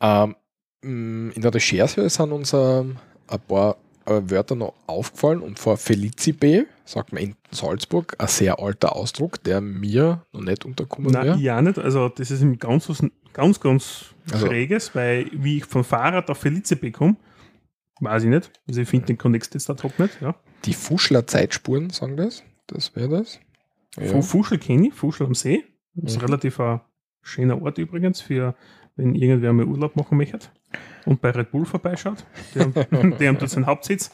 Ähm, 0.00 0.36
in 0.82 1.40
der 1.40 1.54
Recherche 1.54 2.08
sind 2.10 2.32
uns 2.32 2.52
ähm, 2.52 2.96
ein 3.28 3.40
paar 3.40 3.76
Wörter 4.06 4.54
noch 4.54 4.74
aufgefallen 4.86 5.40
und 5.40 5.58
vor 5.58 5.76
Felicipe, 5.76 6.66
sagt 6.84 7.12
man 7.12 7.22
in 7.22 7.36
Salzburg, 7.50 8.14
ein 8.18 8.28
sehr 8.28 8.58
alter 8.58 8.94
Ausdruck, 8.94 9.42
der 9.42 9.60
mir 9.60 10.24
noch 10.32 10.42
nicht 10.42 10.64
unterkommen 10.64 11.12
Nein, 11.12 11.26
wäre. 11.26 11.38
ja 11.38 11.62
nicht. 11.62 11.78
Also 11.78 12.08
das 12.08 12.30
ist 12.30 12.42
ein 12.42 12.58
ganz, 12.58 12.88
ganz, 13.32 13.60
ganz 13.60 14.14
also, 14.30 14.46
schräges, 14.46 14.94
weil 14.94 15.30
wie 15.32 15.58
ich 15.58 15.64
vom 15.64 15.84
Fahrrad 15.84 16.28
auf 16.30 16.38
Felicipe 16.38 16.92
komme, 16.92 17.16
weiß 18.00 18.24
ich 18.24 18.30
nicht. 18.30 18.50
Also 18.68 18.80
ich 18.80 18.88
finde 18.88 19.06
den 19.06 19.18
Kontext 19.18 19.54
jetzt 19.54 19.68
da 19.68 19.74
top 19.74 19.98
nicht. 19.98 20.20
Ja. 20.20 20.34
Die 20.64 20.74
Fuschler 20.74 21.26
Zeitspuren 21.26 21.90
sagen 21.90 22.16
das. 22.16 22.42
Das 22.66 22.94
wäre 22.96 23.08
das. 23.08 23.40
Ja. 23.98 24.06
Von 24.06 24.22
Fuschel 24.22 24.58
kenne 24.58 24.88
ich, 24.88 24.94
Fuschel 24.94 25.26
am 25.26 25.34
See. 25.34 25.64
Das 25.94 26.12
ist 26.12 26.18
mhm. 26.20 26.26
relativ 26.26 26.60
ein 26.60 26.80
schöner 27.22 27.62
Ort 27.62 27.78
übrigens 27.78 28.20
für 28.20 28.54
wenn 28.96 29.14
irgendwer 29.14 29.52
mal 29.52 29.64
Urlaub 29.66 29.96
machen 29.96 30.16
möchte 30.16 30.38
und 31.04 31.20
bei 31.20 31.30
Red 31.30 31.50
Bull 31.50 31.66
vorbeischaut. 31.66 32.24
Die 32.54 32.60
haben, 32.60 32.74
die 33.18 33.28
haben 33.28 33.38
dort 33.38 33.50
seinen 33.50 33.66
Hauptsitz. 33.66 34.10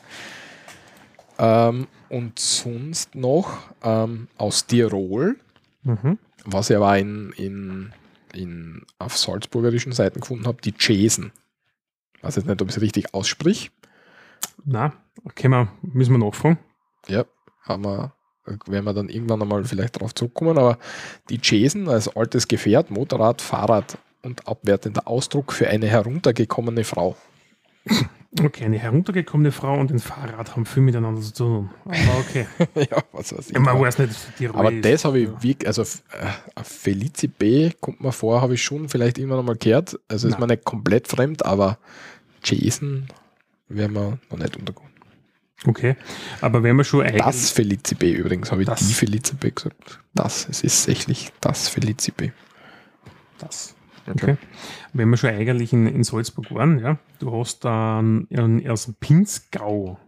Ähm, 1.38 1.86
und 2.08 2.38
sonst 2.38 3.14
noch 3.14 3.58
ähm, 3.82 4.28
aus 4.36 4.66
Tirol, 4.66 5.38
mhm. 5.82 6.18
was 6.44 6.70
ich 6.70 6.76
aber 6.76 6.98
in, 6.98 7.32
in, 7.36 7.92
in, 8.34 8.82
auf 8.98 9.16
salzburgerischen 9.16 9.92
Seiten 9.92 10.20
gefunden 10.20 10.46
habe, 10.46 10.60
die 10.60 10.72
Chesen. 10.72 11.32
Ich 12.16 12.24
weiß 12.24 12.36
jetzt 12.36 12.46
nicht, 12.46 12.60
ob 12.60 12.68
ich 12.68 12.76
es 12.76 12.82
richtig 12.82 13.14
aussprich. 13.14 13.70
Na, 14.64 14.92
okay, 15.24 15.48
wir, 15.48 15.68
müssen 15.82 16.12
wir 16.12 16.18
nachfragen. 16.18 16.58
Ja, 17.08 17.24
haben 17.62 17.84
wir, 17.84 18.12
werden 18.66 18.84
wir 18.84 18.92
dann 18.92 19.08
irgendwann 19.08 19.40
einmal 19.40 19.64
vielleicht 19.64 19.96
darauf 19.96 20.14
zurückkommen, 20.14 20.58
aber 20.58 20.78
die 21.30 21.38
Chesen 21.38 21.88
als 21.88 22.14
altes 22.14 22.48
Gefährt, 22.48 22.90
Motorrad, 22.90 23.40
Fahrrad 23.40 23.96
und 24.22 24.46
abwertender 24.46 25.06
Ausdruck 25.06 25.52
für 25.52 25.68
eine 25.68 25.86
heruntergekommene 25.86 26.84
Frau. 26.84 27.16
Okay, 28.38 28.64
eine 28.64 28.78
heruntergekommene 28.78 29.50
Frau 29.50 29.78
und 29.80 29.90
ein 29.90 29.98
Fahrrad 29.98 30.54
haben 30.54 30.64
viel 30.64 30.84
miteinander 30.84 31.20
zu 31.20 31.34
tun. 31.34 31.70
Aber 31.84 32.18
okay. 32.20 32.46
ja, 32.90 33.02
was 33.10 33.36
weiß 33.36 33.50
ich. 33.50 33.58
Man 33.58 33.80
weiß 33.80 33.98
nicht, 33.98 34.14
die 34.38 34.48
Aber 34.48 34.70
das 34.70 35.04
habe 35.04 35.18
ich 35.18 35.28
ja. 35.28 35.42
wirklich, 35.42 35.66
also 35.66 35.82
äh, 35.82 36.62
Felici 36.62 37.26
B 37.26 37.72
kommt 37.80 38.00
mir 38.00 38.12
vor, 38.12 38.40
habe 38.40 38.54
ich 38.54 38.62
schon 38.62 38.88
vielleicht 38.88 39.18
irgendwann 39.18 39.40
einmal 39.40 39.56
gehört. 39.56 39.98
Also 40.06 40.28
Nein. 40.28 40.34
ist 40.34 40.40
mir 40.40 40.46
nicht 40.46 40.64
komplett 40.64 41.08
fremd, 41.08 41.44
aber 41.44 41.78
Jason 42.44 43.08
wäre 43.68 43.88
mir 43.88 44.18
noch 44.30 44.38
nicht 44.38 44.56
untergekommen. 44.56 44.90
Okay, 45.66 45.96
aber 46.40 46.62
wenn 46.62 46.76
man 46.76 46.84
schon 46.84 47.02
eigentlich. 47.02 47.22
Das 47.22 47.50
Felici 47.50 47.94
B 47.94 48.12
übrigens, 48.12 48.50
habe 48.50 48.62
ich 48.62 48.68
das. 48.68 48.86
die 48.86 48.94
Felici 48.94 49.34
B 49.34 49.50
gesagt. 49.50 50.00
Das, 50.14 50.48
es 50.48 50.62
ist 50.62 50.86
tatsächlich 50.86 51.32
das 51.40 51.68
Felici 51.68 52.12
B. 52.12 52.30
Das. 53.38 53.74
Okay. 54.06 54.36
Wenn 54.92 55.08
wir 55.08 55.16
schon 55.16 55.30
eigentlich 55.30 55.72
in, 55.72 55.86
in 55.86 56.04
Salzburg 56.04 56.52
waren, 56.52 56.78
ja, 56.78 56.98
du 57.18 57.32
hast 57.38 57.64
dann 57.64 58.28
aus 58.68 58.86
dem 58.86 58.94
Pinzgau 58.94 59.98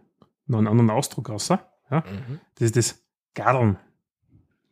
noch 0.47 0.57
einen 0.57 0.67
anderen 0.67 0.89
Ausdruck 0.89 1.29
raus. 1.29 1.49
Ja? 1.49 1.59
Mhm. 1.91 2.39
Das 2.55 2.65
ist 2.65 2.75
das 2.75 3.03
Gadeln. 3.33 3.77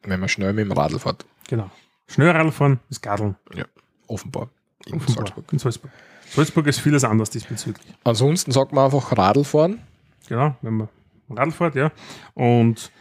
Wenn 0.03 0.19
man 0.19 0.29
schnell 0.29 0.53
mit 0.53 0.65
dem 0.65 0.71
Radl 0.71 0.99
fährt. 0.99 1.25
Genau. 1.47 1.69
Schnell 2.07 2.29
Radl 2.31 2.51
fahren 2.51 2.79
ist 2.89 3.01
Gadeln. 3.01 3.35
Ja, 3.53 3.65
offenbar. 4.07 4.49
In 4.85 4.95
offenbar. 4.95 5.15
Salzburg. 5.15 5.53
In 5.53 5.59
Salzburg. 5.59 5.91
Salzburg 6.25 6.67
ist 6.67 6.79
vieles 6.79 7.03
anders 7.03 7.29
diesbezüglich. 7.29 7.93
Ansonsten 8.03 8.51
sagt 8.51 8.71
man 8.73 8.85
einfach 8.85 9.17
Radl 9.17 9.43
fahren. 9.43 9.81
Genau, 10.27 10.55
wenn 10.61 10.73
man 10.73 10.89
Radl 11.29 11.51
fährt, 11.51 11.75
ja. 11.75 11.91
Und 12.33 12.91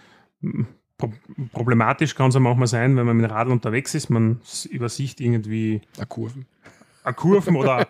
problematisch 1.53 2.14
kann 2.14 2.28
es 2.28 2.34
ja 2.34 2.40
manchmal 2.40 2.66
sein, 2.66 2.96
wenn 2.96 3.07
man 3.07 3.16
mit 3.16 3.26
dem 3.26 3.32
Radl 3.32 3.51
unterwegs 3.51 3.94
ist, 3.94 4.11
man 4.11 4.40
übersicht 4.70 5.20
irgendwie 5.20 5.80
Kurven. 6.09 6.46
eine 7.05 7.14
Kurven 7.14 7.57
oder 7.57 7.86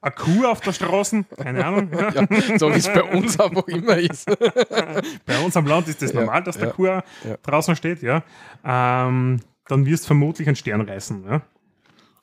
eine 0.00 0.14
Kuh 0.14 0.46
auf 0.46 0.60
der 0.60 0.72
Straße, 0.72 1.24
keine 1.36 1.64
Ahnung. 1.64 1.90
Ja. 2.14 2.26
So 2.58 2.70
wie 2.70 2.78
es 2.78 2.86
bei 2.88 3.02
uns 3.02 3.38
einfach 3.38 3.66
immer 3.68 3.96
ist. 3.98 4.26
Bei 5.26 5.38
uns 5.44 5.56
am 5.56 5.66
Land 5.66 5.88
ist 5.88 6.00
das 6.02 6.12
Ja, 6.12 6.20
normal, 6.20 6.42
dass 6.42 6.56
der 6.56 6.68
ja, 6.68 6.72
Kuh 6.74 6.86
ja. 6.86 7.02
draußen 7.42 7.76
steht, 7.76 8.02
ja. 8.02 8.22
Ähm, 8.64 9.40
dann 9.66 9.86
wirst 9.86 10.04
du 10.04 10.08
vermutlich 10.08 10.48
einen 10.48 10.56
Stern 10.56 10.80
reißen, 10.80 11.24
ja. 11.28 11.42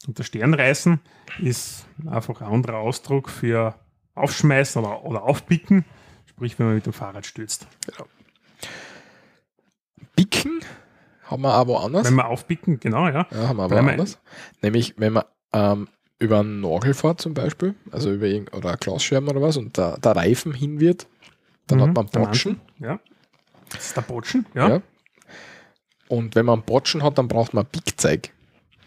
Und 0.08 0.20
der 0.20 0.24
Sternreißen 0.24 1.00
ist 1.42 1.88
einfach 2.08 2.42
ein 2.42 2.48
anderer 2.48 2.78
Ausdruck 2.78 3.30
für 3.30 3.76
aufschmeißen 4.16 4.84
oder, 4.84 5.04
oder 5.04 5.24
aufpicken, 5.24 5.86
sprich, 6.26 6.58
wenn 6.58 6.68
man 6.68 6.76
mit 6.76 6.86
dem 6.86 6.94
Fahrrad 6.94 7.26
stürzt. 7.26 7.68
Bicken 10.16 10.62
haben 11.24 11.42
wir 11.42 11.58
auch 11.58 11.68
woanders. 11.68 12.08
Wenn 12.08 12.16
wir 12.16 12.28
aufpicken, 12.28 12.80
genau, 12.80 13.08
ja. 13.08 13.28
Ja, 13.32 13.48
haben 13.48 13.58
wir 13.58 13.64
aber 13.64 13.80
anders. 13.80 14.20
Nämlich, 14.62 14.94
wenn 14.98 15.14
man 15.14 15.24
ähm, 15.54 15.88
über 16.20 16.40
einen 16.40 16.62
Nagel 16.62 16.94
fährt 16.94 17.20
zum 17.22 17.34
Beispiel, 17.34 17.76
also 17.92 18.12
über 18.12 18.26
irgend, 18.28 18.54
oder 18.54 18.72
ein 18.72 18.78
Glasschirm 18.80 19.28
oder 19.28 19.42
was 19.42 19.58
und 19.58 19.78
der, 19.78 19.98
der 19.98 20.16
Reifen 20.16 20.54
hin 20.54 20.80
wird, 20.80 21.08
dann 21.68 21.80
Mhm, 21.80 21.84
hat 21.84 21.96
man 21.96 22.06
Botschen. 22.08 22.62
Ja. 22.80 23.00
Das 23.72 23.88
ist 23.88 23.98
der 23.98 24.02
Botschen, 24.02 24.46
ja. 24.54 24.70
Ja. 24.70 24.82
Und 26.08 26.36
wenn 26.36 26.46
man 26.46 26.60
einen 26.60 26.66
Botschen 26.66 27.02
hat, 27.02 27.18
dann 27.18 27.28
braucht 27.28 27.54
man 27.54 27.66
ein 27.66 27.70
Pickzeug. 27.72 28.30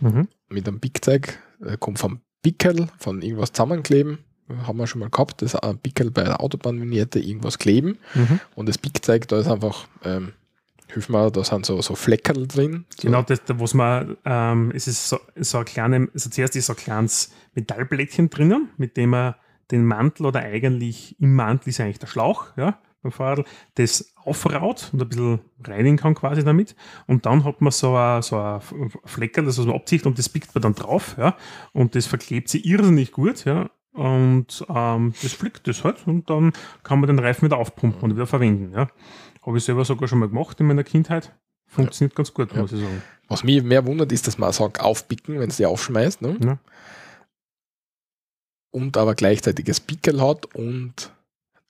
Mhm. 0.01 0.29
Mit 0.49 0.69
einem 0.69 0.79
Pickzeug 0.81 1.39
äh, 1.65 1.77
kommt 1.77 1.99
vom 1.99 2.21
Pickel, 2.43 2.89
von 2.99 3.21
irgendwas 3.23 3.53
zusammenkleben. 3.53 4.19
Haben 4.67 4.79
wir 4.79 4.87
schon 4.87 5.01
mal 5.01 5.11
gehabt, 5.11 5.43
das 5.43 5.55
ist 5.55 5.61
ein 5.61 5.79
Pickel 5.79 6.11
bei 6.11 6.23
der 6.23 6.41
Autobahnvignette, 6.41 7.19
irgendwas 7.19 7.59
kleben. 7.59 7.99
Mhm. 8.15 8.41
Und 8.55 8.69
das 8.69 8.79
Pickzeug, 8.79 9.29
da 9.29 9.41
ist 9.41 9.49
einfach, 9.49 9.87
ähm, 10.05 10.33
hilf 10.93 11.09
mir, 11.09 11.31
da 11.31 11.45
sind 11.45 11.67
so, 11.67 11.81
so 11.81 11.95
Fleckerl 11.95 12.47
drin. 12.47 12.85
So, 12.97 13.09
Genau, 13.09 13.23
das, 13.23 13.41
was 13.47 13.75
man, 13.75 14.17
ähm, 14.25 14.73
es 14.75 14.87
ist 14.87 15.09
so, 15.09 15.19
so 15.37 15.59
ein 15.59 15.65
kleines, 15.65 16.09
also 16.15 16.31
zuerst 16.31 16.57
ist 16.57 16.67
so 16.67 16.73
ein 16.73 16.79
kleines 16.79 17.33
Metallblättchen 17.55 18.31
drinnen, 18.31 18.71
mit 18.77 18.97
dem 18.97 19.11
man 19.11 19.35
den 19.71 19.85
Mantel 19.85 20.27
oder 20.27 20.41
eigentlich 20.41 21.17
im 21.21 21.35
Mantel 21.35 21.69
ist 21.71 21.81
eigentlich 21.81 21.99
der 21.99 22.07
Schlauch, 22.07 22.47
ja, 22.57 22.79
beim 23.03 23.13
Fahrrad, 23.13 23.47
das 23.75 24.13
aufraut 24.17 24.91
und 24.93 25.03
ein 25.03 25.09
bisschen 25.09 25.41
reinigen 25.65 25.97
kann 25.97 26.15
quasi 26.15 26.43
damit. 26.43 26.75
Und 27.07 27.27
dann 27.27 27.45
hat 27.45 27.61
man 27.61 27.71
so 27.71 27.95
ein, 27.95 28.23
so 28.23 28.39
ein 28.39 28.61
Fleckerl, 29.05 29.45
das 29.45 29.59
was 29.59 29.67
man 29.67 29.77
abzieht 29.77 30.07
und 30.07 30.19
das 30.19 30.29
pickt 30.29 30.55
man 30.55 30.63
dann 30.63 30.75
drauf, 30.75 31.17
ja, 31.19 31.37
und 31.73 31.95
das 31.95 32.07
verklebt 32.07 32.49
sich 32.49 32.65
irrsinnig 32.65 33.13
gut, 33.13 33.45
ja, 33.45 33.71
und 33.99 34.65
ähm, 34.69 35.13
das 35.21 35.33
flickt 35.33 35.67
das 35.67 35.83
halt 35.83 36.07
und 36.07 36.31
dann 36.31 36.53
kann 36.85 37.01
man 37.01 37.09
den 37.09 37.19
Reifen 37.19 37.47
wieder 37.47 37.57
aufpumpen 37.57 38.01
und 38.03 38.15
wieder 38.15 38.29
verwenden, 38.29 38.73
ja. 38.73 38.89
Habe 39.45 39.59
ich 39.59 39.65
selber 39.65 39.85
sogar 39.85 40.07
schon 40.09 40.21
mal 40.21 40.29
gemacht 40.29 40.61
in 40.61 40.67
meiner 40.67 40.85
Kindheit. 40.85 41.35
Funktioniert 41.67 42.15
ganz 42.15 42.33
gut, 42.33 42.53
Ja. 42.53 42.61
muss 42.63 42.73
ich 42.73 42.81
sagen. 42.81 43.03
Was 43.29 43.43
mich 43.43 43.63
mehr 43.63 43.85
wundert, 43.87 44.13
ist, 44.13 44.27
dass 44.27 44.39
man 44.39 44.53
sagt, 44.53 44.81
aufpicken, 44.81 45.41
wenn 45.41 45.51
es 45.51 45.57
die 45.57 45.67
aufschmeißt. 45.67 46.23
Ne? 46.23 46.37
Ja. 46.45 46.59
Und 48.71 48.97
aber 48.97 49.15
gleichzeitig 49.15 49.65
das 49.65 49.81
Pickel 49.81 50.23
hat 50.23 50.47
und 50.55 51.13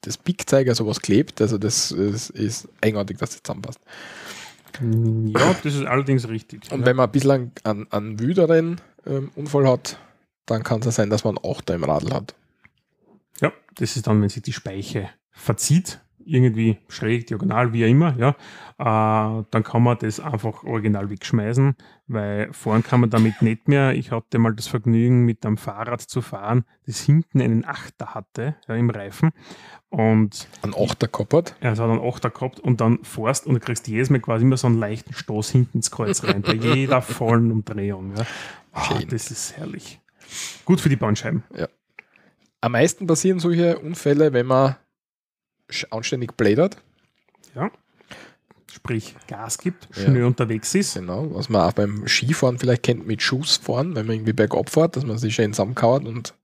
das 0.02 0.18
Pickzeug, 0.18 0.68
also 0.68 0.86
was 0.86 1.00
klebt. 1.00 1.40
Also 1.40 1.56
das 1.56 1.90
ist, 1.90 2.30
ist 2.30 2.68
eigenartig, 2.82 3.16
dass 3.18 3.30
das 3.30 3.42
zusammenpasst. 3.42 3.80
Ja, 4.80 5.54
das 5.62 5.74
ist 5.74 5.86
allerdings 5.86 6.28
richtig. 6.28 6.70
Und 6.70 6.80
ja. 6.80 6.86
wenn 6.86 6.96
man 6.96 7.06
ein 7.06 7.12
bisschen 7.12 7.30
einen, 7.30 7.52
einen, 7.64 7.92
einen 7.92 8.20
wüderen 8.20 8.80
ähm, 9.06 9.30
Unfall 9.34 9.66
hat, 9.66 9.98
dann 10.50 10.62
kann 10.62 10.80
es 10.80 10.86
ja 10.86 10.92
sein, 10.92 11.10
dass 11.10 11.24
man 11.24 11.36
einen 11.38 11.50
Achter 11.50 11.74
im 11.74 11.84
Radl 11.84 12.12
hat. 12.12 12.34
ja, 13.40 13.52
das 13.76 13.96
ist 13.96 14.06
dann, 14.06 14.20
wenn 14.22 14.28
sich 14.28 14.42
die 14.42 14.52
Speiche 14.52 15.10
verzieht, 15.30 16.00
irgendwie 16.28 16.76
schräg, 16.88 17.26
diagonal, 17.26 17.72
wie 17.72 17.84
auch 17.84 17.88
immer, 17.88 18.14
ja, 18.18 18.30
äh, 18.78 19.44
dann 19.50 19.64
kann 19.64 19.82
man 19.82 19.98
das 19.98 20.20
einfach 20.20 20.62
original 20.62 21.08
wegschmeißen, 21.10 21.74
weil 22.06 22.52
fahren 22.52 22.82
kann 22.82 23.00
man 23.00 23.10
damit 23.10 23.40
nicht 23.40 23.66
mehr. 23.66 23.94
Ich 23.94 24.10
hatte 24.10 24.38
mal 24.38 24.54
das 24.54 24.66
Vergnügen, 24.66 25.24
mit 25.24 25.44
einem 25.46 25.56
Fahrrad 25.56 26.02
zu 26.02 26.20
fahren, 26.20 26.64
das 26.86 27.00
hinten 27.00 27.40
einen 27.40 27.64
Achter 27.64 28.14
hatte, 28.14 28.56
ja, 28.68 28.74
im 28.74 28.90
Reifen. 28.90 29.30
Und 29.88 30.48
Ein 30.60 30.74
Achter 30.74 31.08
gehabt 31.08 31.32
hat. 31.32 31.54
er 31.60 31.70
hat 31.70 31.80
einen 31.80 32.00
Achter 32.00 32.28
gehabt 32.28 32.60
und 32.60 32.82
dann 32.82 32.98
fährst 33.04 33.46
und 33.46 33.54
du 33.54 33.60
kriegst 33.60 33.88
jedes 33.88 34.10
Mal 34.10 34.20
quasi 34.20 34.44
immer 34.44 34.58
so 34.58 34.66
einen 34.66 34.78
leichten 34.78 35.14
Stoß 35.14 35.50
hinten 35.50 35.78
ins 35.78 35.90
Kreuz 35.90 36.22
rein, 36.24 36.42
bei 36.42 36.52
jeder 36.52 37.00
vollen 37.00 37.50
Umdrehung. 37.50 38.12
Ja. 38.14 38.26
Schön. 38.82 39.08
das 39.08 39.30
ist 39.30 39.56
herrlich. 39.56 39.98
Gut 40.64 40.80
für 40.80 40.88
die 40.88 40.96
Bandscheiben. 40.96 41.42
Am 42.60 42.72
meisten 42.72 43.06
passieren 43.06 43.38
solche 43.38 43.78
Unfälle, 43.78 44.32
wenn 44.32 44.46
man 44.46 44.76
anständig 45.90 46.36
blädert. 46.36 46.76
Ja. 47.54 47.70
Sprich, 48.70 49.14
Gas 49.26 49.58
gibt, 49.58 49.88
Ja. 49.96 50.02
schnell 50.04 50.24
unterwegs 50.24 50.74
ist. 50.74 50.94
Genau, 50.94 51.34
was 51.34 51.48
man 51.48 51.62
auch 51.62 51.72
beim 51.72 52.06
Skifahren 52.06 52.58
vielleicht 52.58 52.82
kennt 52.82 53.06
mit 53.06 53.22
Schussfahren, 53.22 53.94
wenn 53.96 54.06
man 54.06 54.16
irgendwie 54.16 54.32
bergab 54.34 54.70
fährt, 54.70 54.96
dass 54.96 55.04
man 55.06 55.18
sich 55.18 55.34
schön 55.34 55.52
zusammenkauert 55.52 56.04
und 56.06 56.34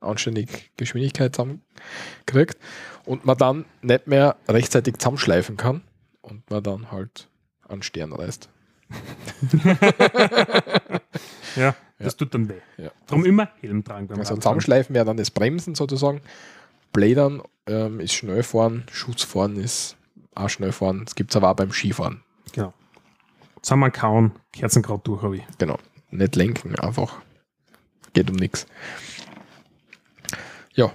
anständig 0.00 0.70
Geschwindigkeit 0.76 1.34
zusammenkriegt 1.34 2.56
und 3.04 3.24
man 3.24 3.36
dann 3.38 3.64
nicht 3.82 4.06
mehr 4.06 4.36
rechtzeitig 4.48 4.98
zusammenschleifen 4.98 5.56
kann 5.56 5.82
und 6.20 6.48
man 6.50 6.62
dann 6.62 6.90
halt 6.92 7.28
einen 7.68 7.82
Stern 7.82 8.12
reißt. 8.12 8.48
Ja, 11.56 11.74
das 12.04 12.16
tut 12.16 12.34
dann 12.34 12.48
weh. 12.48 12.60
Ja. 12.76 12.90
Darum 13.06 13.24
immer 13.24 13.48
Helm 13.60 13.84
tragen 13.84 14.06
beim 14.08 14.18
Also 14.18 14.34
zusammenschleifen 14.36 14.94
wäre 14.94 15.04
dann 15.04 15.16
das 15.16 15.30
Bremsen 15.30 15.74
sozusagen. 15.74 16.20
Blädern 16.92 17.42
ähm, 17.66 18.00
ist 18.00 18.12
Schnellfahren, 18.12 18.84
Schussfahren 18.90 19.56
ist 19.56 19.96
auch 20.34 20.48
Schnellfahren. 20.48 21.04
Das 21.04 21.14
gibt 21.14 21.30
es 21.30 21.36
aber 21.36 21.50
auch 21.50 21.56
beim 21.56 21.72
Skifahren. 21.72 22.22
Genau. 22.52 22.72
Zusammenkauen, 23.62 24.32
Kerzenkraut 24.52 25.06
durch 25.06 25.22
habe 25.22 25.36
ich. 25.36 25.42
Genau. 25.58 25.78
Nicht 26.10 26.36
lenken, 26.36 26.74
einfach. 26.78 27.20
Geht 28.12 28.30
um 28.30 28.36
nichts. 28.36 28.66
Ja, 30.74 30.92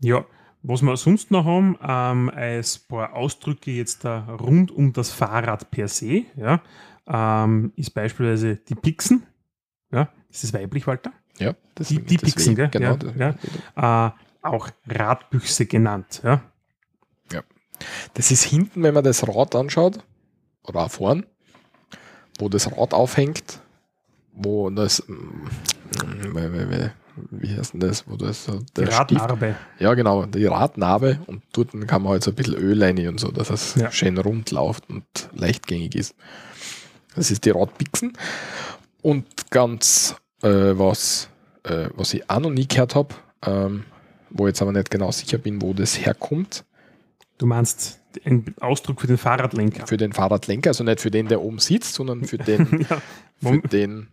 Ja, 0.00 0.24
was 0.62 0.82
wir 0.82 0.96
sonst 0.96 1.30
noch 1.30 1.44
haben, 1.44 1.78
ähm, 1.82 2.30
als 2.34 2.78
paar 2.78 3.14
Ausdrücke 3.14 3.70
jetzt 3.70 4.04
da 4.04 4.24
rund 4.40 4.70
um 4.70 4.92
das 4.92 5.10
Fahrrad 5.10 5.70
per 5.70 5.88
se, 5.88 6.24
ja, 6.36 6.62
ähm, 7.06 7.72
ist 7.76 7.92
beispielsweise 7.94 8.56
die 8.56 8.74
Pixen. 8.74 9.26
Ja, 9.92 10.08
ist 10.34 10.44
das 10.44 10.52
weiblich, 10.54 10.86
Walter? 10.86 11.12
ja. 11.38 11.54
Das 11.74 11.88
Die- 11.88 12.00
die 12.00 12.18
Pixen, 12.18 12.54
gell? 12.54 12.68
Genau. 12.68 12.96
Ja, 13.18 13.34
ja. 13.76 14.06
Äh, 14.08 14.12
auch 14.42 14.68
Radbüchse 14.86 15.66
genannt. 15.66 16.20
Ja. 16.24 16.42
Das 18.14 18.30
ist 18.30 18.44
hinten, 18.44 18.82
wenn 18.84 18.94
man 18.94 19.02
das 19.02 19.26
Rad 19.26 19.56
anschaut, 19.56 19.98
oder 20.62 20.80
auch 20.84 20.90
vorn, 20.90 21.26
wo 22.38 22.48
das 22.48 22.70
Rad 22.70 22.94
aufhängt, 22.94 23.58
wo 24.32 24.70
das, 24.70 25.02
mm, 25.08 25.12
wie- 26.34 26.70
wie- 26.70 26.90
wie- 27.30 27.56
heißt 27.58 27.72
denn 27.74 27.80
das, 27.80 28.08
wo 28.08 28.16
das 28.16 28.44
so 28.44 28.58
Die 28.60 28.64
der 28.84 28.86
Stift- 28.92 29.20
Radnarbe. 29.20 29.56
Ja, 29.80 29.94
genau, 29.94 30.24
die 30.26 30.46
Radnarbe 30.46 31.18
und 31.26 31.42
dort 31.52 31.72
kann 31.88 32.02
man 32.02 32.12
halt 32.12 32.22
so 32.24 32.30
ein 32.30 32.34
bisschen 32.36 32.54
Öl 32.54 32.82
rein 32.82 33.06
und 33.08 33.18
so, 33.18 33.30
dass 33.32 33.50
es 33.50 33.74
Ja. 33.74 33.90
schön 33.90 34.16
rund 34.18 34.50
läuft 34.52 34.88
und 34.88 35.04
leichtgängig 35.32 35.96
ist. 35.96 36.14
Das 37.16 37.30
ist 37.32 37.44
die 37.44 37.50
Radpixen. 37.50 38.16
Und 39.02 39.50
ganz, 39.50 40.14
äh, 40.44 40.78
was, 40.78 41.28
äh, 41.64 41.88
was 41.94 42.14
ich 42.14 42.28
auch 42.30 42.40
noch 42.40 42.50
nie 42.50 42.68
gehört 42.68 42.94
habe, 42.94 43.14
ähm, 43.44 43.84
wo 44.30 44.46
ich 44.46 44.50
jetzt 44.50 44.62
aber 44.62 44.72
nicht 44.72 44.90
genau 44.90 45.10
sicher 45.10 45.38
bin, 45.38 45.60
wo 45.62 45.72
das 45.72 45.98
herkommt, 46.04 46.64
Du 47.38 47.46
meinst 47.46 48.00
ein 48.24 48.54
Ausdruck 48.60 49.00
für 49.00 49.06
den 49.06 49.18
Fahrradlenker. 49.18 49.86
für 49.86 49.96
den 49.96 50.12
Fahrradlenker, 50.12 50.70
also 50.70 50.84
nicht 50.84 51.00
für 51.00 51.10
den, 51.10 51.26
der 51.26 51.40
oben 51.40 51.58
sitzt, 51.58 51.94
sondern 51.94 52.24
für 52.24 52.38
den, 52.38 52.86
ja, 52.90 53.02
für 53.42 53.58
den, 53.68 54.08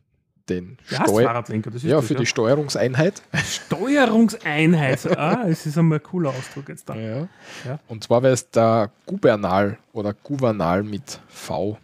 den 0.49 0.77
Steu 0.85 1.23
Fahrradlenker. 1.23 1.69
Das 1.69 1.83
ist 1.83 1.89
ja, 1.89 1.97
das, 1.97 2.07
für 2.07 2.15
die 2.15 2.25
Steuerungseinheit. 2.25 3.21
Steuerungseinheit. 3.45 5.05
ah, 5.17 5.45
es 5.47 5.67
ist 5.67 5.77
einmal 5.77 5.99
ein 5.99 6.03
cooler 6.03 6.31
Ausdruck 6.31 6.69
jetzt 6.69 6.89
da. 6.89 6.95
Ja. 6.95 7.27
Ja. 7.63 7.79
Und 7.87 8.03
zwar 8.03 8.23
wäre 8.23 8.33
es 8.33 8.49
der 8.49 8.89
Gubernal 9.05 9.77
oder 9.93 10.15
Gouvernal 10.15 10.81
mit 10.81 11.19
V. 11.27 11.77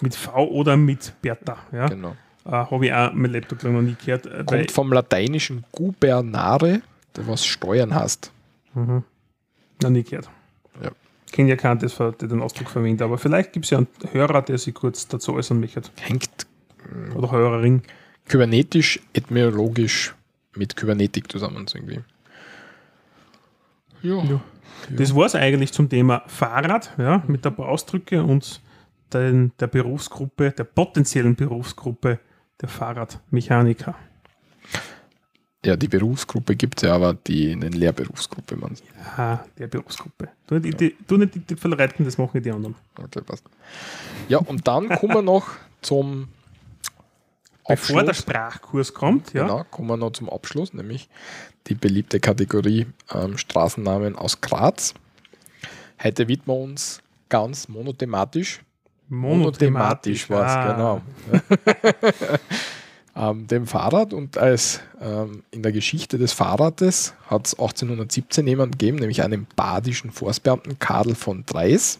Mit 0.00 0.16
V 0.16 0.48
oder 0.48 0.76
mit 0.76 1.12
Bertha. 1.22 1.58
Ja. 1.70 1.86
Genau. 1.86 2.16
Äh, 2.44 2.50
Habe 2.50 2.86
ich 2.86 2.92
auch 2.92 3.12
mein 3.12 3.32
Laptop 3.32 3.62
noch 3.64 3.82
nie 3.82 3.96
gehört. 4.04 4.26
Äh, 4.26 4.44
Kommt 4.44 4.70
vom 4.70 4.92
lateinischen 4.92 5.64
gubernare, 5.72 6.82
der 7.16 7.26
was 7.28 7.44
steuern 7.46 7.94
heißt. 7.94 8.32
mhm. 8.74 9.04
Noch 9.82 9.90
nie 9.90 10.02
gehört. 10.02 10.30
Ja. 10.82 10.90
Kenne 11.32 11.50
ja 11.50 11.56
keinen, 11.56 11.78
der 11.80 12.12
den 12.12 12.42
Ausdruck 12.42 12.68
verwendet, 12.70 13.02
aber 13.02 13.18
vielleicht 13.18 13.52
gibt 13.52 13.64
es 13.64 13.70
ja 13.70 13.78
einen 13.78 13.88
Hörer, 14.12 14.42
der 14.42 14.58
sich 14.58 14.74
kurz 14.74 15.08
dazu 15.08 15.34
äußern 15.34 15.58
möchte. 15.60 15.82
Hängt 16.00 16.46
Oder 17.14 17.30
Hörerin. 17.30 17.82
kybernetisch, 18.26 19.00
etymologisch 19.14 20.14
mit 20.54 20.76
Kybernetik 20.76 21.32
zusammen 21.32 21.66
irgendwie. 21.72 22.00
Ja. 24.02 24.22
Ja. 24.24 24.40
Das 24.90 25.14
war 25.14 25.26
es 25.26 25.34
eigentlich 25.34 25.72
zum 25.72 25.88
Thema 25.88 26.22
Fahrrad, 26.26 26.92
ja, 26.98 27.22
mit 27.28 27.44
der 27.44 27.50
paar 27.50 27.68
Ausdrücke 27.68 28.22
und 28.22 28.60
den, 29.12 29.52
der 29.60 29.68
Berufsgruppe, 29.68 30.50
der 30.50 30.64
potenziellen 30.64 31.36
Berufsgruppe 31.36 32.18
der 32.60 32.68
Fahrradmechaniker. 32.68 33.94
Ja, 35.64 35.76
die 35.76 35.86
Berufsgruppe 35.86 36.56
gibt 36.56 36.78
es 36.78 36.88
ja, 36.88 36.94
aber 36.94 37.14
die 37.14 37.52
in 37.52 37.60
den 37.60 37.72
Lehrberufsgruppe 37.72 38.56
man 38.56 38.76
Ah, 39.16 39.38
der 39.58 39.68
Berufsgruppe. 39.68 40.28
Du, 40.48 40.58
die, 40.58 40.70
die, 40.70 40.96
du 41.06 41.16
nicht 41.16 41.36
die 41.36 41.40
Tippfel 41.40 41.72
reiten, 41.74 42.04
das 42.04 42.18
machen 42.18 42.42
die 42.42 42.50
anderen. 42.50 42.74
Okay, 42.98 43.20
passt. 43.20 43.44
Ja, 44.28 44.38
und 44.38 44.66
dann 44.66 44.88
kommen 44.98 45.14
wir 45.14 45.22
noch 45.22 45.46
zum 45.80 46.28
Bevor 47.68 48.02
der 48.02 48.10
Abschluss. 48.10 48.22
Sprachkurs 48.22 48.92
kommt, 48.94 49.34
ja. 49.34 49.42
Genau, 49.42 49.64
kommen 49.70 49.88
wir 49.88 49.96
noch 49.96 50.10
zum 50.10 50.28
Abschluss, 50.28 50.72
nämlich 50.72 51.08
die 51.68 51.76
beliebte 51.76 52.18
Kategorie 52.18 52.86
ähm, 53.12 53.38
Straßennamen 53.38 54.16
aus 54.16 54.40
Graz. 54.40 54.94
Heute 56.02 56.26
widmen 56.26 56.56
wir 56.56 56.60
uns 56.60 57.02
ganz 57.28 57.68
monothematisch. 57.68 58.60
Monothematisch 59.12 60.30
war 60.30 60.46
es, 60.46 60.52
Ah, 60.52 60.72
genau. 60.72 61.02
ähm, 63.30 63.46
dem 63.46 63.66
Fahrrad 63.66 64.14
und 64.14 64.38
als 64.38 64.80
ähm, 65.02 65.42
in 65.50 65.62
der 65.62 65.72
Geschichte 65.72 66.16
des 66.16 66.32
Fahrrades 66.32 67.12
hat 67.26 67.46
es 67.46 67.52
1817 67.52 68.46
jemanden 68.46 68.78
gegeben, 68.78 68.98
nämlich 68.98 69.22
einen 69.22 69.46
badischen 69.54 70.10
Forstbeamten 70.10 70.78
Karl 70.78 71.14
von 71.14 71.44
Dreis, 71.44 71.98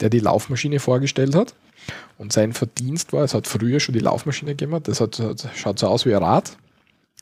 der 0.00 0.10
die 0.10 0.18
Laufmaschine 0.18 0.80
vorgestellt 0.80 1.36
hat. 1.36 1.54
Und 2.18 2.32
sein 2.32 2.52
Verdienst 2.52 3.12
war, 3.12 3.22
es 3.22 3.32
hat 3.32 3.46
früher 3.46 3.78
schon 3.78 3.92
die 3.92 4.00
Laufmaschine 4.00 4.56
gegeben, 4.56 4.82
das 4.82 5.00
hat, 5.00 5.20
hat, 5.20 5.48
schaut 5.54 5.78
so 5.78 5.86
aus 5.86 6.04
wie 6.04 6.14
ein 6.16 6.22
Rad 6.22 6.56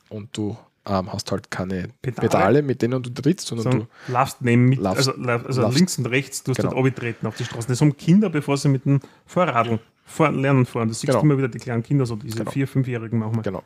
und 0.09 0.35
du 0.35 0.57
ähm, 0.87 1.11
hast 1.11 1.31
halt 1.31 1.51
keine 1.51 1.89
Pedale. 2.01 2.27
Pedale. 2.29 2.61
mit 2.61 2.81
denen 2.81 3.01
du 3.03 3.09
trittst, 3.09 3.47
sondern 3.47 3.71
So, 3.81 3.87
laufst 4.13 4.41
neben 4.41 4.65
mit, 4.65 4.79
Laufst- 4.79 5.09
also, 5.09 5.11
also 5.13 5.61
laufst- 5.61 5.77
links 5.77 5.97
und 5.97 6.05
rechts, 6.07 6.43
du 6.43 6.51
hast 6.51 6.57
Genau. 6.57 6.69
dort 6.71 6.79
abgetreten 6.87 7.27
auf 7.27 7.35
die 7.35 7.43
Straße. 7.45 7.67
Das 7.67 7.81
haben 7.81 7.95
Kinder, 7.97 8.29
bevor 8.29 8.57
sie 8.57 8.69
mit 8.69 8.85
dem 8.85 8.99
Fahrradl 9.25 9.79
fahren, 10.05 10.39
lernen 10.39 10.65
fahren. 10.65 10.87
Das 10.87 10.99
siehst 11.01 11.07
Genau. 11.11 11.19
du 11.19 11.25
immer 11.25 11.37
wieder, 11.37 11.49
die 11.49 11.59
kleinen 11.59 11.83
Kinder, 11.83 12.05
so 12.05 12.15
diese 12.15 12.37
Genau. 12.37 12.51
vier-, 12.51 12.67
fünfjährigen 12.67 13.19
manchmal. 13.19 13.43
Genau. 13.43 13.63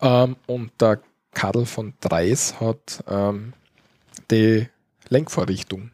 Ähm, 0.00 0.36
und 0.46 0.70
der 0.80 1.00
Karl 1.32 1.66
von 1.66 1.94
Dreis 2.00 2.60
hat 2.60 3.02
ähm, 3.08 3.52
die 4.30 4.68
Lenkvorrichtung 5.08 5.90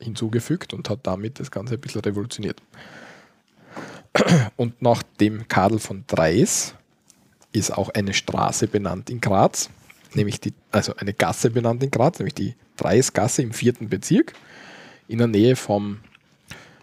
hinzugefügt 0.00 0.72
und 0.74 0.88
hat 0.88 1.00
damit 1.02 1.40
das 1.40 1.50
Ganze 1.50 1.74
ein 1.74 1.80
bisschen 1.80 2.00
revolutioniert. 2.02 2.62
Und 4.56 4.80
nach 4.82 5.02
dem 5.20 5.46
Karl 5.48 5.78
von 5.78 6.04
Dreis 6.06 6.74
ist 7.52 7.76
auch 7.76 7.88
eine 7.90 8.14
Straße 8.14 8.66
benannt 8.68 9.10
in 9.10 9.20
Graz, 9.20 9.70
nämlich 10.14 10.40
die, 10.40 10.52
also 10.70 10.94
eine 10.96 11.12
Gasse 11.12 11.50
benannt 11.50 11.82
in 11.82 11.90
Graz, 11.90 12.18
nämlich 12.18 12.34
die 12.34 12.54
Dreisgasse 12.76 13.42
im 13.42 13.52
vierten 13.52 13.88
Bezirk, 13.88 14.32
in 15.08 15.18
der 15.18 15.26
Nähe 15.26 15.56
vom 15.56 15.98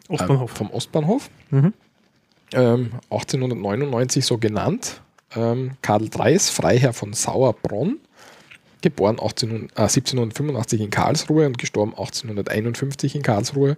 Ostbahnhof. 0.07 0.51
ähm, 0.51 0.55
vom 0.55 0.71
Ostbahnhof. 0.71 1.29
Mhm. 1.49 1.73
Ähm, 2.53 2.91
1899 3.09 4.25
so 4.25 4.37
genannt. 4.37 5.01
Ähm, 5.35 5.71
Karl 5.81 6.09
Dreis, 6.09 6.49
Freiherr 6.49 6.93
von 6.93 7.13
Sauerbronn, 7.13 7.99
geboren 8.81 9.19
18, 9.19 9.69
äh, 9.75 9.81
1785 9.81 10.81
in 10.81 10.89
Karlsruhe 10.89 11.45
und 11.47 11.57
gestorben 11.57 11.91
1851 11.91 13.15
in 13.15 13.23
Karlsruhe, 13.23 13.77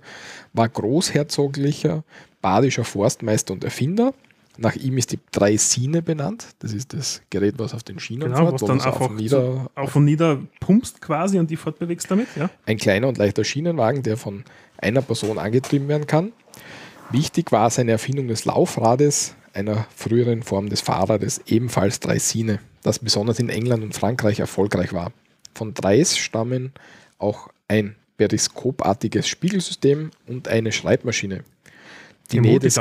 war 0.53 0.67
großherzoglicher 0.69 2.03
badischer 2.41 2.83
Forstmeister 2.83 3.53
und 3.53 3.63
Erfinder. 3.63 4.13
Nach 4.57 4.75
ihm 4.75 4.97
ist 4.97 5.11
die 5.11 5.19
Dreisine 5.31 6.01
benannt. 6.01 6.47
Das 6.59 6.73
ist 6.73 6.93
das 6.93 7.21
Gerät, 7.29 7.55
was 7.57 7.73
auf 7.73 7.83
den 7.83 7.99
Schienen 7.99 8.23
Genau, 8.23 8.37
fährt, 8.37 8.53
was 8.53 8.61
wo 8.61 8.67
dann 8.67 8.77
man 8.77 8.83
so 8.83 8.89
einfach 8.89 9.01
auf 9.01 9.09
und 9.09 9.15
nieder, 9.17 9.69
auf 9.75 9.95
und 9.95 10.05
nieder 10.05 10.39
pumpst 10.59 11.01
quasi 11.01 11.37
und 11.37 11.49
die 11.49 11.57
fortbewegst 11.57 12.09
damit, 12.09 12.27
ja. 12.35 12.49
ein 12.65 12.77
kleiner 12.77 13.07
und 13.07 13.17
leichter 13.17 13.43
Schienenwagen, 13.43 14.03
der 14.03 14.17
von 14.17 14.43
einer 14.77 15.01
Person 15.01 15.37
angetrieben 15.37 15.87
werden 15.87 16.07
kann. 16.07 16.31
Wichtig 17.11 17.51
war 17.51 17.69
seine 17.69 17.91
Erfindung 17.91 18.27
des 18.27 18.45
Laufrades, 18.45 19.35
einer 19.53 19.87
früheren 19.95 20.43
Form 20.43 20.69
des 20.69 20.81
Fahrrades, 20.81 21.41
ebenfalls 21.45 21.99
Dreisine, 21.99 22.59
das 22.83 22.99
besonders 22.99 23.39
in 23.39 23.49
England 23.49 23.83
und 23.83 23.95
Frankreich 23.95 24.39
erfolgreich 24.39 24.93
war. 24.93 25.11
Von 25.53 25.73
Dreis 25.73 26.17
stammen 26.17 26.73
auch 27.17 27.49
ein 27.67 27.95
periskopartiges 28.17 29.27
Spiegelsystem 29.27 30.11
und 30.27 30.47
eine 30.47 30.71
Schreibmaschine. 30.71 31.43
Die 32.31 32.41
Nähe, 32.41 32.59
des. 32.59 32.79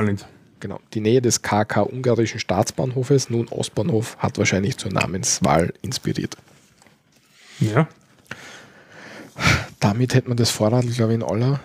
Genau, 0.61 0.81
die 0.95 1.01
Nähe 1.01 1.21
des 1.21 1.43
KK 1.43 1.83
ungarischen 1.83 2.41
Staatsbahnhofes, 2.41 3.31
nun 3.31 3.49
Ostbahnhof, 3.49 4.17
hat 4.19 4.39
wahrscheinlich 4.39 4.77
zur 4.77 4.93
Namenswahl 4.93 5.73
inspiriert. 5.83 6.37
Ja. 7.61 7.89
Damit 9.81 10.15
hätte 10.15 10.29
man 10.29 10.37
das 10.37 10.51
Vorrad, 10.51 10.87
glaube 10.87 11.13
ich, 11.13 11.21
in 11.21 11.23
aller 11.23 11.61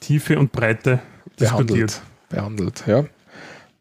Tiefe 0.00 0.38
und 0.38 0.52
Breite 0.52 1.00
diskutiert. 1.38 2.02
behandelt. 2.28 2.82
behandelt. 2.82 2.84
Ja. 2.86 3.04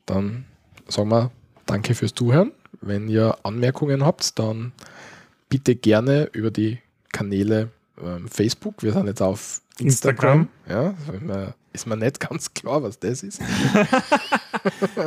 Dann 0.06 0.46
sagen 0.88 1.10
wir 1.10 1.32
danke 1.66 1.96
fürs 1.96 2.14
Zuhören. 2.14 2.52
Wenn 2.82 3.08
ihr 3.08 3.38
Anmerkungen 3.44 4.06
habt, 4.06 4.38
dann 4.40 4.72
bitte 5.50 5.76
gerne 5.76 6.30
über 6.34 6.52
die 6.52 6.80
Kanäle 7.12 7.70
ähm, 8.02 8.28
Facebook. 8.28 8.84
Wir 8.84 8.94
sind 8.94 9.08
jetzt 9.08 9.22
auf 9.22 9.62
Instagram. 9.80 10.48
Ja, 10.68 10.94
ist 11.82 11.88
mir- 11.88 11.98
nicht 11.98 12.20
ganz 12.20 12.54
klar, 12.54 12.84
was 12.84 13.00
das 13.00 13.24
ist. 13.24 13.42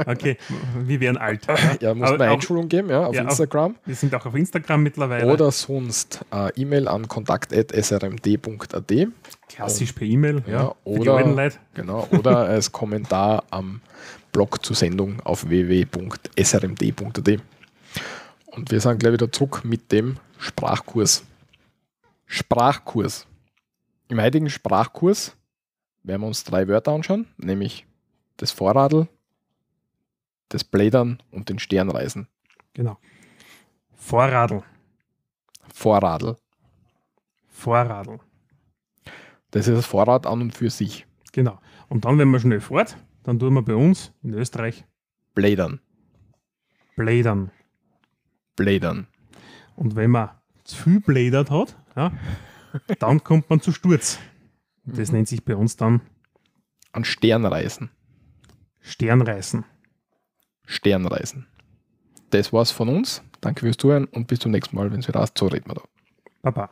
Okay, 0.07 0.39
wir 0.87 1.01
wären 1.01 1.17
alt. 1.19 1.47
Ja, 1.81 1.93
muss 1.95 2.11
man 2.11 2.23
Einschulung 2.23 2.69
geben, 2.69 2.89
ja, 2.89 3.05
auf 3.07 3.15
Ja, 3.15 3.23
Instagram. 3.23 3.77
Wir 3.85 3.95
sind 3.95 4.15
auch 4.15 4.25
auf 4.25 4.35
Instagram 4.35 4.83
mittlerweile. 4.83 5.31
Oder 5.31 5.51
sonst 5.51 6.21
äh, 6.33 6.51
E-Mail 6.61 6.89
an 6.89 7.07
kontakt.srmd.at. 7.09 8.93
klassisch 9.49 9.93
per 9.93 10.07
E-Mail. 10.07 10.43
Ja, 10.47 10.53
Ja, 10.53 10.75
oder, 10.85 11.51
genau, 11.75 12.09
oder 12.11 12.39
als 12.49 12.73
Kommentar 12.73 13.45
am 13.51 13.81
Blog 14.33 14.65
zur 14.65 14.77
Sendung 14.77 15.21
auf 15.25 15.47
www.srmd.at. 15.49 17.41
Und 18.47 18.71
wir 18.71 18.81
sind 18.81 18.99
gleich 19.01 19.13
wieder 19.13 19.31
zurück 19.31 19.63
mit 19.65 19.93
dem 19.93 20.17
Sprachkurs. 20.39 21.25
Sprachkurs. 22.27 23.27
Im 24.09 24.21
heutigen 24.21 24.49
Sprachkurs 24.49 25.37
werden 26.03 26.23
wir 26.23 26.27
uns 26.27 26.45
drei 26.45 26.69
Wörter 26.69 26.93
anschauen, 26.93 27.27
nämlich 27.37 27.87
das 28.37 28.51
Vorradl, 28.51 29.09
das 30.49 30.65
Blädern 30.65 31.23
und 31.31 31.49
den 31.49 31.59
Sternreisen. 31.59 32.27
Genau. 32.75 32.99
Vorradl. 33.95 34.63
Vorradl. 35.73 36.37
Vorradl. 37.49 38.19
Das 39.51 39.69
ist 39.69 39.77
das 39.77 39.87
Vorrad 39.87 40.27
an 40.27 40.41
und 40.41 40.57
für 40.57 40.71
sich. 40.71 41.07
Genau. 41.33 41.61
Und 41.89 42.05
dann, 42.05 42.19
wenn 42.19 42.29
man 42.29 42.41
schnell 42.41 42.61
fährt, 42.61 42.97
dann 43.23 43.39
tun 43.39 43.55
wir 43.55 43.63
bei 43.63 43.75
uns 43.75 44.13
in 44.23 44.35
Österreich 44.35 44.85
Blädern. 45.35 45.81
Blädern. 46.97 47.51
Blädern. 48.57 49.07
Und 49.77 49.97
wenn 49.97 50.11
man 50.11 50.31
zu 50.65 50.77
viel 50.77 51.01
blädert 51.01 51.51
hat, 51.51 51.77
ja, 51.97 52.13
dann 52.99 53.23
kommt 53.23 53.51
man 53.51 53.61
zu 53.61 53.73
Sturz. 53.73 54.19
Das 54.85 55.13
nennt 55.13 55.29
sich 55.29 55.45
bei 55.45 55.57
uns 55.57 55.77
dann 55.77 56.01
An 56.93 57.05
Sternreisen. 57.05 57.91
Sternreißen. 58.81 59.65
Sternreisen. 60.67 61.47
Das 62.31 62.53
war's 62.53 62.71
von 62.71 62.89
uns. 62.89 63.23
Danke 63.41 63.61
fürs 63.61 63.77
Zuhören 63.77 64.07
und 64.07 64.27
bis 64.27 64.39
zum 64.41 64.53
nächsten 64.53 64.77
Mal, 64.77 64.91
wenn 64.93 65.01
es 65.01 65.09
wieder 65.09 65.21
heißt, 65.21 65.37
so 65.37 65.47
reden 65.47 65.71
wir 65.71 65.75
da. 65.75 65.83
Baba. 66.43 66.71